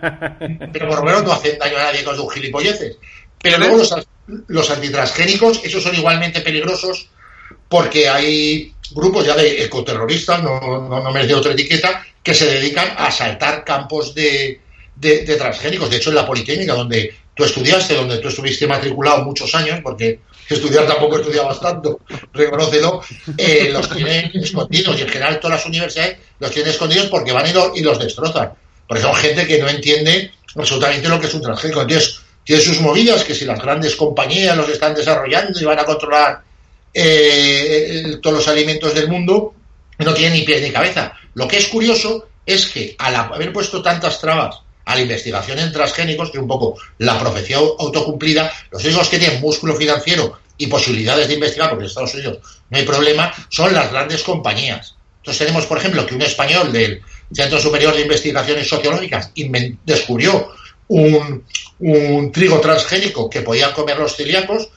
Pero 0.74 0.90
por 0.90 0.98
lo 0.98 1.04
menos 1.06 1.24
no 1.24 1.32
hacen 1.32 1.58
daño 1.58 1.78
a 1.78 1.84
nadie 1.84 2.04
con 2.04 2.18
sus 2.18 2.34
gilipolleces. 2.34 2.98
Pero 3.42 3.60
luego 3.60 3.78
los, 3.78 4.08
los 4.48 4.70
antitransgénicos, 4.70 5.62
esos 5.64 5.82
son 5.84 5.96
igualmente 5.96 6.42
peligrosos 6.42 7.10
porque 7.70 8.08
hay 8.10 8.74
grupos 8.92 9.26
ya 9.26 9.36
de 9.36 9.64
ecoterroristas, 9.64 10.42
no, 10.44 10.60
no, 10.60 11.02
no 11.04 11.12
merece 11.12 11.34
otra 11.34 11.52
etiqueta, 11.54 12.06
que 12.24 12.34
se 12.34 12.46
dedican 12.46 12.90
a 12.98 13.08
asaltar 13.08 13.64
campos 13.64 14.14
de, 14.14 14.62
de, 14.96 15.26
de 15.26 15.36
transgénicos. 15.36 15.90
De 15.90 15.98
hecho, 15.98 16.10
en 16.10 16.16
la 16.16 16.26
Politécnica, 16.26 16.74
donde 16.74 17.14
tú 17.34 17.44
estudiaste, 17.44 17.96
donde 17.96 18.18
tú 18.20 18.28
estuviste 18.30 18.68
matriculado 18.68 19.24
muchos 19.24 19.54
años, 19.56 19.80
porque 19.84 20.20
estudiar 20.50 20.88
tampoco 20.88 21.20
estudiabas 21.20 21.60
tanto, 21.60 22.00
reconócelo, 22.34 23.02
eh, 23.38 23.70
los 23.72 23.90
tienen 23.90 24.32
escondidos 24.34 24.98
y 25.00 25.02
en 25.04 25.10
general 25.10 25.40
todas 25.40 25.58
las 25.58 25.66
universidades 25.66 26.18
los 26.40 26.52
tienen 26.52 26.72
escondidos 26.72 27.08
porque 27.08 27.32
van 27.34 27.48
y, 27.48 27.54
lo- 27.54 27.74
y 27.76 27.82
los 27.82 28.00
destrozan. 28.00 28.52
Porque 28.88 29.04
son 29.04 29.16
gente 29.16 29.46
que 29.46 29.60
no 29.60 29.68
entiende 29.68 30.32
absolutamente 30.56 31.10
lo 31.10 31.20
que 31.20 31.28
es 31.28 31.34
un 31.34 31.42
transgénico. 31.42 31.82
Entonces, 31.82 32.22
tiene 32.48 32.64
sus 32.64 32.80
movidas, 32.80 33.26
que 33.26 33.36
si 33.36 33.44
las 33.44 33.62
grandes 33.62 33.98
compañías 33.98 34.56
los 34.56 34.70
están 34.70 34.96
desarrollando 34.96 35.60
y 35.60 35.66
van 35.66 35.80
a 35.80 35.84
controlar 35.84 36.44
eh, 36.94 38.16
todos 38.22 38.38
los 38.38 38.48
alimentos 38.48 38.96
del 38.96 39.10
mundo, 39.10 39.54
no 39.98 40.14
tiene 40.14 40.38
ni 40.38 40.44
pies 40.44 40.62
ni 40.62 40.72
cabeza. 40.72 41.12
Lo 41.34 41.46
que 41.46 41.58
es 41.58 41.68
curioso 41.68 42.30
es 42.46 42.68
que 42.68 42.96
al 43.00 43.16
haber 43.16 43.52
puesto 43.52 43.82
tantas 43.82 44.22
trabas 44.22 44.62
a 44.86 44.96
la 44.96 45.02
investigación 45.02 45.60
en 45.60 45.74
transgénicos, 45.74 46.32
que 46.32 46.38
es 46.38 46.42
un 46.42 46.48
poco 46.48 46.80
la 47.00 47.20
profecía 47.20 47.58
autocumplida, 47.58 48.50
los 48.72 48.82
únicos 48.86 49.10
que 49.10 49.20
tienen 49.20 49.42
músculo 49.42 49.76
financiero 49.76 50.40
y 50.58 50.68
posibilidades 50.68 51.28
de 51.28 51.34
investigar, 51.34 51.70
porque 51.70 51.84
en 51.84 51.90
Estados 51.90 52.14
Unidos 52.14 52.40
no 52.70 52.78
hay 52.78 52.86
problema, 52.86 53.34
son 53.50 53.74
las 53.74 53.92
grandes 53.92 54.24
compañías. 54.24 54.96
Entonces 55.18 55.46
tenemos, 55.46 55.66
por 55.66 55.80
ejemplo, 55.80 56.06
que 56.06 56.16
un 56.16 56.22
español 56.22 56.72
del 56.72 57.02
Centro 57.34 57.60
Superior 57.60 57.94
de 57.94 58.04
Investigaciones 58.04 58.70
Sociológicas 58.70 59.34
descubrió 59.86 60.48
un, 60.88 61.44
un 61.80 62.32
trigo 62.32 62.60
transgénico 62.60 63.30
que 63.30 63.42
podían 63.42 63.74
comer 63.74 63.98
los 63.98 64.16
celíacos, 64.16 64.70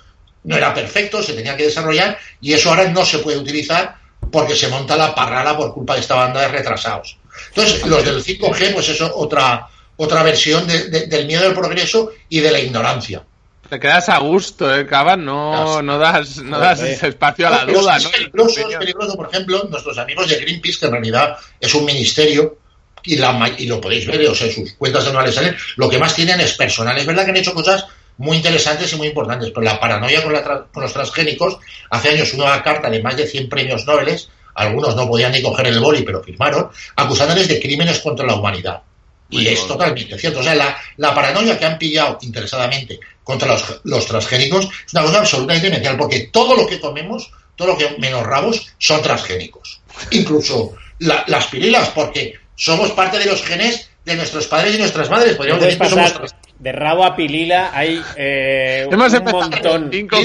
no 0.45 0.57
era 0.57 0.73
perfecto, 0.73 1.23
se 1.23 1.35
tenía 1.35 1.57
que 1.57 1.65
desarrollar 1.65 2.19
y 2.41 2.53
eso 2.53 2.71
ahora 2.71 2.89
no 2.89 3.05
se 3.05 3.19
puede 3.19 3.39
utilizar 3.39 3.97
porque 4.31 4.55
se 4.55 4.69
monta 4.69 4.97
la 4.97 5.15
parrala 5.15 5.57
por 5.57 5.75
culpa 5.75 5.95
de 5.95 6.01
esta 6.01 6.15
banda 6.15 6.41
de 6.41 6.49
retrasados. 6.49 7.19
Entonces, 7.49 7.85
los 7.87 8.05
del 8.05 8.23
5G, 8.23 8.75
pues 8.75 8.89
eso 8.89 9.11
otra, 9.15 9.69
otra 9.97 10.23
versión 10.23 10.67
del 10.67 11.27
miedo 11.27 11.47
al 11.47 11.55
progreso 11.55 12.13
y 12.29 12.41
de 12.41 12.51
la 12.51 12.61
ignorancia. 12.61 13.25
Te 13.69 13.79
quedas 13.79 14.09
a 14.09 14.19
gusto, 14.19 14.75
¿eh, 14.75 14.85
Cava? 14.85 15.17
No, 15.17 15.81
no 15.81 15.97
das, 15.97 16.39
no 16.39 16.59
das 16.59 16.83
ese 16.83 17.07
espacio 17.07 17.47
a 17.47 17.51
la 17.51 17.65
duda, 17.65 17.99
es 17.99 18.09
Peligroso, 18.09 18.69
es 18.69 18.77
peligroso, 18.77 19.15
por 19.15 19.29
ejemplo, 19.29 19.63
nuestros 19.71 19.97
amigos 19.97 20.29
de 20.29 20.41
Greenpeace, 20.41 20.81
que 20.81 20.87
en 20.87 20.93
realidad 20.93 21.37
es 21.61 21.73
un 21.73 21.85
ministerio, 21.85 22.59
y, 23.05 23.17
la, 23.17 23.55
y 23.59 23.67
lo 23.67 23.81
podéis 23.81 24.07
ver, 24.07 24.29
o 24.29 24.35
sea, 24.35 24.53
sus 24.53 24.73
cuentas 24.75 25.07
anuales 25.07 25.35
salen, 25.35 25.57
lo 25.77 25.89
que 25.89 25.99
más 25.99 26.15
tienen 26.15 26.41
es 26.41 26.55
personal. 26.55 26.97
Es 26.97 27.07
verdad 27.07 27.25
que 27.25 27.31
han 27.31 27.37
hecho 27.37 27.55
cosas 27.55 27.87
muy 28.19 28.37
interesantes 28.37 28.93
y 28.93 28.97
muy 28.97 29.09
importantes, 29.09 29.51
pero 29.51 29.63
la 29.63 29.81
paranoia 29.81 30.23
con, 30.23 30.35
con 30.73 30.83
los 30.83 30.93
transgénicos, 30.93 31.59
hace 31.91 32.11
años 32.11 32.35
una 32.35 32.63
carta 32.63 32.91
de 32.91 33.03
más 33.03 33.17
de 33.17 33.27
100 33.27 33.49
premios 33.49 33.87
Nobel, 33.87 34.21
algunos 34.55 34.95
no 34.95 35.09
podían 35.09 35.33
ni 35.33 35.43
coger 35.43 35.69
el 35.69 35.81
boli, 35.81 36.03
pero 36.03 36.23
firmaron, 36.23 36.69
acusándoles 36.97 37.49
de 37.49 37.61
crímenes 37.61 38.01
contra 38.01 38.27
la 38.27 38.35
humanidad. 38.35 38.83
Y 39.31 39.47
es 39.47 39.67
totalmente 39.67 40.19
cierto. 40.19 40.41
O 40.41 40.43
sea, 40.43 40.55
la, 40.55 40.77
la, 40.97 41.15
paranoia 41.15 41.57
que 41.57 41.65
han 41.65 41.79
pillado 41.79 42.19
interesadamente 42.23 42.99
contra 43.23 43.47
los, 43.47 43.81
los, 43.85 44.05
transgénicos 44.05 44.65
es 44.65 44.93
una 44.93 45.03
cosa 45.03 45.21
absolutamente 45.21 45.69
demencial, 45.69 45.97
porque 45.97 46.29
todo 46.33 46.57
lo 46.57 46.67
que 46.67 46.81
comemos, 46.81 47.31
todo 47.55 47.69
lo 47.69 47.79
que 47.79 47.97
menos 47.99 48.27
rabos, 48.27 48.67
son 48.79 49.01
transgénicos. 49.01 49.81
Incluso 50.11 50.75
las 50.99 51.47
pirilas, 51.47 51.91
porque 51.91 52.40
somos 52.61 52.91
parte 52.91 53.19
de 53.19 53.25
los 53.25 53.43
genes 53.43 53.89
de 54.05 54.17
nuestros 54.17 54.47
padres 54.47 54.75
y 54.75 54.79
nuestras 54.79 55.09
madres. 55.09 55.35
Podríamos 55.35 55.65
decir 55.65 55.79
que 55.79 55.89
somos 55.89 56.15
de 56.59 56.73
rabo 56.73 57.07
a 57.07 57.17
pilila 57.17 57.71
hay 57.73 58.03
eh, 58.17 58.87
hemos 58.91 59.15
un 59.15 59.25
montón. 59.25 59.89
Cinco 59.91 60.19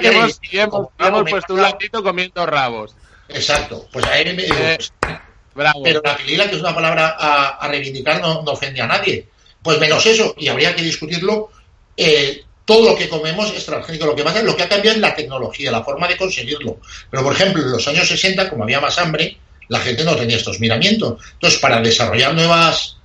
que 0.00 0.08
hemos, 0.08 0.40
hemos, 0.50 0.88
hemos 0.98 1.30
puesto 1.30 1.52
un 1.52 1.60
latito 1.60 2.02
comiendo 2.02 2.46
rabos. 2.46 2.96
Exacto. 3.28 3.86
Pues 3.92 4.06
ahí 4.06 4.24
me, 4.34 4.44
eh, 4.44 4.78
pero 5.54 6.00
la 6.02 6.16
pilila, 6.16 6.48
que 6.48 6.56
es 6.56 6.62
una 6.62 6.74
palabra 6.74 7.14
a, 7.18 7.68
reivindicar, 7.68 8.22
no, 8.22 8.40
ofende 8.40 8.80
a 8.80 8.86
nadie. 8.86 9.28
Pues 9.62 9.78
menos 9.78 10.06
eso, 10.06 10.34
y 10.38 10.48
habría 10.48 10.74
que 10.74 10.82
discutirlo. 10.82 11.50
Eh, 11.94 12.42
todo 12.64 12.90
lo 12.90 12.96
que 12.96 13.08
comemos 13.10 13.52
es 13.54 13.66
transgénico. 13.66 14.06
Lo 14.06 14.16
que 14.16 14.24
pasa 14.24 14.38
es 14.38 14.44
lo 14.44 14.56
que 14.56 14.62
ha 14.62 14.68
cambiado 14.68 14.96
es 14.96 15.00
la 15.02 15.14
tecnología, 15.14 15.70
la 15.70 15.84
forma 15.84 16.08
de 16.08 16.16
conseguirlo. 16.16 16.78
Pero, 17.10 17.22
por 17.22 17.34
ejemplo, 17.34 17.62
en 17.62 17.72
los 17.72 17.86
años 17.86 18.08
60, 18.08 18.48
como 18.48 18.64
había 18.64 18.80
más 18.80 18.98
hambre, 18.98 19.36
la 19.68 19.80
gente 19.80 20.04
no 20.04 20.16
tenía 20.16 20.36
estos 20.36 20.60
miramientos. 20.60 21.22
Entonces, 21.34 21.60
para 21.60 21.80
desarrollar 21.80 22.34
nuevas, 22.34 22.96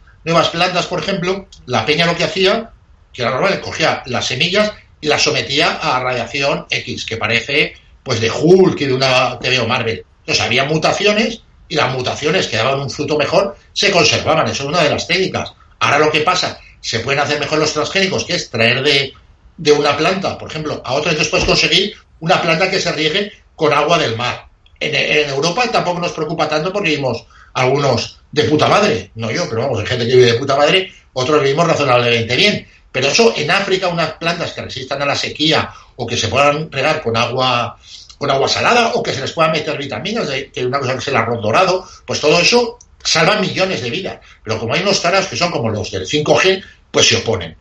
plantas, 0.51 0.87
por 0.87 0.99
ejemplo, 0.99 1.47
la 1.65 1.85
peña 1.85 2.05
lo 2.05 2.15
que 2.15 2.23
hacía, 2.23 2.71
que 3.13 3.21
era 3.21 3.31
normal, 3.31 3.59
cogía 3.61 4.03
las 4.05 4.27
semillas 4.27 4.71
y 4.99 5.07
las 5.07 5.23
sometía 5.23 5.79
a 5.81 5.99
radiación 5.99 6.65
X, 6.69 7.05
que 7.05 7.17
parece 7.17 7.73
pues 8.03 8.19
de 8.19 8.31
Hulk 8.31 8.79
y 8.81 8.85
de 8.85 8.93
una 8.93 9.37
TV 9.39 9.59
o 9.59 9.67
Marvel. 9.67 10.05
Entonces 10.19 10.43
había 10.43 10.65
mutaciones 10.65 11.41
y 11.67 11.75
las 11.75 11.93
mutaciones 11.93 12.47
que 12.47 12.57
daban 12.57 12.79
un 12.79 12.89
fruto 12.89 13.17
mejor 13.17 13.55
se 13.73 13.91
conservaban. 13.91 14.47
Eso 14.47 14.63
es 14.63 14.69
una 14.69 14.83
de 14.83 14.89
las 14.89 15.07
técnicas. 15.07 15.53
Ahora 15.79 15.99
lo 15.99 16.11
que 16.11 16.21
pasa, 16.21 16.59
se 16.79 16.99
pueden 16.99 17.19
hacer 17.19 17.39
mejor 17.39 17.59
los 17.59 17.73
transgénicos, 17.73 18.25
que 18.25 18.35
es 18.35 18.49
traer 18.49 18.83
de, 18.83 19.13
de 19.57 19.71
una 19.71 19.95
planta, 19.95 20.37
por 20.37 20.49
ejemplo, 20.49 20.81
a 20.83 20.93
otra, 20.93 21.11
entonces 21.11 21.31
puedes 21.31 21.45
conseguir 21.45 21.95
una 22.19 22.41
planta 22.41 22.69
que 22.69 22.79
se 22.79 22.91
riegue 22.91 23.31
con 23.55 23.73
agua 23.73 23.97
del 23.97 24.15
mar. 24.15 24.47
En, 24.81 25.29
Europa 25.29 25.63
tampoco 25.71 25.99
nos 25.99 26.11
preocupa 26.11 26.49
tanto 26.49 26.73
porque 26.73 26.95
vimos 26.95 27.25
algunos 27.53 28.19
de 28.31 28.43
puta 28.45 28.67
madre, 28.67 29.11
no 29.15 29.29
yo, 29.29 29.47
pero 29.47 29.61
vamos, 29.61 29.79
hay 29.79 29.85
gente 29.85 30.07
que 30.07 30.15
vive 30.15 30.31
de 30.31 30.39
puta 30.39 30.55
madre, 30.55 30.91
otros 31.13 31.41
vivimos 31.41 31.67
razonablemente 31.67 32.35
bien. 32.35 32.67
Pero 32.91 33.07
eso 33.07 33.33
en 33.37 33.49
África, 33.51 33.87
unas 33.87 34.13
plantas 34.13 34.51
que 34.51 34.61
resistan 34.61 35.01
a 35.01 35.05
la 35.05 35.15
sequía 35.15 35.71
o 35.95 36.05
que 36.05 36.17
se 36.17 36.27
puedan 36.27 36.71
regar 36.71 37.01
con 37.01 37.15
agua 37.15 37.77
con 38.17 38.29
agua 38.29 38.47
salada 38.47 38.91
o 38.93 39.01
que 39.01 39.13
se 39.13 39.21
les 39.21 39.31
pueda 39.31 39.49
meter 39.49 39.75
vitaminas, 39.79 40.27
que 40.27 40.51
es 40.53 40.65
una 40.65 40.77
cosa 40.77 40.93
que 40.93 40.99
es 40.99 41.07
el 41.07 41.15
arroz 41.15 41.41
dorado, 41.41 41.87
pues 42.05 42.19
todo 42.19 42.39
eso 42.39 42.77
salva 43.03 43.37
millones 43.37 43.81
de 43.81 43.89
vidas. 43.89 44.19
Pero 44.43 44.59
como 44.59 44.75
hay 44.75 44.81
unos 44.81 44.99
caras 44.99 45.25
que 45.25 45.35
son 45.35 45.49
como 45.49 45.71
los 45.71 45.89
del 45.89 46.07
5G, 46.07 46.63
pues 46.91 47.07
se 47.07 47.17
oponen. 47.17 47.57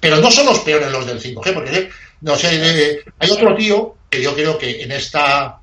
Pero 0.00 0.18
no 0.18 0.30
son 0.30 0.44
los 0.44 0.58
peores 0.58 0.92
los 0.92 1.06
del 1.06 1.22
5G, 1.22 1.54
porque 1.54 1.88
no 2.20 2.36
sé, 2.36 2.50
eh, 2.52 3.00
hay 3.18 3.30
otro 3.30 3.54
tío 3.56 3.96
que 4.10 4.22
yo 4.22 4.34
creo 4.34 4.58
que 4.58 4.82
en 4.82 4.92
esta, 4.92 5.58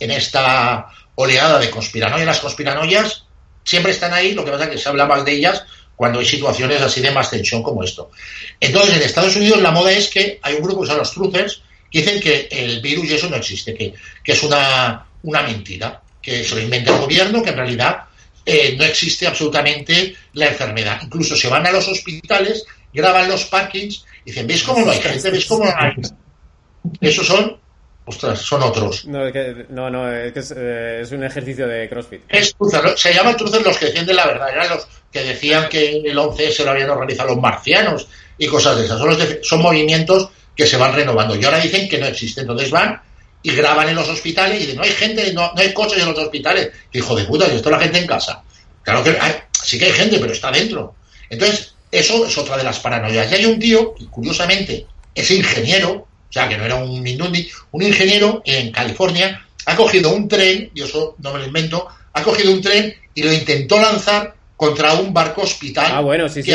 en 0.00 0.10
esta 0.10 0.88
oleada 1.14 1.58
de 1.58 1.70
conspiranoia, 1.70 2.24
las 2.24 2.40
conspiranoias 2.40 3.24
siempre 3.64 3.92
están 3.92 4.12
ahí, 4.12 4.32
lo 4.32 4.44
que 4.44 4.50
pasa 4.50 4.64
es 4.64 4.70
que 4.70 4.78
se 4.78 4.88
habla 4.88 5.06
más 5.06 5.24
de 5.24 5.32
ellas 5.32 5.64
cuando 5.96 6.20
hay 6.20 6.26
situaciones 6.26 6.80
así 6.80 7.00
de 7.00 7.10
más 7.10 7.30
tensión 7.30 7.62
como 7.62 7.82
esto. 7.82 8.10
Entonces, 8.60 8.96
en 8.96 9.02
Estados 9.02 9.34
Unidos 9.36 9.60
la 9.60 9.72
moda 9.72 9.90
es 9.90 10.08
que 10.08 10.38
hay 10.42 10.54
un 10.54 10.62
grupo 10.62 10.82
que 10.82 10.86
son 10.86 10.98
los 10.98 11.12
truthers, 11.12 11.62
dicen 11.92 12.20
que 12.20 12.48
el 12.50 12.80
virus 12.80 13.06
y 13.10 13.14
eso 13.14 13.28
no 13.28 13.36
existe, 13.36 13.74
que, 13.74 13.94
que 14.22 14.32
es 14.32 14.42
una, 14.42 15.06
una 15.22 15.42
mentira, 15.42 16.00
que 16.22 16.44
se 16.44 16.54
lo 16.54 16.60
inventa 16.60 16.94
el 16.94 17.00
gobierno, 17.00 17.42
que 17.42 17.50
en 17.50 17.56
realidad 17.56 18.04
eh, 18.44 18.76
no 18.78 18.84
existe 18.84 19.26
absolutamente 19.26 20.16
la 20.32 20.46
enfermedad. 20.46 21.00
Incluso 21.02 21.36
se 21.36 21.48
van 21.48 21.66
a 21.66 21.72
los 21.72 21.86
hospitales, 21.88 22.64
graban 22.92 23.28
los 23.28 23.44
parkings 23.44 24.04
y 24.24 24.30
dicen, 24.30 24.46
¿veis 24.46 24.62
cómo 24.62 24.86
no 24.86 24.90
hay 24.90 25.00
gente? 25.00 25.30
¿Veis 25.30 25.46
cómo 25.46 25.64
no 25.64 25.74
hay? 25.76 25.92
Esos 27.00 27.26
son, 27.26 27.58
ostras, 28.08 28.40
son 28.40 28.62
otros. 28.62 29.04
No, 29.06 29.20
no, 29.68 29.90
no 29.90 30.12
es, 30.12 30.32
que 30.32 30.40
es, 30.40 30.54
eh, 30.56 31.00
es, 31.02 31.12
un 31.12 31.24
ejercicio 31.24 31.68
de 31.68 31.88
CrossFit. 31.88 32.22
Es 32.28 32.54
se 32.96 33.14
llaman 33.14 33.36
truces 33.36 33.62
los 33.62 33.76
que 33.76 33.86
defienden 33.86 34.16
la 34.16 34.26
verdad, 34.26 34.48
eran 34.50 34.68
los 34.70 34.88
que 35.12 35.22
decían 35.22 35.68
que 35.68 35.98
el 36.04 36.18
11 36.18 36.50
se 36.50 36.64
lo 36.64 36.70
habían 36.70 36.90
organizado 36.90 37.30
los 37.30 37.38
marcianos 37.38 38.08
y 38.36 38.46
cosas 38.46 38.76
de 38.76 38.84
esas. 38.84 38.98
Son, 38.98 39.08
los 39.08 39.18
son 39.42 39.62
movimientos 39.62 40.30
que 40.56 40.66
se 40.66 40.76
van 40.76 40.92
renovando. 40.92 41.36
Y 41.36 41.44
ahora 41.44 41.60
dicen 41.60 41.88
que 41.88 41.98
no 41.98 42.06
existe. 42.06 42.40
Entonces 42.40 42.70
van 42.70 43.00
y 43.42 43.52
graban 43.52 43.88
en 43.88 43.94
los 43.94 44.08
hospitales 44.08 44.56
y 44.56 44.60
dicen, 44.62 44.76
no 44.76 44.82
hay 44.82 44.90
gente, 44.90 45.32
no, 45.32 45.52
hay 45.54 45.72
coches 45.72 46.02
en 46.02 46.08
los 46.08 46.18
hospitales. 46.18 46.70
Hijo 46.92 47.14
de 47.14 47.24
puta, 47.24 47.46
y 47.46 47.56
esto 47.56 47.70
la 47.70 47.78
gente 47.78 47.98
en 47.98 48.06
casa. 48.06 48.42
Claro 48.82 49.04
que 49.04 49.16
sí 49.62 49.78
que 49.78 49.84
hay 49.84 49.92
gente, 49.92 50.18
pero 50.18 50.32
está 50.32 50.50
dentro. 50.50 50.96
Entonces, 51.30 51.74
eso 51.92 52.26
es 52.26 52.36
otra 52.36 52.56
de 52.56 52.64
las 52.64 52.80
paranoias. 52.80 53.30
Y 53.30 53.34
hay 53.36 53.46
un 53.46 53.58
tío, 53.60 53.94
que 53.94 54.06
curiosamente 54.06 54.86
es 55.14 55.30
ingeniero, 55.30 56.07
o 56.28 56.32
sea, 56.32 56.48
que 56.48 56.58
no 56.58 56.64
era 56.64 56.76
un 56.76 57.02
Mindundi, 57.02 57.48
un 57.72 57.82
ingeniero 57.82 58.42
en 58.44 58.70
California, 58.70 59.46
ha 59.66 59.76
cogido 59.76 60.10
un 60.10 60.28
tren, 60.28 60.70
y 60.74 60.82
eso 60.82 61.16
no 61.18 61.32
me 61.32 61.40
lo 61.40 61.46
invento, 61.46 61.88
ha 62.12 62.22
cogido 62.22 62.52
un 62.52 62.60
tren 62.60 62.94
y 63.14 63.22
lo 63.22 63.32
intentó 63.32 63.80
lanzar 63.80 64.34
contra 64.56 64.94
un 64.94 65.12
barco 65.12 65.42
hospital. 65.42 65.86
Ah, 65.90 66.00
bueno, 66.00 66.28
sí, 66.28 66.42
sí. 66.42 66.52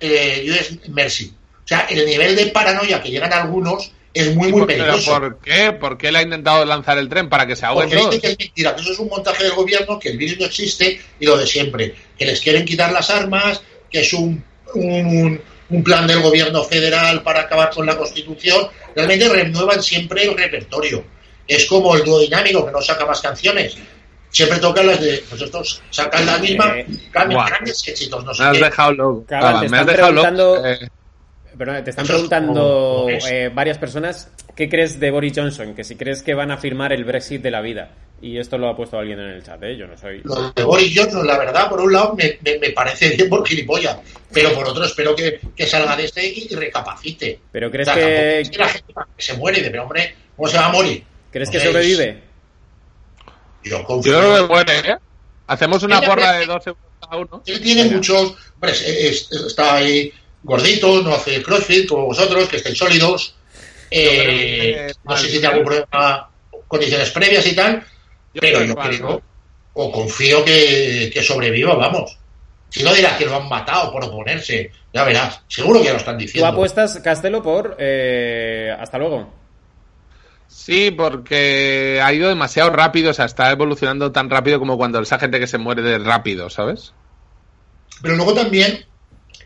eh, 0.00 0.46
US 0.50 0.88
Mercy. 0.88 1.32
O 1.64 1.68
sea, 1.68 1.86
el 1.90 2.06
nivel 2.06 2.36
de 2.36 2.46
paranoia 2.46 3.02
que 3.02 3.10
llegan 3.10 3.32
algunos 3.32 3.90
es 4.14 4.34
muy, 4.34 4.52
muy 4.52 4.66
peligroso. 4.66 5.12
¿Por 5.12 5.40
qué? 5.40 5.72
¿Por 5.72 5.98
qué 5.98 6.10
le 6.12 6.18
ha 6.18 6.22
intentado 6.22 6.64
lanzar 6.64 6.96
el 6.98 7.08
tren? 7.08 7.28
¿Para 7.28 7.46
que 7.46 7.56
se 7.56 7.66
ahogue 7.66 7.88
Porque 7.88 7.96
dice 7.96 8.20
que 8.20 8.28
es 8.28 8.38
mentira, 8.38 8.74
que 8.74 8.82
eso 8.82 8.92
es 8.92 8.98
un 8.98 9.08
montaje 9.08 9.44
del 9.44 9.52
gobierno, 9.52 9.98
que 9.98 10.10
el 10.10 10.16
virus 10.18 10.38
no 10.38 10.46
existe 10.46 11.00
y 11.18 11.26
lo 11.26 11.36
de 11.36 11.46
siempre. 11.46 11.94
Que 12.18 12.24
les 12.24 12.40
quieren 12.40 12.64
quitar 12.64 12.92
las 12.92 13.10
armas, 13.10 13.60
que 13.90 14.00
es 14.00 14.12
un, 14.12 14.42
un, 14.74 15.06
un 15.06 15.42
plan 15.82 16.06
del 16.06 16.22
gobierno 16.22 16.62
federal 16.64 17.22
para 17.22 17.40
acabar 17.42 17.70
con 17.70 17.86
la 17.86 17.96
Constitución. 17.96 18.68
Realmente 18.94 19.28
renuevan 19.28 19.82
siempre 19.82 20.24
el 20.24 20.36
repertorio. 20.36 21.04
Es 21.46 21.66
como 21.66 21.94
el 21.96 22.04
dúo 22.04 22.20
dinámico, 22.20 22.66
que 22.66 22.72
no 22.72 22.80
saca 22.80 23.06
más 23.06 23.20
canciones. 23.20 23.76
Siempre 24.30 24.58
tocan 24.58 24.86
las 24.86 25.00
de. 25.00 25.24
Pues 25.28 25.42
estos 25.42 25.82
sacan 25.90 26.26
la 26.26 26.38
misma, 26.38 26.78
eh, 26.78 26.86
cambian 27.10 27.46
grandes 27.46 27.86
éxitos. 27.86 28.24
No 28.24 28.34
sé 28.34 28.42
me 28.42 28.48
has 28.48 28.58
qué. 28.58 28.64
dejado 28.64 28.92
loco. 28.92 29.24
Cabal, 29.26 29.70
me 29.70 29.78
has 29.78 29.86
dejado 29.86 30.12
loco. 30.12 30.66
Eh, 30.66 30.88
pero 31.56 31.82
te 31.82 31.90
están 31.90 32.06
preguntando 32.06 33.06
eh, 33.08 33.50
varias 33.54 33.78
personas 33.78 34.28
qué 34.56 34.68
crees 34.68 34.98
de 34.98 35.10
Boris 35.10 35.32
Johnson, 35.36 35.74
que 35.74 35.84
si 35.84 35.96
crees 35.96 36.22
que 36.22 36.34
van 36.34 36.50
a 36.50 36.56
firmar 36.56 36.92
el 36.92 37.04
Brexit 37.04 37.42
de 37.42 37.50
la 37.50 37.60
vida. 37.60 37.90
Y 38.22 38.38
esto 38.38 38.56
lo 38.56 38.68
ha 38.70 38.74
puesto 38.76 38.98
alguien 38.98 39.20
en 39.20 39.28
el 39.28 39.44
chat, 39.44 39.62
¿eh? 39.62 39.76
Yo 39.76 39.86
no 39.86 39.96
soy... 39.98 40.22
Lo 40.24 40.50
de 40.50 40.64
Boris 40.64 40.90
Johnson, 40.96 41.26
la 41.26 41.36
verdad, 41.38 41.68
por 41.68 41.80
un 41.82 41.92
lado 41.92 42.14
me, 42.16 42.38
me, 42.42 42.58
me 42.58 42.70
parece 42.70 43.10
bien 43.10 43.28
por 43.28 43.46
gilipollas, 43.46 43.98
pero 44.32 44.54
por 44.54 44.66
otro 44.66 44.84
espero 44.86 45.14
que, 45.14 45.38
que 45.54 45.66
salga 45.66 45.94
de 45.94 46.06
este 46.06 46.26
y, 46.26 46.48
recapacite. 46.54 47.38
Pero 47.52 47.70
crees 47.70 47.86
O 47.88 47.92
sea, 47.92 48.02
que... 48.02 48.40
es 48.40 48.50
que 48.50 48.56
la 48.58 48.68
gente 48.68 48.94
se 49.18 49.34
muere, 49.34 49.60
de, 49.60 49.70
pero 49.70 49.82
hombre, 49.82 50.14
¿cómo 50.34 50.48
se 50.48 50.56
va 50.56 50.64
a 50.66 50.72
morir? 50.72 51.04
¿Crees 51.30 51.50
que 51.50 51.60
sobrevive? 51.60 52.22
Yo 53.64 53.84
confío. 53.84 54.12
Yo 54.12 54.18
creo 54.20 54.34
que 54.34 54.42
es 54.42 54.48
bueno, 54.48 54.72
¿eh? 54.72 54.96
Hacemos 55.48 55.82
una 55.82 56.00
porra 56.00 56.32
de 56.38 56.46
12 56.46 56.70
euros 56.70 56.84
cada 57.00 57.16
uno. 57.18 57.42
Él 57.46 57.60
tiene 57.60 57.84
muchos. 57.84 58.34
hombre, 58.54 58.70
es- 58.72 58.82
es- 58.82 59.32
está 59.32 59.74
ahí 59.76 60.12
gorditos, 60.42 61.04
no 61.04 61.14
hace 61.14 61.42
crossfit 61.42 61.86
como 61.88 62.06
vosotros, 62.06 62.48
que 62.48 62.56
estéis 62.56 62.78
sólidos. 62.78 63.34
Eh, 63.90 64.92
no 65.04 65.16
sé 65.16 65.26
si 65.26 65.32
tiene 65.32 65.46
algún 65.48 65.64
problema, 65.64 66.30
condiciones 66.68 67.10
previas 67.10 67.46
y 67.46 67.54
tal, 67.54 67.84
pero 68.32 68.64
yo 68.64 68.74
creo, 68.74 69.22
o 69.74 69.92
confío 69.92 70.44
que, 70.44 71.10
que 71.12 71.22
sobreviva, 71.22 71.74
vamos. 71.74 72.18
Si 72.70 72.82
no 72.82 72.92
dirás 72.92 73.16
que 73.16 73.26
lo 73.26 73.36
han 73.36 73.48
matado 73.48 73.92
por 73.92 74.04
oponerse, 74.04 74.70
ya 74.92 75.04
verás. 75.04 75.40
Seguro 75.48 75.80
que 75.80 75.86
ya 75.86 75.92
lo 75.92 75.98
están 75.98 76.16
¿Tú 76.16 76.22
diciendo. 76.22 76.46
apuestas, 76.48 76.98
Castelo, 77.02 77.42
por... 77.42 77.76
eh, 77.78 78.74
hasta 78.78 78.98
luego. 78.98 79.32
Sí, 80.48 80.90
porque 80.90 82.00
ha 82.02 82.12
ido 82.12 82.28
demasiado 82.28 82.70
rápido, 82.70 83.10
o 83.10 83.14
sea, 83.14 83.24
está 83.26 83.50
evolucionando 83.50 84.12
tan 84.12 84.30
rápido 84.30 84.58
como 84.58 84.76
cuando 84.76 85.00
esa 85.00 85.18
gente 85.18 85.38
que 85.38 85.46
se 85.46 85.58
muere 85.58 85.82
de 85.82 85.98
rápido, 85.98 86.50
¿sabes? 86.50 86.92
Pero 88.02 88.16
luego 88.16 88.34
también 88.34 88.84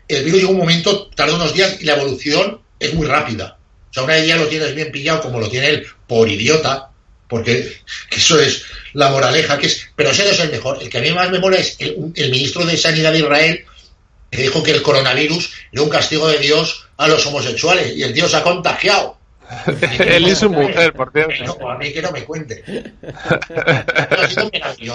el 0.07 0.23
virus 0.23 0.41
llega 0.41 0.51
un 0.51 0.57
momento, 0.57 1.07
tarda 1.09 1.35
unos 1.35 1.53
días 1.53 1.81
y 1.81 1.85
la 1.85 1.95
evolución 1.95 2.61
es 2.79 2.93
muy 2.93 3.07
rápida. 3.07 3.57
O 3.91 3.93
sea, 3.93 4.03
una 4.03 4.15
vez 4.15 4.25
ya 4.27 4.37
lo 4.37 4.47
tienes 4.47 4.73
bien 4.73 4.91
pillado, 4.91 5.21
como 5.21 5.39
lo 5.39 5.49
tiene 5.49 5.67
él, 5.69 5.85
por 6.07 6.27
idiota, 6.27 6.89
porque 7.27 7.77
que 8.09 8.17
eso 8.17 8.39
es 8.39 8.63
la 8.93 9.09
moraleja, 9.09 9.57
que 9.57 9.67
es. 9.67 9.87
Pero 9.95 10.09
ese 10.11 10.23
no 10.23 10.31
es 10.31 10.39
el 10.39 10.51
mejor. 10.51 10.79
El 10.81 10.89
que 10.89 10.97
a 10.97 11.01
mí 11.01 11.11
más 11.11 11.29
me 11.29 11.39
mola 11.39 11.57
es 11.57 11.75
el, 11.79 12.11
el 12.15 12.31
ministro 12.31 12.65
de 12.65 12.77
Sanidad 12.77 13.11
de 13.11 13.19
Israel, 13.19 13.65
que 14.29 14.41
dijo 14.41 14.63
que 14.63 14.71
el 14.71 14.81
coronavirus 14.81 15.51
era 15.71 15.81
un 15.83 15.89
castigo 15.89 16.27
de 16.27 16.39
Dios 16.39 16.87
a 16.97 17.07
los 17.07 17.25
homosexuales, 17.25 17.95
y 17.95 18.03
el 18.03 18.15
se 18.29 18.35
ha 18.35 18.43
contagiado. 18.43 19.17
Él 19.99 20.27
y 20.29 20.35
su 20.35 20.49
mujer, 20.49 20.93
por 20.93 21.11
cierto. 21.11 21.57
no, 21.59 21.69
a 21.69 21.77
mí 21.77 21.91
que 21.91 22.01
no 22.01 22.11
me 22.11 22.23
cuente. 22.23 22.63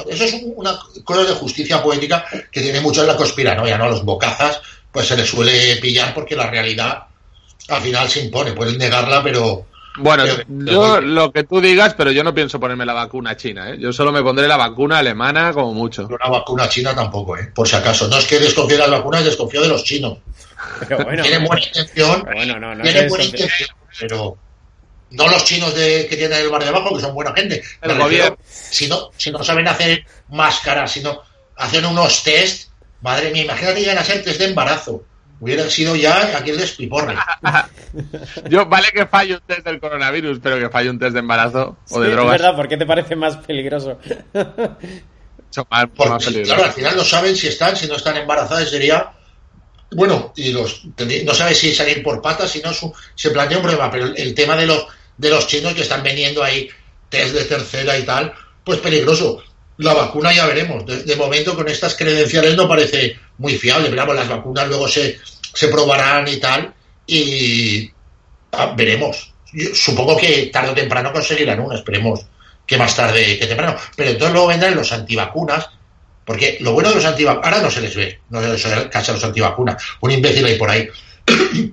Eso 0.08 0.24
es 0.24 0.32
un- 0.34 0.54
una 0.56 0.78
cosa 1.04 1.24
de 1.24 1.32
justicia 1.34 1.82
poética 1.82 2.24
que 2.50 2.60
tiene 2.62 2.80
mucho 2.80 3.02
en 3.02 3.08
la 3.08 3.16
conspiranoia, 3.16 3.76
¿no? 3.76 3.84
A 3.84 3.90
los 3.90 4.04
bocazas, 4.04 4.60
pues 4.90 5.06
se 5.08 5.16
les 5.16 5.28
suele 5.28 5.76
pillar 5.76 6.14
porque 6.14 6.36
la 6.36 6.48
realidad 6.48 7.02
al 7.68 7.82
final 7.82 8.08
se 8.08 8.20
impone. 8.24 8.52
Pueden 8.52 8.78
negarla, 8.78 9.22
pero. 9.22 9.66
Bueno, 9.98 10.24
pero- 10.24 10.44
yo 10.48 11.00
lo 11.00 11.32
que 11.32 11.44
tú 11.44 11.60
digas, 11.60 11.94
pero 11.94 12.10
yo 12.10 12.22
no 12.22 12.34
pienso 12.34 12.60
ponerme 12.60 12.84
la 12.84 12.92
vacuna 12.92 13.36
china, 13.36 13.70
¿eh? 13.70 13.76
Yo 13.78 13.92
solo 13.92 14.12
me 14.12 14.22
pondré 14.22 14.46
la 14.46 14.58
vacuna 14.58 14.98
alemana 14.98 15.52
como 15.52 15.72
mucho. 15.72 16.06
Una 16.06 16.28
vacuna 16.28 16.68
china 16.68 16.94
tampoco, 16.94 17.36
¿eh? 17.36 17.50
Por 17.54 17.66
si 17.66 17.76
acaso. 17.76 18.06
No 18.08 18.18
es 18.18 18.26
que 18.26 18.38
desconfíe 18.38 18.76
de 18.76 18.82
las 18.82 18.90
vacunas, 18.90 19.24
desconfío 19.24 19.62
de 19.62 19.68
los 19.68 19.84
chinos. 19.84 20.18
Pero 20.80 21.04
bueno, 21.04 21.22
tienen 21.22 21.44
buena 21.44 21.64
intención, 21.64 22.22
pero 22.22 22.36
bueno, 22.36 22.60
no, 22.60 22.74
no 22.74 22.82
tienen 22.82 23.08
buena 23.08 23.24
intención, 23.24 23.70
pero 23.98 24.36
no 25.10 25.28
los 25.28 25.44
chinos 25.44 25.74
de, 25.74 26.06
que 26.08 26.16
tienen 26.16 26.38
el 26.40 26.48
bar 26.48 26.62
de 26.62 26.68
abajo, 26.68 26.94
que 26.94 27.02
son 27.02 27.14
buena 27.14 27.32
gente. 27.32 27.62
El 27.80 27.90
refiero, 27.90 28.04
gobierno. 28.04 28.38
si 28.48 28.88
no, 28.88 29.10
si 29.16 29.30
no 29.30 29.42
saben 29.44 29.68
hacer 29.68 30.04
máscaras, 30.28 30.92
si 30.92 31.00
no 31.00 31.22
hacen 31.56 31.84
unos 31.86 32.22
test, 32.22 32.70
madre 33.00 33.30
mía, 33.30 33.44
imagínate 33.44 33.80
llegan 33.80 33.98
a 33.98 34.04
ser 34.04 34.22
test 34.22 34.38
de 34.38 34.46
embarazo. 34.46 35.04
Hubiera 35.38 35.68
sido 35.68 35.94
ya 35.96 36.36
aquí 36.38 36.50
el 36.50 36.56
despiporre. 36.58 37.14
Yo, 38.48 38.66
vale 38.66 38.88
que 38.92 39.06
falle 39.06 39.34
un 39.34 39.40
test 39.46 39.64
del 39.66 39.80
coronavirus, 39.80 40.38
pero 40.42 40.58
que 40.58 40.70
falle 40.70 40.88
un 40.90 40.98
test 40.98 41.12
de 41.12 41.20
embarazo 41.20 41.76
o 41.90 42.00
de 42.00 42.10
drogas. 42.10 42.34
Es 42.36 42.40
verdad, 42.42 42.56
¿por 42.56 42.68
qué 42.68 42.76
te 42.76 42.86
parece 42.86 43.16
más 43.16 43.36
peligroso? 43.38 43.98
Son 45.50 45.64
más, 45.70 45.86
Porque, 45.94 46.10
más 46.10 46.24
peligroso. 46.24 46.54
claro, 46.54 46.64
al 46.68 46.72
final 46.74 46.96
no 46.96 47.04
saben 47.04 47.36
si 47.36 47.46
están, 47.48 47.76
si 47.76 47.86
no 47.86 47.96
están 47.96 48.16
embarazadas, 48.16 48.68
sería. 48.70 49.12
Bueno, 49.92 50.32
y 50.36 50.52
los 50.52 50.82
no 51.24 51.34
sabe 51.34 51.54
si 51.54 51.72
salir 51.74 52.02
por 52.02 52.20
patas, 52.20 52.50
si 52.50 52.60
no 52.60 52.72
su- 52.72 52.92
se 53.14 53.30
plantea 53.30 53.58
un 53.58 53.62
problema, 53.62 53.90
pero 53.90 54.06
el, 54.06 54.14
el 54.18 54.34
tema 54.34 54.56
de 54.56 54.66
los 54.66 54.86
de 55.16 55.30
los 55.30 55.46
chinos 55.46 55.72
que 55.74 55.82
están 55.82 56.02
vendiendo 56.02 56.42
ahí 56.42 56.68
test 57.08 57.34
de 57.34 57.44
tercera 57.44 57.96
y 57.96 58.02
tal, 58.02 58.32
pues 58.64 58.80
peligroso. 58.80 59.42
La 59.78 59.92
vacuna 59.92 60.32
ya 60.32 60.46
veremos. 60.46 60.84
De, 60.86 61.16
momento 61.16 61.54
con 61.54 61.68
estas 61.68 61.94
credenciales 61.94 62.56
no 62.56 62.68
parece 62.68 63.18
muy 63.38 63.56
fiable, 63.56 63.90
pero 63.90 64.12
las 64.14 64.28
vacunas 64.28 64.68
luego 64.68 64.88
se, 64.88 65.18
se 65.52 65.68
probarán 65.68 66.26
y 66.28 66.36
tal, 66.38 66.72
y 67.06 67.90
ah, 68.52 68.72
veremos. 68.76 69.32
Supongo 69.74 70.16
que 70.16 70.50
tarde 70.52 70.70
o 70.70 70.74
temprano 70.74 71.12
conseguirán 71.12 71.60
una, 71.60 71.76
esperemos 71.76 72.26
que 72.66 72.76
más 72.76 72.94
tarde 72.96 73.38
que 73.38 73.46
temprano. 73.46 73.76
Pero 73.94 74.10
entonces 74.10 74.32
luego 74.32 74.48
vendrán 74.48 74.74
los 74.74 74.90
antivacunas, 74.92 75.68
porque 76.24 76.58
lo 76.60 76.72
bueno 76.72 76.88
de 76.88 76.96
los 76.96 77.04
antivacunas, 77.04 77.46
ahora 77.46 77.62
no 77.62 77.70
se 77.70 77.80
les 77.80 77.94
ve, 77.94 78.20
no 78.30 78.40
se 78.40 78.48
les 78.48 78.64
ve 78.64 78.90
casi 78.90 79.10
a 79.10 79.14
los 79.14 79.24
antivacunas, 79.24 79.82
un 80.00 80.10
imbécil 80.10 80.44
ahí 80.44 80.56
por 80.56 80.70
ahí. 80.70 80.88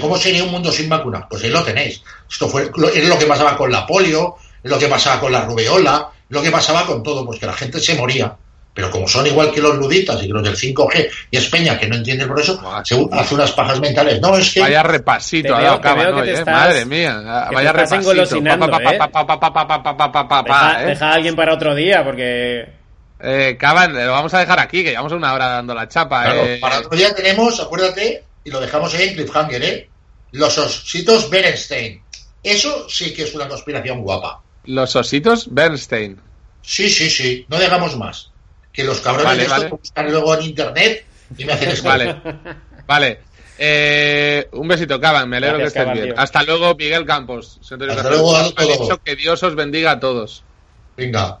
Cómo 0.00 0.18
sería 0.18 0.44
un 0.44 0.50
mundo 0.50 0.70
sin 0.70 0.88
vacunas, 0.88 1.24
pues 1.30 1.42
ahí 1.44 1.50
lo 1.50 1.64
tenéis. 1.64 2.02
Esto 2.30 2.48
fue, 2.48 2.70
es 2.94 3.08
lo 3.08 3.18
que 3.18 3.26
pasaba 3.26 3.56
con 3.56 3.72
la 3.72 3.86
polio, 3.86 4.36
es 4.62 4.70
lo 4.70 4.78
que 4.78 4.86
pasaba 4.86 5.20
con 5.20 5.32
la 5.32 5.44
rubeola, 5.44 6.10
lo 6.28 6.42
que 6.42 6.50
pasaba 6.50 6.86
con 6.86 7.02
todo, 7.02 7.24
pues 7.24 7.40
que 7.40 7.46
la 7.46 7.52
gente 7.52 7.80
se 7.80 7.94
moría. 7.94 8.36
Pero 8.78 8.92
como 8.92 9.08
son 9.08 9.26
igual 9.26 9.50
que 9.50 9.60
los 9.60 9.76
luditas 9.76 10.22
y 10.22 10.28
que 10.28 10.32
los 10.32 10.42
del 10.44 10.54
5G 10.54 11.10
y 11.32 11.36
es 11.36 11.48
Peña 11.48 11.76
que 11.76 11.88
no 11.88 11.96
entiende 11.96 12.28
por 12.28 12.38
eso, 12.38 12.60
hace 12.72 13.34
unas 13.34 13.50
pajas 13.50 13.80
mentales. 13.80 14.20
No, 14.20 14.36
es 14.36 14.54
que. 14.54 14.60
Vaya 14.60 14.84
repasito, 14.84 15.56
veo, 15.56 15.80
no, 16.12 16.22
estás, 16.22 16.46
madre 16.46 16.84
mía. 16.84 17.48
Vaya 17.52 17.72
repasito. 17.72 18.14
Deja 20.86 21.10
a 21.10 21.14
alguien 21.14 21.34
para 21.34 21.54
otro 21.54 21.74
día, 21.74 22.04
porque. 22.04 22.68
Eh, 23.20 23.56
Caban, 23.58 23.92
lo 23.94 24.12
vamos 24.12 24.32
a 24.34 24.38
dejar 24.38 24.60
aquí, 24.60 24.84
que 24.84 24.90
llevamos 24.90 25.12
una 25.12 25.34
hora 25.34 25.48
dando 25.48 25.74
la 25.74 25.88
chapa. 25.88 26.22
Claro, 26.22 26.44
eh. 26.44 26.58
Para 26.60 26.78
otro 26.78 26.96
día 26.96 27.12
tenemos, 27.12 27.58
acuérdate, 27.60 28.22
y 28.44 28.50
lo 28.50 28.60
dejamos 28.60 28.94
ahí 28.94 29.08
en 29.08 29.14
Cliffhanger, 29.14 29.62
¿eh? 29.64 29.88
Los 30.30 30.56
ositos 30.56 31.28
Bernstein. 31.28 32.00
Eso 32.44 32.88
sí 32.88 33.12
que 33.12 33.24
es 33.24 33.34
una 33.34 33.48
conspiración 33.48 34.02
guapa. 34.02 34.40
Los 34.68 34.94
ositos 34.96 35.48
Bernstein. 35.50 36.20
Sí, 36.62 36.90
sí, 36.90 37.08
sí, 37.08 37.46
no 37.48 37.58
digamos 37.58 37.96
más. 37.96 38.30
Que 38.72 38.84
los 38.84 39.00
cabrones 39.00 39.24
Vale, 39.26 39.42
de 39.42 39.48
vale. 39.48 39.68
buscan 39.70 40.10
luego 40.10 40.34
en 40.36 40.42
internet 40.42 41.06
y 41.38 41.44
me 41.46 41.52
hacen. 41.54 41.82
Vale, 41.84 42.16
vale. 42.86 43.20
Eh, 43.58 44.48
un 44.52 44.68
besito, 44.68 45.00
Caban, 45.00 45.28
me 45.28 45.38
alegro 45.38 45.58
Gracias, 45.58 45.72
que 45.72 45.78
estés 45.78 45.84
Caban, 45.84 45.94
bien. 46.04 46.14
tío. 46.14 46.22
Hasta 46.22 46.42
luego, 46.44 46.74
Miguel 46.76 47.04
Campos. 47.06 47.58
Hasta 47.62 47.76
luego 47.76 48.36
a 48.36 48.52
todos. 48.54 48.98
que 49.04 49.16
Dios 49.16 49.42
os 49.42 49.54
bendiga 49.54 49.92
a 49.92 50.00
todos. 50.00 50.44
Venga. 50.96 51.40